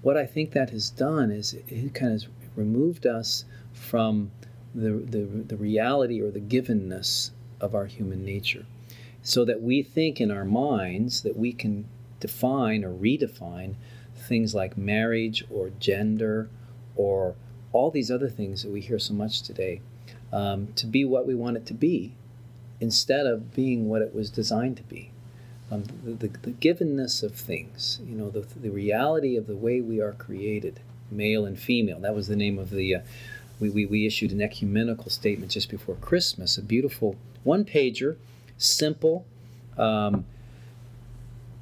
What 0.01 0.17
I 0.17 0.25
think 0.25 0.51
that 0.51 0.69
has 0.69 0.89
done 0.89 1.31
is 1.31 1.53
it 1.53 1.93
kind 1.93 2.13
of 2.13 2.29
removed 2.55 3.07
us 3.07 3.45
from 3.73 4.31
the, 4.73 4.91
the, 4.91 5.19
the 5.23 5.55
reality 5.55 6.21
or 6.21 6.31
the 6.31 6.41
givenness 6.41 7.31
of 7.61 7.73
our 7.73 7.85
human 7.85 8.23
nature. 8.23 8.65
So 9.23 9.45
that 9.45 9.61
we 9.61 9.81
think 9.81 10.21
in 10.21 10.29
our 10.29 10.45
minds 10.45 11.23
that 11.23 11.35
we 11.35 11.53
can 11.53 11.85
define 12.19 12.83
or 12.83 12.93
redefine 12.93 13.75
things 14.25 14.53
like 14.55 14.77
marriage 14.77 15.43
or 15.49 15.71
gender 15.79 16.49
or 16.95 17.35
all 17.71 17.91
these 17.91 18.09
other 18.09 18.29
things 18.29 18.63
that 18.63 18.71
we 18.71 18.81
hear 18.81 18.99
so 18.99 19.13
much 19.13 19.41
today 19.41 19.81
um, 20.31 20.67
to 20.75 20.85
be 20.85 21.05
what 21.05 21.27
we 21.27 21.35
want 21.35 21.57
it 21.57 21.65
to 21.65 21.73
be 21.73 22.13
instead 22.79 23.25
of 23.25 23.53
being 23.53 23.87
what 23.87 24.01
it 24.01 24.13
was 24.13 24.29
designed 24.29 24.77
to 24.77 24.83
be. 24.83 25.11
Um, 25.71 25.83
the, 26.03 26.11
the, 26.11 26.27
the, 26.27 26.51
givenness 26.51 27.23
of 27.23 27.33
things, 27.33 27.99
you 28.05 28.15
know, 28.15 28.29
the, 28.29 28.41
the 28.41 28.69
reality 28.69 29.35
of 29.35 29.47
the 29.47 29.55
way 29.55 29.81
we 29.81 29.99
are 29.99 30.11
created, 30.11 30.79
male 31.09 31.45
and 31.45 31.57
female. 31.57 31.99
That 31.99 32.13
was 32.13 32.27
the 32.27 32.35
name 32.35 32.59
of 32.59 32.69
the. 32.69 32.95
Uh, 32.95 32.99
we, 33.59 33.69
we, 33.69 33.85
we 33.85 34.05
issued 34.05 34.31
an 34.31 34.41
ecumenical 34.41 35.09
statement 35.09 35.51
just 35.51 35.69
before 35.69 35.95
Christmas, 35.95 36.57
a 36.57 36.61
beautiful 36.61 37.15
one 37.43 37.65
pager, 37.65 38.17
simple, 38.57 39.25
um, 39.77 40.25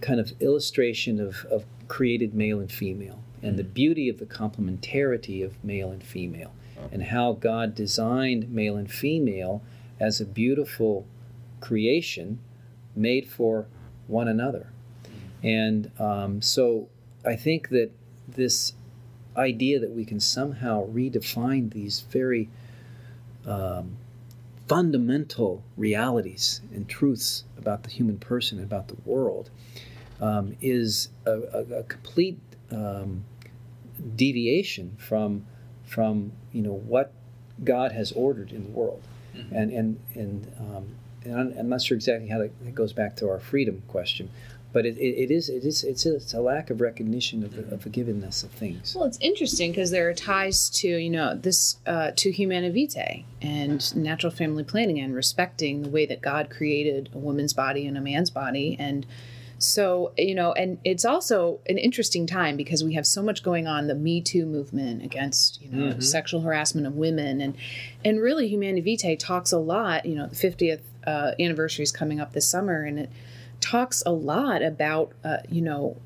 kind 0.02 0.20
of 0.20 0.34
illustration 0.42 1.20
of, 1.20 1.46
of 1.46 1.64
created 1.94 2.34
male 2.34 2.60
and 2.60 2.72
female. 2.72 3.20
and 3.44 3.60
the 3.60 3.64
beauty 3.64 4.10
of 4.10 4.18
the 4.18 4.26
complementarity 4.26 5.46
of 5.46 5.62
male 5.64 5.92
and 5.92 6.02
female, 6.02 6.52
and 6.92 7.04
how 7.04 7.34
God 7.34 7.76
designed 7.76 8.50
male 8.50 8.78
and 8.78 8.90
female 8.90 9.62
as 10.00 10.22
a 10.22 10.26
beautiful 10.26 11.06
creation 11.60 12.40
made 12.96 13.30
for 13.30 13.68
one 14.08 14.28
another. 14.28 14.68
And 15.44 15.92
um, 16.00 16.42
so 16.42 16.88
I 17.26 17.36
think 17.36 17.70
that 17.70 17.92
this 18.28 18.74
idea 19.36 19.80
that 19.80 19.92
we 19.92 20.06
can 20.06 20.20
somehow 20.20 20.88
redefine 20.88 21.74
these 21.74 22.06
very 22.10 22.50
um, 23.46 23.98
fundamental 24.68 25.64
realities 25.76 26.62
and 26.74 26.88
truths 26.88 27.44
about 27.58 27.84
the 27.84 27.90
human 27.90 28.18
person 28.18 28.58
and 28.58 28.66
about 28.66 28.88
the 28.88 28.98
world 29.06 29.50
um, 30.22 30.56
is 30.62 31.10
a, 31.26 31.32
a, 31.32 31.80
a 31.80 31.84
complete 31.84 32.40
um, 32.72 33.24
deviation 34.16 34.96
from 34.98 35.46
from 35.86 36.32
you 36.52 36.62
know 36.62 36.74
what 36.74 37.14
God 37.64 37.92
has 37.92 38.12
ordered 38.12 38.52
in 38.52 38.64
the 38.64 38.72
world, 38.72 39.02
mm-hmm. 39.36 39.56
and 39.56 39.72
and 39.72 40.00
and, 40.16 40.52
um, 40.60 40.96
and 41.24 41.60
I'm, 41.60 41.70
not 41.70 41.82
sure 41.82 41.96
exactly 41.96 42.28
how 42.28 42.40
that, 42.40 42.76
goes 42.76 42.94
back 42.94 43.16
to 43.18 43.30
our 43.30 43.40
freedom 43.40 43.82
question, 43.88 44.30
but 44.74 44.86
it, 44.86 44.98
it, 44.98 45.24
it 45.24 45.32
is 45.32 45.50
it 45.50 45.64
is 45.64 45.84
it's 45.84 46.06
a, 46.06 46.16
it's 46.16 46.34
a 46.34 46.42
lack 46.42 46.70
of 46.70 46.82
recognition 46.82 47.44
of 47.44 47.56
the, 47.56 47.74
of 47.74 47.82
forgiveness 47.82 48.44
of 48.44 48.52
things. 48.52 48.96
Well, 48.96 49.06
it's 49.06 49.20
interesting 49.22 49.72
because 49.72 49.92
there 49.92 50.10
are 50.10 50.14
ties 50.14 50.70
to 50.72 50.88
you 50.88 51.10
know 51.10 51.36
this 51.36 51.78
uh, 51.86 52.12
to 52.16 52.32
humanae 52.32 52.72
vitae 52.72 53.24
and 53.42 53.96
natural 53.96 54.32
family 54.32 54.64
planning 54.64 55.00
and 55.00 55.16
respecting 55.16 55.84
the 55.84 55.90
way 55.90 56.06
that 56.08 56.22
God 56.22 56.50
created 56.50 57.10
a 57.14 57.18
woman's 57.18 57.54
body 57.54 57.86
and 57.86 57.98
a 57.98 58.02
man's 58.02 58.30
body 58.30 58.76
and. 58.80 59.06
So, 59.64 60.14
you 60.18 60.36
know, 60.36 60.54
and 60.54 60.78
it's 60.84 61.06
also 61.06 61.60
an 61.68 61.78
interesting 61.78 62.28
time 62.28 62.58
because 62.58 62.84
we 62.84 62.94
have 62.96 63.08
so 63.08 63.24
much 63.24 63.44
going 63.44 63.68
on 63.68 63.88
the 63.88 63.96
Me 63.96 64.22
Too 64.22 64.46
movement 64.46 65.04
against, 65.04 65.62
you 65.62 65.70
know, 65.70 65.92
mm-hmm. 65.92 66.02
sexual 66.02 66.42
harassment 66.42 66.86
of 66.86 66.96
women. 66.96 67.42
And, 67.42 67.56
and 68.04 68.20
really, 68.20 68.48
Humanae 68.48 68.82
Vitae 68.82 69.16
talks 69.16 69.52
a 69.52 69.58
lot, 69.60 70.06
you 70.06 70.16
know, 70.16 70.28
the 70.28 70.36
50th 70.36 70.82
uh, 71.06 71.32
anniversary 71.40 71.84
is 71.84 71.92
coming 71.92 72.20
up 72.20 72.34
this 72.34 72.48
summer, 72.48 72.84
and 72.84 73.00
it 73.00 73.10
talks 73.60 74.04
a 74.06 74.12
lot 74.12 74.62
about, 74.62 75.14
uh, 75.24 75.38
you 75.50 75.62
know, 75.62 75.98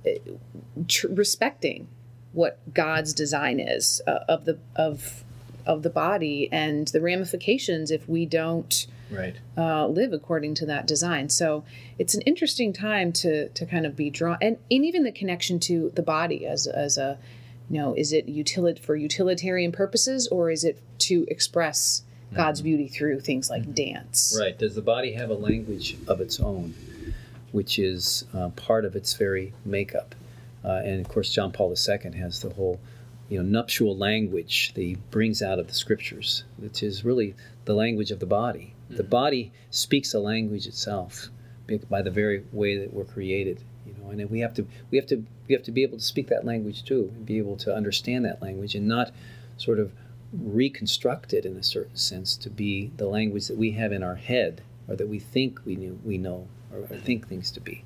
tr- 0.88 1.08
respecting 1.10 1.88
what 2.34 2.60
God's 2.74 3.14
design 3.14 3.60
is 3.60 4.02
uh, 4.06 4.20
of 4.28 4.46
the 4.46 4.60
of 4.76 5.24
of 5.66 5.84
the 5.84 5.90
body 5.90 6.48
and 6.52 6.88
the 6.90 7.02
ramifications 7.02 7.92
if 7.92 8.08
we 8.08 8.26
don't 8.26 8.88
right. 9.12 9.36
uh, 9.58 9.88
live 9.88 10.14
according 10.14 10.56
to 10.56 10.66
that 10.66 10.88
design. 10.88 11.30
So 11.30 11.64
it's 11.98 12.16
an 12.16 12.22
interesting 12.22 12.74
time 12.74 13.12
to 13.14 13.50
to 13.50 13.66
kind 13.66 13.86
of 13.86 13.96
be 13.96 14.10
drawn, 14.10 14.38
and, 14.42 14.58
and 14.72 14.86
even 14.86 15.04
the 15.04 15.12
connection 15.12 15.60
to 15.62 15.92
the 15.96 16.04
body 16.04 16.46
as 16.46 16.68
as 16.68 16.98
a, 16.98 17.18
you 17.70 17.80
know, 17.80 17.94
is 17.96 18.14
it 18.14 18.28
utility 18.28 18.82
for 18.82 18.96
utilitarian 18.96 19.72
purposes 19.72 20.28
or 20.28 20.52
is 20.52 20.64
it 20.64 20.82
to 21.00 21.26
express 21.30 22.04
God's 22.34 22.60
mm-hmm. 22.60 22.66
beauty 22.66 22.88
through 22.88 23.22
things 23.22 23.50
like 23.50 23.64
mm-hmm. 23.64 23.72
dance? 23.72 24.38
Right. 24.40 24.58
Does 24.58 24.76
the 24.76 24.82
body 24.82 25.14
have 25.14 25.30
a 25.30 25.36
language 25.36 25.98
of 26.08 26.22
its 26.22 26.40
own? 26.40 26.74
which 27.52 27.80
is 27.80 28.26
uh, 28.34 28.50
part 28.50 28.86
of 28.86 28.96
its 28.96 29.14
very 29.14 29.54
makeup. 29.66 30.16
Uh, 30.64 30.82
and 30.84 31.00
of 31.00 31.08
course, 31.08 31.32
John 31.32 31.52
Paul 31.52 31.70
II 31.70 32.12
has 32.20 32.42
the 32.42 32.50
whole 32.50 32.80
you 33.30 33.42
know, 33.42 33.44
nuptial 33.44 33.96
language 33.96 34.74
that 34.74 34.82
he 34.82 34.96
brings 35.12 35.42
out 35.42 35.60
of 35.60 35.68
the 35.68 35.74
scriptures, 35.74 36.44
which 36.58 36.84
is 36.84 37.04
really 37.04 37.36
the 37.66 37.74
language 37.74 38.12
of 38.12 38.20
the 38.20 38.26
body. 38.26 38.74
The 38.90 39.04
hmm. 39.04 39.10
body 39.10 39.52
speaks 39.70 40.14
a 40.14 40.20
language 40.20 40.68
itself 40.68 41.30
by 41.90 42.02
the 42.02 42.12
very 42.12 42.44
way 42.52 42.78
that 42.78 42.94
we're 42.94 43.06
created. 43.06 43.62
You 43.86 43.96
know, 44.02 44.10
and 44.10 44.30
we 44.30 44.40
have 44.40 44.54
to 44.56 44.68
we 44.92 44.98
have 44.98 45.08
to 45.08 45.26
we 45.48 45.54
have 45.54 45.64
to 45.64 45.72
be 45.72 45.84
able 45.84 45.98
to 45.98 46.04
speak 46.04 46.28
that 46.28 46.46
language 46.46 46.84
too, 46.84 47.12
and 47.16 47.26
be 47.26 47.38
able 47.38 47.58
to 47.58 47.74
understand 47.74 48.26
that 48.26 48.42
language, 48.42 48.76
and 48.76 48.88
not 48.88 49.12
sort 49.58 49.80
of 49.80 49.92
reconstruct 50.34 51.34
it 51.34 51.46
in 51.46 51.56
a 51.56 51.64
certain 51.64 51.96
sense 51.96 52.36
to 52.36 52.50
be 52.50 52.92
the 52.98 53.08
language 53.08 53.48
that 53.48 53.58
we 53.58 53.72
have 53.72 53.92
in 53.92 54.04
our 54.04 54.16
head 54.16 54.62
or 54.88 54.96
that 54.96 55.08
we 55.08 55.20
think 55.20 55.60
we 55.66 55.76
knew 55.76 56.00
we 56.04 56.18
know 56.18 56.48
or, 56.74 56.80
or 56.80 56.98
think 56.98 57.28
things 57.28 57.50
to 57.52 57.60
be. 57.60 57.84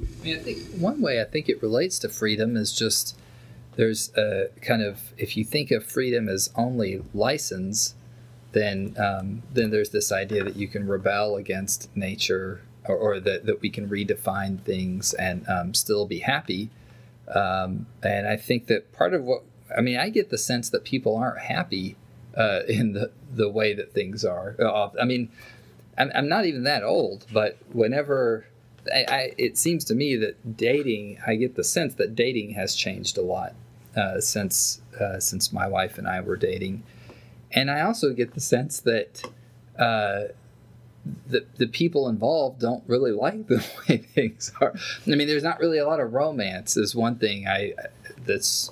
I 0.00 0.24
mean, 0.24 0.36
I 0.36 0.40
think 0.40 0.58
one 0.76 1.00
way 1.00 1.20
I 1.20 1.24
think 1.24 1.48
it 1.48 1.62
relates 1.62 1.98
to 2.00 2.08
freedom 2.08 2.56
is 2.56 2.72
just 2.72 3.16
there's 3.76 4.14
a 4.16 4.48
kind 4.60 4.82
of 4.82 5.12
if 5.16 5.36
you 5.36 5.44
think 5.44 5.70
of 5.70 5.84
freedom 5.84 6.28
as 6.28 6.50
only 6.54 7.02
license, 7.12 7.94
then 8.54 8.96
um, 8.98 9.42
then 9.52 9.70
there's 9.70 9.90
this 9.90 10.10
idea 10.10 10.42
that 10.42 10.56
you 10.56 10.68
can 10.68 10.86
rebel 10.86 11.36
against 11.36 11.94
nature 11.94 12.62
or, 12.86 12.96
or 12.96 13.20
that, 13.20 13.46
that 13.46 13.60
we 13.60 13.70
can 13.70 13.88
redefine 13.88 14.60
things 14.60 15.12
and 15.14 15.46
um, 15.48 15.74
still 15.74 16.06
be 16.06 16.20
happy. 16.20 16.70
Um, 17.34 17.86
and 18.02 18.26
I 18.26 18.36
think 18.36 18.66
that 18.66 18.92
part 18.92 19.14
of 19.14 19.24
what 19.24 19.42
I 19.76 19.80
mean, 19.80 19.98
I 19.98 20.08
get 20.08 20.30
the 20.30 20.38
sense 20.38 20.70
that 20.70 20.84
people 20.84 21.16
aren't 21.16 21.40
happy 21.40 21.96
uh, 22.36 22.60
in 22.68 22.92
the 22.92 23.10
the 23.32 23.48
way 23.48 23.74
that 23.74 23.92
things 23.92 24.24
are. 24.24 24.56
I 25.00 25.04
mean, 25.04 25.28
I'm, 25.98 26.10
I'm 26.14 26.28
not 26.28 26.44
even 26.46 26.64
that 26.64 26.82
old, 26.82 27.26
but 27.32 27.58
whenever 27.72 28.46
I, 28.92 29.04
I, 29.08 29.32
it 29.38 29.56
seems 29.58 29.84
to 29.86 29.94
me 29.94 30.16
that 30.16 30.56
dating, 30.56 31.18
I 31.26 31.36
get 31.36 31.56
the 31.56 31.64
sense 31.64 31.94
that 31.94 32.14
dating 32.14 32.50
has 32.50 32.74
changed 32.74 33.18
a 33.18 33.22
lot 33.22 33.54
uh, 33.96 34.20
since 34.20 34.80
uh, 35.00 35.18
since 35.18 35.52
my 35.52 35.66
wife 35.66 35.98
and 35.98 36.06
I 36.06 36.20
were 36.20 36.36
dating, 36.36 36.82
and 37.54 37.70
I 37.70 37.82
also 37.82 38.12
get 38.12 38.34
the 38.34 38.40
sense 38.40 38.80
that 38.80 39.22
uh, 39.78 40.24
the 41.26 41.46
the 41.56 41.66
people 41.66 42.08
involved 42.08 42.60
don't 42.60 42.84
really 42.86 43.12
like 43.26 43.46
the 43.46 43.64
way 43.88 43.98
things 43.98 44.52
are. 44.60 44.74
I 45.06 45.10
mean, 45.10 45.26
there's 45.28 45.42
not 45.42 45.60
really 45.60 45.78
a 45.78 45.86
lot 45.86 46.00
of 46.00 46.12
romance. 46.12 46.76
Is 46.76 46.94
one 46.94 47.16
thing 47.16 47.46
I 47.46 47.74
that's 48.24 48.70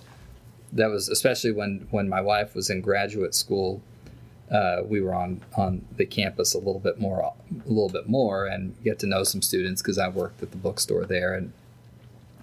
that 0.72 0.86
was 0.86 1.08
especially 1.08 1.52
when 1.52 1.86
when 1.90 2.08
my 2.08 2.20
wife 2.20 2.54
was 2.54 2.70
in 2.70 2.80
graduate 2.80 3.34
school 3.34 3.82
uh, 4.52 4.82
we 4.84 5.00
were 5.00 5.14
on 5.14 5.40
on 5.56 5.84
the 5.96 6.04
campus 6.04 6.54
a 6.54 6.58
little 6.58 6.78
bit 6.78 7.00
more, 7.00 7.20
a 7.20 7.32
little 7.66 7.88
bit 7.88 8.08
more, 8.08 8.46
and 8.46 8.74
get 8.84 8.98
to 8.98 9.06
know 9.06 9.24
some 9.24 9.40
students 9.40 9.80
because 9.80 9.98
I 9.98 10.08
worked 10.08 10.42
at 10.42 10.50
the 10.50 10.58
bookstore 10.58 11.06
there, 11.06 11.34
and 11.34 11.52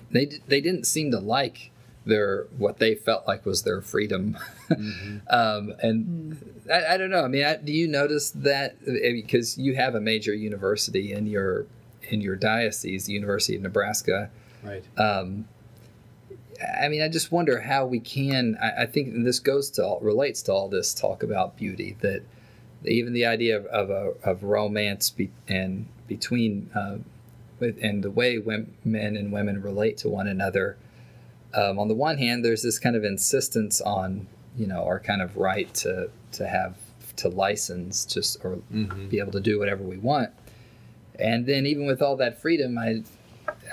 they 0.09 0.25
they 0.47 0.59
didn't 0.59 0.85
seem 0.85 1.11
to 1.11 1.19
like 1.19 1.69
their 2.09 2.47
what 2.57 2.79
they 2.79 2.95
felt 2.95 3.27
like 3.27 3.45
was 3.45 3.63
their 3.63 3.81
freedom, 3.81 4.37
mm-hmm. 4.69 5.17
um, 5.29 5.73
and 5.81 6.05
mm. 6.05 6.71
I, 6.71 6.95
I, 6.95 6.97
don't 6.97 7.09
know. 7.09 7.23
I 7.23 7.27
mean, 7.27 7.45
I, 7.45 7.55
do 7.55 7.71
you 7.71 7.87
notice 7.87 8.31
that 8.31 8.83
because 8.85 9.57
you 9.57 9.75
have 9.75 9.95
a 9.95 10.01
major 10.01 10.33
university 10.33 11.13
in 11.13 11.27
your 11.27 11.67
in 12.09 12.21
your 12.21 12.35
diocese, 12.35 13.05
the 13.05 13.13
University 13.13 13.55
of 13.55 13.61
Nebraska, 13.61 14.29
right? 14.63 14.83
Um, 14.97 15.47
I 16.81 16.89
mean, 16.89 17.01
I 17.01 17.07
just 17.07 17.31
wonder 17.31 17.61
how 17.61 17.85
we 17.85 17.99
can. 17.99 18.57
I, 18.61 18.83
I 18.83 18.85
think 18.85 19.23
this 19.23 19.39
goes 19.39 19.69
to 19.71 19.85
all, 19.85 19.99
relates 20.01 20.41
to 20.43 20.53
all 20.53 20.67
this 20.67 20.93
talk 20.93 21.23
about 21.23 21.57
beauty 21.57 21.95
that 22.01 22.23
even 22.85 23.13
the 23.13 23.25
idea 23.25 23.57
of 23.57 23.65
of, 23.67 23.89
a, 23.89 24.13
of 24.29 24.43
romance 24.43 25.09
be, 25.09 25.31
and 25.47 25.87
between 26.07 26.69
uh, 26.75 26.97
and 27.61 28.03
the 28.03 28.11
way 28.11 28.41
men 28.83 29.15
and 29.15 29.31
women 29.31 29.61
relate 29.61 29.97
to 29.97 30.09
one 30.09 30.27
another. 30.27 30.77
Um, 31.53 31.79
on 31.79 31.87
the 31.87 31.95
one 31.95 32.17
hand, 32.17 32.45
there's 32.45 32.61
this 32.61 32.79
kind 32.79 32.95
of 32.95 33.03
insistence 33.03 33.81
on 33.81 34.27
you 34.57 34.67
know 34.67 34.83
our 34.83 34.99
kind 34.99 35.21
of 35.21 35.37
right 35.37 35.73
to 35.75 36.09
to 36.33 36.47
have 36.47 36.77
to 37.17 37.29
license 37.29 38.05
just 38.05 38.37
or 38.43 38.57
mm-hmm. 38.71 39.09
be 39.09 39.19
able 39.19 39.31
to 39.31 39.39
do 39.39 39.59
whatever 39.59 39.83
we 39.83 39.97
want. 39.97 40.31
And 41.19 41.45
then 41.45 41.65
even 41.65 41.85
with 41.85 42.01
all 42.01 42.15
that 42.17 42.41
freedom, 42.41 42.77
I 42.77 43.03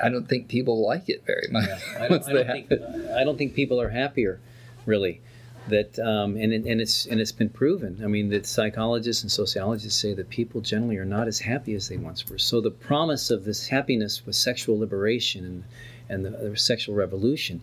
I 0.02 0.08
don't 0.08 0.28
think 0.28 0.48
people 0.48 0.86
like 0.86 1.08
it 1.08 1.24
very 1.26 1.48
much. 1.50 1.68
Yeah, 1.68 2.04
I, 2.04 2.08
don't, 2.08 2.28
I, 2.28 2.32
don't 2.32 2.46
think, 2.68 2.72
I, 3.16 3.24
don't, 3.24 3.38
think, 3.38 3.54
people 3.54 3.80
are 3.80 3.88
happier, 3.88 4.40
really. 4.84 5.20
That 5.68 5.98
um, 5.98 6.36
and 6.36 6.52
and 6.52 6.80
it's 6.80 7.06
and 7.06 7.20
it's 7.20 7.32
been 7.32 7.48
proven. 7.48 8.00
I 8.04 8.06
mean, 8.06 8.28
that 8.28 8.46
psychologists 8.46 9.24
and 9.24 9.32
sociologists 9.32 10.00
say 10.00 10.14
that 10.14 10.30
people 10.30 10.60
generally 10.60 10.96
are 10.96 11.04
not 11.04 11.26
as 11.26 11.40
happy 11.40 11.74
as 11.74 11.88
they 11.88 11.96
once 11.96 12.28
were. 12.28 12.38
So 12.38 12.60
the 12.60 12.70
promise 12.70 13.30
of 13.30 13.44
this 13.44 13.66
happiness 13.66 14.24
with 14.24 14.36
sexual 14.36 14.78
liberation 14.78 15.44
and 15.44 15.64
and 16.08 16.24
the, 16.24 16.30
the 16.30 16.56
sexual 16.56 16.94
revolution, 16.94 17.62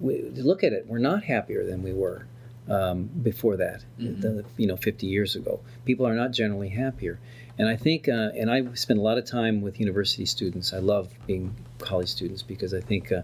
we, 0.00 0.22
look 0.22 0.64
at 0.64 0.72
it, 0.72 0.86
we're 0.86 0.98
not 0.98 1.24
happier 1.24 1.64
than 1.64 1.82
we 1.82 1.92
were 1.92 2.26
um, 2.68 3.04
before 3.22 3.56
that. 3.56 3.84
Mm-hmm. 3.98 4.20
The, 4.20 4.44
you 4.56 4.66
know, 4.66 4.76
50 4.76 5.06
years 5.06 5.36
ago, 5.36 5.60
people 5.84 6.06
are 6.06 6.14
not 6.14 6.32
generally 6.32 6.68
happier. 6.68 7.18
And 7.58 7.68
I 7.68 7.76
think, 7.76 8.08
uh, 8.08 8.30
and 8.34 8.50
I 8.50 8.72
spend 8.74 9.00
a 9.00 9.02
lot 9.02 9.18
of 9.18 9.26
time 9.26 9.60
with 9.60 9.80
university 9.80 10.24
students. 10.24 10.72
I 10.72 10.78
love 10.78 11.10
being 11.26 11.54
college 11.78 12.08
students 12.08 12.42
because 12.42 12.72
I 12.72 12.80
think, 12.80 13.12
uh, 13.12 13.22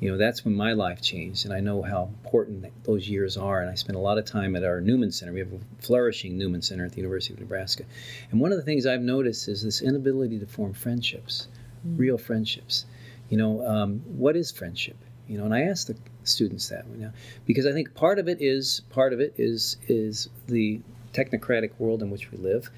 you 0.00 0.10
know, 0.10 0.16
that's 0.16 0.44
when 0.44 0.54
my 0.54 0.74
life 0.74 1.00
changed, 1.00 1.44
and 1.44 1.52
I 1.52 1.60
know 1.60 1.82
how 1.82 2.04
important 2.04 2.66
those 2.84 3.08
years 3.08 3.36
are. 3.36 3.60
And 3.60 3.70
I 3.70 3.74
spend 3.74 3.96
a 3.96 4.00
lot 4.00 4.18
of 4.18 4.24
time 4.24 4.54
at 4.54 4.62
our 4.62 4.80
Newman 4.80 5.10
Center. 5.10 5.32
We 5.32 5.40
have 5.40 5.52
a 5.52 5.58
flourishing 5.82 6.38
Newman 6.38 6.62
Center 6.62 6.84
at 6.84 6.92
the 6.92 6.98
University 6.98 7.34
of 7.34 7.40
Nebraska. 7.40 7.84
And 8.30 8.40
one 8.40 8.52
of 8.52 8.58
the 8.58 8.64
things 8.64 8.86
I've 8.86 9.00
noticed 9.00 9.48
is 9.48 9.62
this 9.62 9.82
inability 9.82 10.38
to 10.38 10.46
form 10.46 10.72
friendships, 10.72 11.48
mm. 11.86 11.98
real 11.98 12.18
friendships. 12.18 12.86
You 13.28 13.36
know, 13.36 13.66
um, 13.66 14.00
what 14.06 14.36
is 14.36 14.50
friendship? 14.50 14.96
You 15.28 15.38
know, 15.38 15.44
and 15.44 15.54
I 15.54 15.62
ask 15.62 15.86
the 15.86 15.96
students 16.24 16.68
that 16.68 16.84
you 16.94 17.04
know, 17.04 17.12
because 17.46 17.66
I 17.66 17.72
think 17.72 17.94
part 17.94 18.18
of 18.18 18.28
it 18.28 18.38
is 18.40 18.82
part 18.90 19.12
of 19.12 19.20
it 19.20 19.34
is 19.36 19.76
is 19.88 20.28
the 20.46 20.80
technocratic 21.12 21.70
world 21.78 22.02
in 22.02 22.10
which 22.10 22.30
we 22.30 22.38
live 22.38 22.70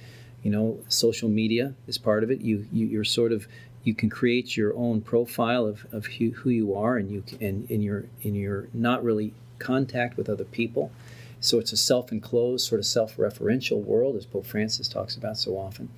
you 0.45 0.51
know 0.51 0.79
social 0.89 1.29
media 1.29 1.75
is 1.89 1.99
part 1.99 2.23
of 2.23 2.31
it 2.31 2.41
you, 2.41 2.65
you 2.73 2.87
you're 2.87 3.05
sort 3.05 3.33
of 3.33 3.47
you 3.83 3.95
can 3.95 4.11
create 4.11 4.57
your 4.57 4.77
own 4.77 5.01
profile 5.01 5.67
of, 5.67 5.87
of 5.93 6.07
who, 6.07 6.31
who 6.31 6.51
you 6.51 6.75
are, 6.75 6.97
and 6.97 7.11
you 7.11 7.23
can, 7.23 7.43
and, 7.43 7.71
in 7.71 7.83
your 7.83 8.05
in 8.23 8.35
your 8.35 8.69
not 8.75 9.03
really 9.03 9.33
contact 9.59 10.17
with 10.17 10.29
other 10.29 10.45
people. 10.45 10.91
So 11.43 11.59
it's 11.59 11.73
a 11.73 11.77
self-enclosed, 11.77 12.67
sort 12.67 12.81
of 12.81 12.85
self-referential 12.85 13.83
world, 13.83 14.17
as 14.17 14.27
Pope 14.27 14.45
Francis 14.45 14.89
talks 14.89 15.17
about 15.17 15.39
so 15.39 15.57
often, 15.57 15.89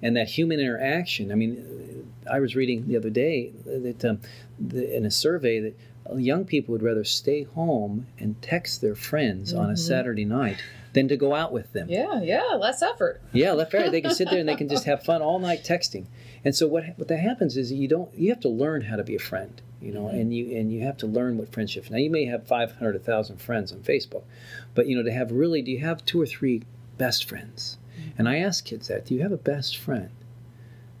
and 0.00 0.16
that 0.16 0.28
human 0.28 0.58
interaction. 0.58 1.30
I 1.30 1.34
mean, 1.34 1.95
I 2.30 2.40
was 2.40 2.56
reading 2.56 2.86
the 2.88 2.96
other 2.96 3.10
day 3.10 3.52
that 3.64 4.04
um, 4.04 4.20
the, 4.58 4.96
in 4.96 5.04
a 5.04 5.10
survey 5.10 5.60
that 5.60 5.76
young 6.16 6.44
people 6.44 6.72
would 6.72 6.82
rather 6.82 7.04
stay 7.04 7.42
home 7.42 8.06
and 8.18 8.40
text 8.42 8.80
their 8.80 8.94
friends 8.94 9.52
mm-hmm. 9.52 9.60
on 9.60 9.66
a 9.66 9.72
mm-hmm. 9.72 9.76
Saturday 9.76 10.24
night 10.24 10.62
than 10.92 11.08
to 11.08 11.16
go 11.16 11.34
out 11.34 11.52
with 11.52 11.72
them. 11.72 11.88
Yeah, 11.90 12.22
yeah, 12.22 12.54
less 12.58 12.82
effort. 12.82 13.20
Yeah, 13.32 13.52
less 13.52 13.72
effort. 13.74 13.90
They 13.90 14.00
can 14.00 14.14
sit 14.14 14.30
there 14.30 14.40
and 14.40 14.48
they 14.48 14.56
can 14.56 14.68
just 14.68 14.84
have 14.86 15.02
fun 15.02 15.20
all 15.20 15.38
night 15.38 15.62
texting. 15.64 16.06
And 16.44 16.54
so 16.54 16.66
what 16.66 16.84
what 16.96 17.08
that 17.08 17.18
happens 17.18 17.56
is 17.56 17.72
you 17.72 17.88
don't 17.88 18.14
you 18.14 18.30
have 18.30 18.40
to 18.40 18.48
learn 18.48 18.82
how 18.82 18.96
to 18.96 19.04
be 19.04 19.14
a 19.14 19.20
friend, 19.20 19.60
you 19.80 19.92
know, 19.92 20.04
mm-hmm. 20.04 20.18
and 20.18 20.34
you 20.34 20.56
and 20.56 20.72
you 20.72 20.82
have 20.82 20.96
to 20.98 21.06
learn 21.06 21.38
what 21.38 21.52
friendship. 21.52 21.90
Now 21.90 21.98
you 21.98 22.10
may 22.10 22.24
have 22.26 22.46
500 22.46 22.94
1000 22.94 23.36
friends 23.38 23.72
on 23.72 23.78
Facebook, 23.78 24.24
but 24.74 24.86
you 24.86 24.96
know 24.96 25.02
to 25.02 25.12
have 25.12 25.32
really 25.32 25.62
do 25.62 25.70
you 25.70 25.80
have 25.80 26.04
two 26.04 26.20
or 26.20 26.26
three 26.26 26.62
best 26.98 27.28
friends? 27.28 27.78
Mm-hmm. 27.98 28.10
And 28.18 28.28
I 28.28 28.38
ask 28.38 28.64
kids 28.64 28.88
that, 28.88 29.06
do 29.06 29.14
you 29.14 29.22
have 29.22 29.32
a 29.32 29.36
best 29.36 29.76
friend? 29.76 30.10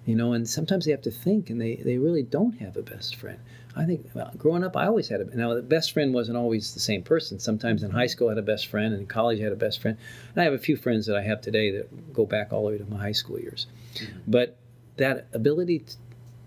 You 0.06 0.14
know, 0.14 0.34
and 0.34 0.48
sometimes 0.48 0.84
they 0.84 0.92
have 0.92 1.02
to 1.02 1.10
think 1.10 1.50
and 1.50 1.60
they 1.60 1.76
they 1.76 1.98
really 1.98 2.22
don't 2.22 2.58
have 2.58 2.76
a 2.76 2.82
best 2.82 3.16
friend. 3.16 3.40
I 3.74 3.84
think 3.84 4.08
well, 4.14 4.30
growing 4.38 4.62
up, 4.62 4.76
I 4.76 4.86
always 4.86 5.08
had 5.08 5.20
a 5.20 5.36
now 5.36 5.52
the 5.52 5.62
best 5.62 5.92
friend 5.92 6.14
wasn't 6.14 6.38
always 6.38 6.72
the 6.72 6.80
same 6.80 7.02
person. 7.02 7.40
Sometimes 7.40 7.82
in 7.82 7.90
high 7.90 8.06
school, 8.06 8.28
I 8.28 8.30
had 8.30 8.38
a 8.38 8.42
best 8.42 8.68
friend, 8.68 8.94
and 8.94 9.02
in 9.02 9.06
college, 9.08 9.40
I 9.40 9.42
had 9.42 9.52
a 9.52 9.56
best 9.56 9.82
friend. 9.82 9.98
And 10.32 10.40
I 10.40 10.44
have 10.44 10.54
a 10.54 10.58
few 10.58 10.76
friends 10.76 11.06
that 11.06 11.16
I 11.16 11.22
have 11.22 11.40
today 11.40 11.72
that 11.72 12.14
go 12.14 12.24
back 12.24 12.52
all 12.52 12.64
the 12.64 12.70
way 12.70 12.78
to 12.78 12.84
my 12.86 12.98
high 12.98 13.12
school 13.12 13.38
years. 13.38 13.66
Mm-hmm. 13.96 14.18
But 14.28 14.56
that 14.96 15.26
ability 15.32 15.80
to, 15.80 15.96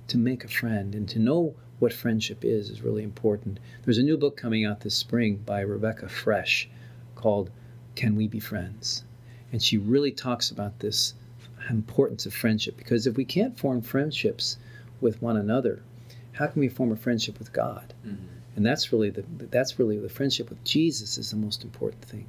to 0.07 0.17
make 0.17 0.45
a 0.45 0.47
friend 0.47 0.95
and 0.95 1.07
to 1.09 1.19
know 1.19 1.53
what 1.79 1.91
friendship 1.91 2.45
is 2.45 2.69
is 2.69 2.81
really 2.81 3.03
important. 3.03 3.59
There's 3.83 3.97
a 3.97 4.03
new 4.03 4.17
book 4.17 4.37
coming 4.37 4.65
out 4.65 4.79
this 4.79 4.95
spring 4.95 5.35
by 5.45 5.59
Rebecca 5.59 6.05
Frech 6.05 6.67
called 7.15 7.51
"Can 7.95 8.15
We 8.15 8.29
Be 8.29 8.39
Friends," 8.39 9.03
and 9.51 9.61
she 9.61 9.77
really 9.77 10.13
talks 10.13 10.49
about 10.49 10.79
this 10.79 11.13
importance 11.69 12.25
of 12.25 12.33
friendship 12.33 12.77
because 12.77 13.07
if 13.07 13.15
we 13.17 13.25
can't 13.25 13.57
form 13.57 13.81
friendships 13.81 14.57
with 15.01 15.21
one 15.21 15.37
another 15.37 15.81
how 16.39 16.47
can 16.47 16.61
we 16.61 16.69
form 16.69 16.93
a 16.93 16.95
friendship 16.95 17.37
with 17.37 17.51
God? 17.51 17.93
Mm-hmm. 18.07 18.23
And 18.55 18.65
that's 18.65 18.93
really 18.93 19.09
the 19.09 19.23
that's 19.51 19.77
really 19.77 19.97
the 19.97 20.07
friendship 20.07 20.49
with 20.49 20.63
Jesus 20.63 21.17
is 21.17 21.31
the 21.31 21.35
most 21.35 21.65
important 21.65 22.03
thing. 22.05 22.27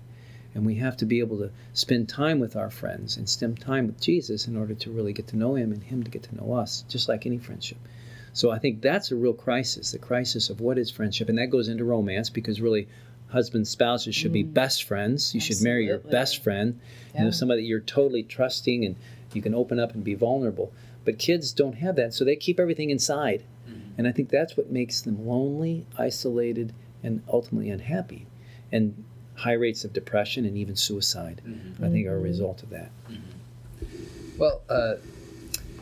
And 0.53 0.67
we 0.67 0.75
have 0.77 0.97
to 0.97 1.07
be 1.07 1.21
able 1.21 1.39
to 1.39 1.51
spend 1.75 2.09
time 2.09 2.41
with 2.41 2.57
our 2.57 2.71
friends 2.71 3.17
and 3.17 3.29
spend 3.29 3.61
time 3.61 3.87
with 3.87 4.01
Jesus 4.01 4.49
in 4.49 4.57
order 4.57 4.75
to 4.75 4.91
really 4.91 5.13
get 5.13 5.29
to 5.29 5.37
know 5.37 5.55
him 5.55 5.71
and 5.71 5.81
him 5.81 6.03
to 6.03 6.11
get 6.11 6.25
to 6.25 6.35
know 6.35 6.55
us, 6.55 6.85
just 6.89 7.09
like 7.09 7.25
any 7.25 7.39
friendship. 7.39 7.79
So 8.33 8.51
I 8.51 8.59
think 8.59 8.83
that's 8.83 9.13
a 9.13 9.17
real 9.17 9.33
crisis, 9.33 9.93
the 9.93 9.99
crisis 9.99 10.51
of 10.51 10.61
what 10.61 10.77
is 10.77 10.91
friendship. 10.91 11.29
And 11.29 11.39
that 11.39 11.47
goes 11.47 11.69
into 11.69 11.85
romance 11.85 12.31
because 12.31 12.61
really 12.61 12.89
husbands, 13.29 13.71
spouses 13.71 14.17
should 14.17 14.33
be 14.33 14.43
mm. 14.43 14.53
best 14.53 14.83
friends. 14.83 15.33
You 15.33 15.39
Absolutely. 15.39 15.55
should 15.55 15.65
marry 15.65 15.87
your 15.87 15.99
best 15.99 16.43
friend. 16.43 16.81
Yeah. 17.15 17.21
You 17.21 17.25
know, 17.27 17.31
somebody 17.31 17.63
you're 17.63 17.79
totally 17.79 18.25
trusting 18.25 18.85
and 18.85 18.97
you 19.35 19.43
can 19.43 19.55
open 19.55 19.79
up 19.79 19.95
and 19.95 20.03
be 20.05 20.15
vulnerable. 20.15 20.73
But 21.05 21.19
kids 21.19 21.53
don't 21.53 21.75
have 21.75 21.97
that, 21.97 22.13
so 22.13 22.25
they 22.25 22.37
keep 22.37 22.61
everything 22.61 22.91
inside. 22.91 23.45
And 24.01 24.09
I 24.09 24.13
think 24.13 24.31
that's 24.31 24.57
what 24.57 24.71
makes 24.71 25.03
them 25.03 25.27
lonely, 25.27 25.87
isolated, 25.99 26.73
and 27.03 27.23
ultimately 27.31 27.69
unhappy. 27.69 28.27
And 28.73 29.05
high 29.35 29.53
rates 29.53 29.85
of 29.85 29.93
depression 29.93 30.47
and 30.47 30.57
even 30.57 30.75
suicide, 30.75 31.43
mm-hmm. 31.47 31.85
I 31.85 31.91
think, 31.91 32.07
are 32.07 32.17
a 32.17 32.19
result 32.19 32.63
of 32.63 32.71
that. 32.71 32.91
Mm-hmm. 33.11 34.39
Well, 34.39 34.63
uh, 34.71 34.95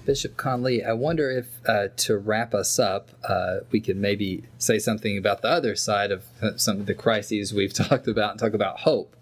Bishop 0.05 0.37
Conley, 0.37 0.83
I 0.83 0.95
wonder 0.95 1.31
if 1.31 1.47
uh, 1.65 1.89
to 1.97 2.19
wrap 2.19 2.55
us 2.55 2.81
up, 2.81 3.11
uh, 3.23 3.59
we 3.71 3.81
could 3.81 3.97
maybe 3.97 4.43
say 4.59 4.81
something 4.81 5.17
about 5.17 5.43
the 5.43 5.49
other 5.49 5.77
side 5.77 6.11
of 6.11 6.25
uh, 6.43 6.57
some 6.57 6.81
of 6.81 6.87
the 6.87 6.95
crises 6.95 7.55
we've 7.55 7.73
talked 7.89 8.09
about 8.09 8.33
and 8.33 8.41
talk 8.41 8.53
about 8.53 8.81
hope. 8.81 9.15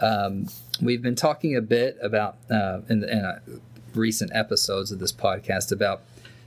Um, 0.00 0.46
we've 0.80 1.02
been 1.02 1.16
talking 1.16 1.54
a 1.54 1.60
bit 1.60 1.98
about 2.00 2.38
uh, 2.50 2.80
in, 2.88 3.04
in 3.04 3.24
uh, 3.26 3.40
recent 3.98 4.30
episodes 4.34 4.90
of 4.90 4.98
this 4.98 5.12
podcast 5.12 5.72
about 5.72 6.02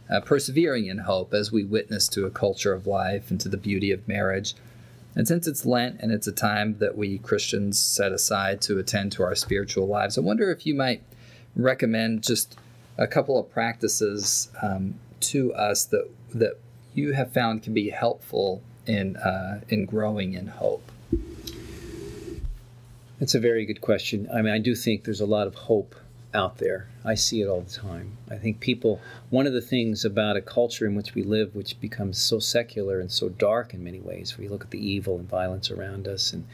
uh, 0.09 0.19
persevering 0.21 0.87
in 0.87 0.99
hope 0.99 1.33
as 1.33 1.51
we 1.51 1.63
witness 1.63 2.07
to 2.09 2.25
a 2.25 2.31
culture 2.31 2.73
of 2.73 2.87
life 2.87 3.29
and 3.29 3.39
to 3.41 3.49
the 3.49 3.57
beauty 3.57 3.91
of 3.91 4.07
marriage. 4.07 4.55
And 5.15 5.27
since 5.27 5.47
it's 5.47 5.65
Lent 5.65 5.99
and 5.99 6.11
it's 6.11 6.27
a 6.27 6.31
time 6.31 6.77
that 6.79 6.97
we 6.97 7.17
Christians 7.17 7.77
set 7.77 8.11
aside 8.11 8.61
to 8.61 8.79
attend 8.79 9.11
to 9.13 9.23
our 9.23 9.35
spiritual 9.35 9.87
lives, 9.87 10.17
I 10.17 10.21
wonder 10.21 10.51
if 10.51 10.65
you 10.65 10.73
might 10.73 11.03
recommend 11.55 12.23
just 12.23 12.57
a 12.97 13.07
couple 13.07 13.37
of 13.37 13.51
practices 13.51 14.49
um, 14.61 14.95
to 15.19 15.53
us 15.53 15.85
that 15.85 16.09
that 16.33 16.57
you 16.93 17.13
have 17.13 17.31
found 17.33 17.63
can 17.63 17.73
be 17.73 17.89
helpful 17.89 18.61
in 18.85 19.17
uh, 19.17 19.61
in 19.69 19.85
growing 19.85 20.33
in 20.33 20.47
hope. 20.47 20.89
That's 23.19 23.35
a 23.35 23.39
very 23.39 23.65
good 23.65 23.81
question. 23.81 24.27
I 24.33 24.41
mean, 24.41 24.53
I 24.53 24.59
do 24.59 24.75
think 24.75 25.03
there's 25.03 25.21
a 25.21 25.25
lot 25.25 25.45
of 25.45 25.55
hope 25.55 25.95
out 26.33 26.57
there. 26.57 26.87
I 27.03 27.15
see 27.15 27.41
it 27.41 27.47
all 27.47 27.61
the 27.61 27.71
time. 27.71 28.17
I 28.29 28.37
think 28.37 28.59
people, 28.59 29.01
one 29.29 29.47
of 29.47 29.53
the 29.53 29.61
things 29.61 30.05
about 30.05 30.37
a 30.37 30.41
culture 30.41 30.85
in 30.85 30.95
which 30.95 31.13
we 31.13 31.23
live, 31.23 31.55
which 31.55 31.79
becomes 31.81 32.17
so 32.17 32.39
secular 32.39 32.99
and 32.99 33.11
so 33.11 33.29
dark 33.29 33.73
in 33.73 33.83
many 33.83 33.99
ways, 33.99 34.37
we 34.37 34.47
look 34.47 34.63
at 34.63 34.71
the 34.71 34.85
evil 34.85 35.17
and 35.17 35.27
violence 35.27 35.71
around 35.71 36.07
us, 36.07 36.31
and 36.31 36.45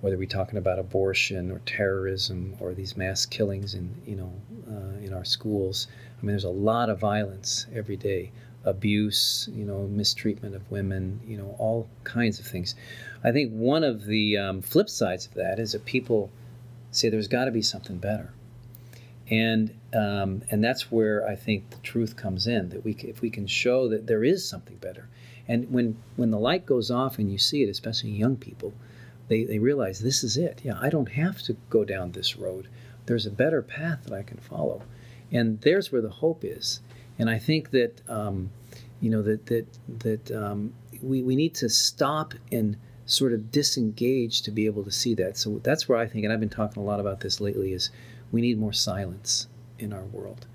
whether 0.00 0.18
we're 0.18 0.26
talking 0.26 0.58
about 0.58 0.78
abortion 0.78 1.50
or 1.50 1.60
terrorism 1.60 2.56
or 2.60 2.74
these 2.74 2.96
mass 2.96 3.24
killings 3.24 3.74
in, 3.74 3.94
you 4.06 4.16
know, 4.16 4.32
uh, 4.68 4.98
in 5.04 5.12
our 5.12 5.24
schools. 5.24 5.86
I 6.18 6.22
mean, 6.22 6.32
there's 6.32 6.44
a 6.44 6.50
lot 6.50 6.90
of 6.90 6.98
violence 6.98 7.66
every 7.74 7.96
day 7.96 8.32
abuse, 8.64 9.48
you 9.52 9.64
know, 9.64 9.86
mistreatment 9.86 10.54
of 10.54 10.70
women, 10.70 11.20
you 11.26 11.36
know, 11.36 11.54
all 11.58 11.88
kinds 12.02 12.40
of 12.40 12.46
things. 12.46 12.74
I 13.22 13.30
think 13.30 13.52
one 13.52 13.84
of 13.84 14.06
the 14.06 14.38
um, 14.38 14.62
flip 14.62 14.88
sides 14.88 15.26
of 15.26 15.34
that 15.34 15.58
is 15.58 15.72
that 15.72 15.84
people 15.84 16.30
say 16.90 17.10
there's 17.10 17.28
got 17.28 17.44
to 17.44 17.50
be 17.50 17.62
something 17.62 17.98
better 17.98 18.32
and 19.30 19.74
um, 19.94 20.42
and 20.50 20.62
that's 20.62 20.90
where 20.90 21.26
I 21.26 21.36
think 21.36 21.70
the 21.70 21.78
truth 21.78 22.16
comes 22.16 22.46
in 22.46 22.68
that 22.70 22.84
we 22.84 22.94
if 23.00 23.20
we 23.20 23.30
can 23.30 23.46
show 23.46 23.88
that 23.88 24.06
there 24.06 24.24
is 24.24 24.46
something 24.48 24.76
better, 24.76 25.08
and 25.48 25.70
when 25.70 25.96
when 26.16 26.30
the 26.30 26.38
light 26.38 26.66
goes 26.66 26.90
off 26.90 27.18
and 27.18 27.30
you 27.30 27.38
see 27.38 27.62
it, 27.62 27.68
especially 27.68 28.10
young 28.10 28.36
people, 28.36 28.72
they 29.28 29.44
they 29.44 29.58
realize 29.58 30.00
this 30.00 30.22
is 30.22 30.36
it. 30.36 30.60
Yeah, 30.64 30.78
I 30.80 30.90
don't 30.90 31.12
have 31.12 31.40
to 31.42 31.56
go 31.70 31.84
down 31.84 32.12
this 32.12 32.36
road. 32.36 32.68
There's 33.06 33.26
a 33.26 33.30
better 33.30 33.62
path 33.62 34.04
that 34.04 34.12
I 34.12 34.22
can 34.22 34.38
follow, 34.38 34.82
and 35.32 35.60
there's 35.62 35.90
where 35.90 36.02
the 36.02 36.10
hope 36.10 36.44
is. 36.44 36.80
And 37.18 37.30
I 37.30 37.38
think 37.38 37.70
that 37.70 38.02
um, 38.08 38.50
you 39.00 39.10
know 39.10 39.22
that 39.22 39.46
that 39.46 39.66
that 40.00 40.30
um, 40.32 40.74
we 41.02 41.22
we 41.22 41.36
need 41.36 41.54
to 41.56 41.68
stop 41.68 42.34
and 42.52 42.76
sort 43.06 43.32
of 43.32 43.50
disengage 43.50 44.42
to 44.42 44.50
be 44.50 44.66
able 44.66 44.84
to 44.84 44.90
see 44.90 45.14
that. 45.14 45.36
So 45.36 45.60
that's 45.62 45.88
where 45.88 45.98
I 45.98 46.06
think, 46.06 46.24
and 46.24 46.32
I've 46.32 46.40
been 46.40 46.48
talking 46.48 46.82
a 46.82 46.86
lot 46.86 47.00
about 47.00 47.20
this 47.20 47.40
lately, 47.40 47.72
is 47.72 47.90
we 48.34 48.40
need 48.40 48.58
more 48.58 48.72
silence 48.72 49.46
in 49.78 49.92
our 49.92 50.02
world. 50.06 50.46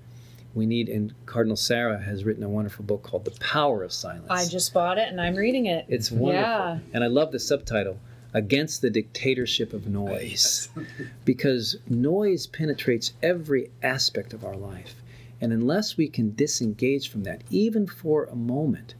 We 0.52 0.66
need, 0.66 0.90
and 0.90 1.14
Cardinal 1.24 1.56
Sarah 1.56 1.98
has 1.98 2.24
written 2.24 2.42
a 2.42 2.48
wonderful 2.48 2.84
book 2.84 3.02
called 3.02 3.24
The 3.24 3.30
Power 3.40 3.82
of 3.82 3.90
Silence. 3.90 4.26
I 4.28 4.46
just 4.46 4.74
bought 4.74 4.98
it 4.98 5.08
and 5.08 5.18
I'm 5.18 5.34
reading 5.34 5.64
it. 5.64 5.86
It's 5.88 6.10
wonderful. 6.10 6.42
Yeah. 6.42 6.78
And 6.92 7.02
I 7.02 7.06
love 7.06 7.32
the 7.32 7.38
subtitle 7.38 7.98
Against 8.34 8.82
the 8.82 8.90
Dictatorship 8.90 9.72
of 9.72 9.86
Noise. 9.86 10.68
because 11.24 11.76
noise 11.88 12.46
penetrates 12.46 13.14
every 13.22 13.70
aspect 13.82 14.34
of 14.34 14.44
our 14.44 14.56
life. 14.56 14.96
And 15.40 15.50
unless 15.50 15.96
we 15.96 16.08
can 16.08 16.34
disengage 16.34 17.08
from 17.08 17.22
that, 17.22 17.42
even 17.48 17.86
for 17.86 18.24
a 18.24 18.36
moment, 18.36 18.94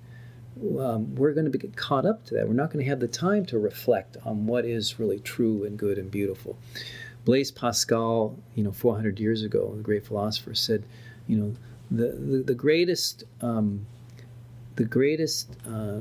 um, 0.78 1.14
we're 1.16 1.34
going 1.34 1.50
to 1.50 1.58
be 1.58 1.68
caught 1.68 2.06
up 2.06 2.24
to 2.26 2.34
that. 2.34 2.48
We're 2.48 2.54
not 2.54 2.72
going 2.72 2.82
to 2.82 2.88
have 2.88 3.00
the 3.00 3.08
time 3.08 3.44
to 3.46 3.58
reflect 3.58 4.16
on 4.24 4.46
what 4.46 4.64
is 4.64 4.98
really 4.98 5.18
true 5.18 5.64
and 5.64 5.78
good 5.78 5.98
and 5.98 6.10
beautiful. 6.10 6.56
Blaise 7.24 7.50
Pascal, 7.50 8.36
you 8.54 8.64
know, 8.64 8.72
400 8.72 9.20
years 9.20 9.42
ago, 9.42 9.74
the 9.76 9.82
great 9.82 10.06
philosopher 10.06 10.54
said, 10.54 10.84
you 11.26 11.36
know, 11.36 11.54
the 11.90 12.12
the, 12.12 12.42
the 12.42 12.54
greatest 12.54 13.24
um, 13.40 13.86
the 14.76 14.84
greatest 14.84 15.50
uh, 15.66 15.98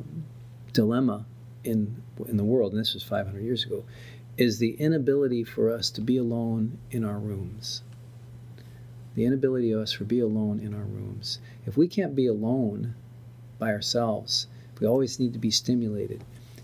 dilemma 0.73 1.25
in 1.63 2.01
in 2.27 2.37
the 2.37 2.43
world, 2.43 2.71
and 2.71 2.79
this 2.79 2.93
was 2.93 3.03
500 3.03 3.41
years 3.41 3.65
ago, 3.65 3.83
is 4.37 4.59
the 4.59 4.71
inability 4.75 5.43
for 5.43 5.71
us 5.71 5.89
to 5.91 6.01
be 6.01 6.17
alone 6.17 6.77
in 6.91 7.03
our 7.03 7.19
rooms. 7.19 7.81
The 9.15 9.25
inability 9.25 9.71
of 9.71 9.81
us 9.81 9.93
to 9.93 10.05
be 10.05 10.21
alone 10.21 10.59
in 10.59 10.73
our 10.73 10.85
rooms. 10.85 11.39
If 11.65 11.75
we 11.75 11.87
can't 11.87 12.15
be 12.15 12.27
alone 12.27 12.95
by 13.57 13.71
ourselves, 13.71 14.47
we 14.79 14.87
always 14.87 15.19
need 15.19 15.33
to 15.33 15.39
be 15.39 15.51
stimulated. 15.51 16.23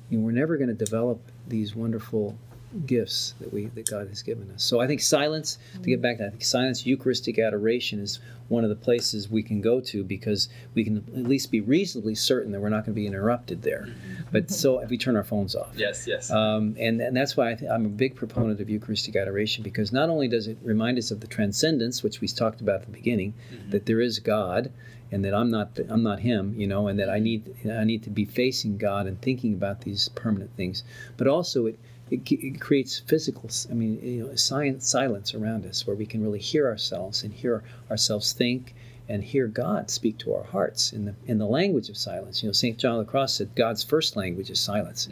And 0.10 0.24
we're 0.24 0.32
never 0.32 0.56
going 0.56 0.70
to 0.70 0.86
develop 0.86 1.20
these 1.48 1.76
wonderful 1.76 2.38
gifts 2.86 3.34
that 3.40 3.52
we 3.52 3.66
that 3.68 3.90
God 3.90 4.08
has 4.08 4.22
given 4.22 4.50
us. 4.52 4.64
So 4.64 4.80
I 4.80 4.88
think 4.88 5.02
silence. 5.02 5.58
To 5.74 5.90
get 5.90 6.02
back 6.02 6.18
to 6.18 6.24
that, 6.24 6.28
I 6.28 6.30
think 6.32 6.44
silence, 6.44 6.86
Eucharistic 6.86 7.40
adoration 7.40 8.00
is 8.00 8.20
one 8.48 8.64
of 8.64 8.70
the 8.70 8.76
places 8.76 9.30
we 9.30 9.42
can 9.42 9.62
go 9.62 9.80
to 9.80 10.04
because 10.04 10.50
we 10.76 10.84
can 10.84 10.98
at 10.98 11.24
least 11.24 11.52
be 11.52 11.62
reasonably 11.62 12.14
certain 12.14 12.52
that 12.52 12.60
we're 12.60 12.70
not 12.70 12.86
going 12.86 12.94
to 12.94 13.02
be 13.02 13.08
interrupted 13.08 13.62
there. 13.62 13.88
But 14.32 14.52
so 14.52 14.80
if 14.80 14.90
we 14.90 14.98
turn 14.98 15.16
our 15.16 15.24
phones 15.24 15.56
off. 15.56 15.74
Yes, 15.76 16.06
yes. 16.08 16.30
Um, 16.30 16.76
and, 16.80 17.02
and 17.02 17.16
that's 17.16 17.36
why 17.36 17.52
I 17.52 17.56
th- 17.56 17.72
I'm 17.72 17.86
a 17.86 17.90
big 17.90 18.16
proponent 18.16 18.60
of 18.62 18.70
Eucharistic 18.70 19.16
adoration 19.16 19.64
because 19.64 19.92
not 19.92 20.10
only 20.10 20.28
does 20.28 20.48
it 20.48 20.58
remind 20.62 20.98
us 20.98 21.12
of 21.12 21.22
the 21.22 21.28
transcendence, 21.28 22.04
which 22.04 22.22
we 22.22 22.28
talked 22.28 22.62
about 22.62 22.82
at 22.82 22.86
the 22.86 22.92
beginning, 22.92 23.34
that 23.70 23.86
there 23.86 24.02
is 24.02 24.20
God 24.20 24.72
and 25.12 25.24
that 25.24 25.34
I'm 25.34 25.50
not 25.50 25.80
I'm 25.90 26.04
not 26.04 26.20
Him, 26.20 26.54
you 26.58 26.68
know, 26.68 26.88
and 26.88 27.00
that 27.00 27.10
I 27.10 27.20
need 27.20 27.56
I 27.70 27.84
need 27.84 28.04
to 28.04 28.10
be 28.10 28.26
facing 28.26 28.78
God 28.78 29.08
and 29.08 29.22
thinking 29.22 29.54
about 29.54 29.82
these 29.82 30.10
permanent 30.10 30.56
things, 30.56 30.84
but 31.18 31.28
also 31.28 31.68
it. 31.68 31.80
It, 32.12 32.32
it 32.32 32.62
creates 32.62 33.00
physical, 33.00 33.50
I 33.70 33.74
mean, 33.74 34.00
you 34.02 34.28
know, 34.28 34.36
science, 34.36 34.88
silence 34.88 35.34
around 35.34 35.66
us 35.66 35.88
where 35.88 35.96
we 35.96 36.06
can 36.06 36.22
really 36.22 36.40
hear 36.40 36.68
ourselves 36.68 37.24
and 37.24 37.34
hear 37.34 37.64
ourselves 37.90 38.32
think 38.32 38.76
and 39.10 39.24
hear 39.24 39.48
God 39.48 39.90
speak 39.90 40.18
to 40.20 40.34
our 40.34 40.44
hearts 40.44 40.94
in 40.94 41.06
the 41.06 41.16
in 41.26 41.38
the 41.38 41.46
language 41.48 41.90
of 41.90 41.98
silence. 41.98 42.42
You 42.42 42.50
know, 42.50 42.54
St. 42.54 42.78
John 42.78 43.00
of 43.00 43.06
the 43.06 43.12
Cross 43.12 43.36
said 43.36 43.56
God's 43.56 43.84
first 43.84 44.16
language 44.16 44.50
is 44.50 44.60
silence. 44.60 45.08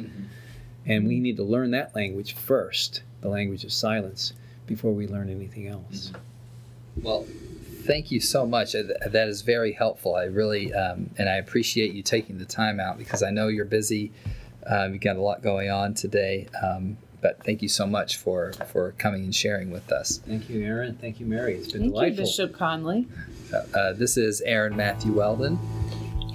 And 0.85 1.07
we 1.07 1.19
need 1.19 1.37
to 1.37 1.43
learn 1.43 1.71
that 1.71 1.95
language 1.95 2.33
first, 2.33 3.03
the 3.21 3.29
language 3.29 3.63
of 3.63 3.71
silence, 3.71 4.33
before 4.67 4.91
we 4.91 5.07
learn 5.07 5.29
anything 5.29 5.67
else. 5.67 6.11
Well, 7.01 7.25
thank 7.85 8.11
you 8.11 8.19
so 8.19 8.45
much. 8.45 8.73
That 8.73 9.27
is 9.27 9.41
very 9.41 9.71
helpful. 9.71 10.15
I 10.15 10.25
really, 10.25 10.73
um, 10.73 11.09
and 11.17 11.29
I 11.29 11.35
appreciate 11.35 11.93
you 11.93 12.03
taking 12.03 12.37
the 12.37 12.45
time 12.45 12.79
out 12.79 12.97
because 12.97 13.23
I 13.23 13.29
know 13.29 13.47
you're 13.47 13.65
busy. 13.65 14.11
Um, 14.67 14.93
you've 14.93 15.01
got 15.01 15.17
a 15.17 15.21
lot 15.21 15.41
going 15.41 15.69
on 15.69 15.93
today. 15.93 16.47
Um, 16.63 16.97
but 17.21 17.41
thank 17.45 17.61
you 17.61 17.69
so 17.69 17.87
much 17.87 18.17
for, 18.17 18.51
for 18.71 18.91
coming 18.97 19.23
and 19.23 19.33
sharing 19.33 19.71
with 19.71 19.91
us. 19.91 20.19
Thank 20.27 20.49
you, 20.49 20.63
Aaron. 20.63 20.97
Thank 20.99 21.19
you, 21.19 21.25
Mary. 21.25 21.55
It's 21.55 21.71
been 21.71 21.81
Thank 21.81 21.93
delightful. 21.93 22.25
you, 22.25 22.29
Bishop 22.29 22.53
Conley. 22.53 23.07
Uh, 23.73 23.93
this 23.93 24.17
is 24.17 24.41
Aaron 24.41 24.75
Matthew 24.75 25.13
Weldon. 25.13 25.57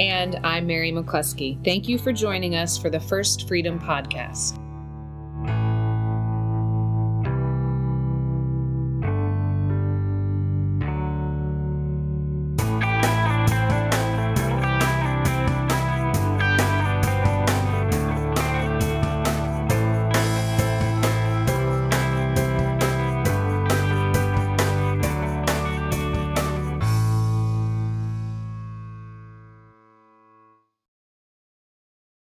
And 0.01 0.37
I'm 0.45 0.67
Mary 0.67 0.93
McCluskey. 0.93 1.63
Thank 1.65 1.89
you 1.89 1.99
for 1.99 2.13
joining 2.13 2.55
us 2.55 2.79
for 2.79 2.89
the 2.89 3.01
First 3.01 3.49
Freedom 3.49 3.79
Podcast. 3.79 4.59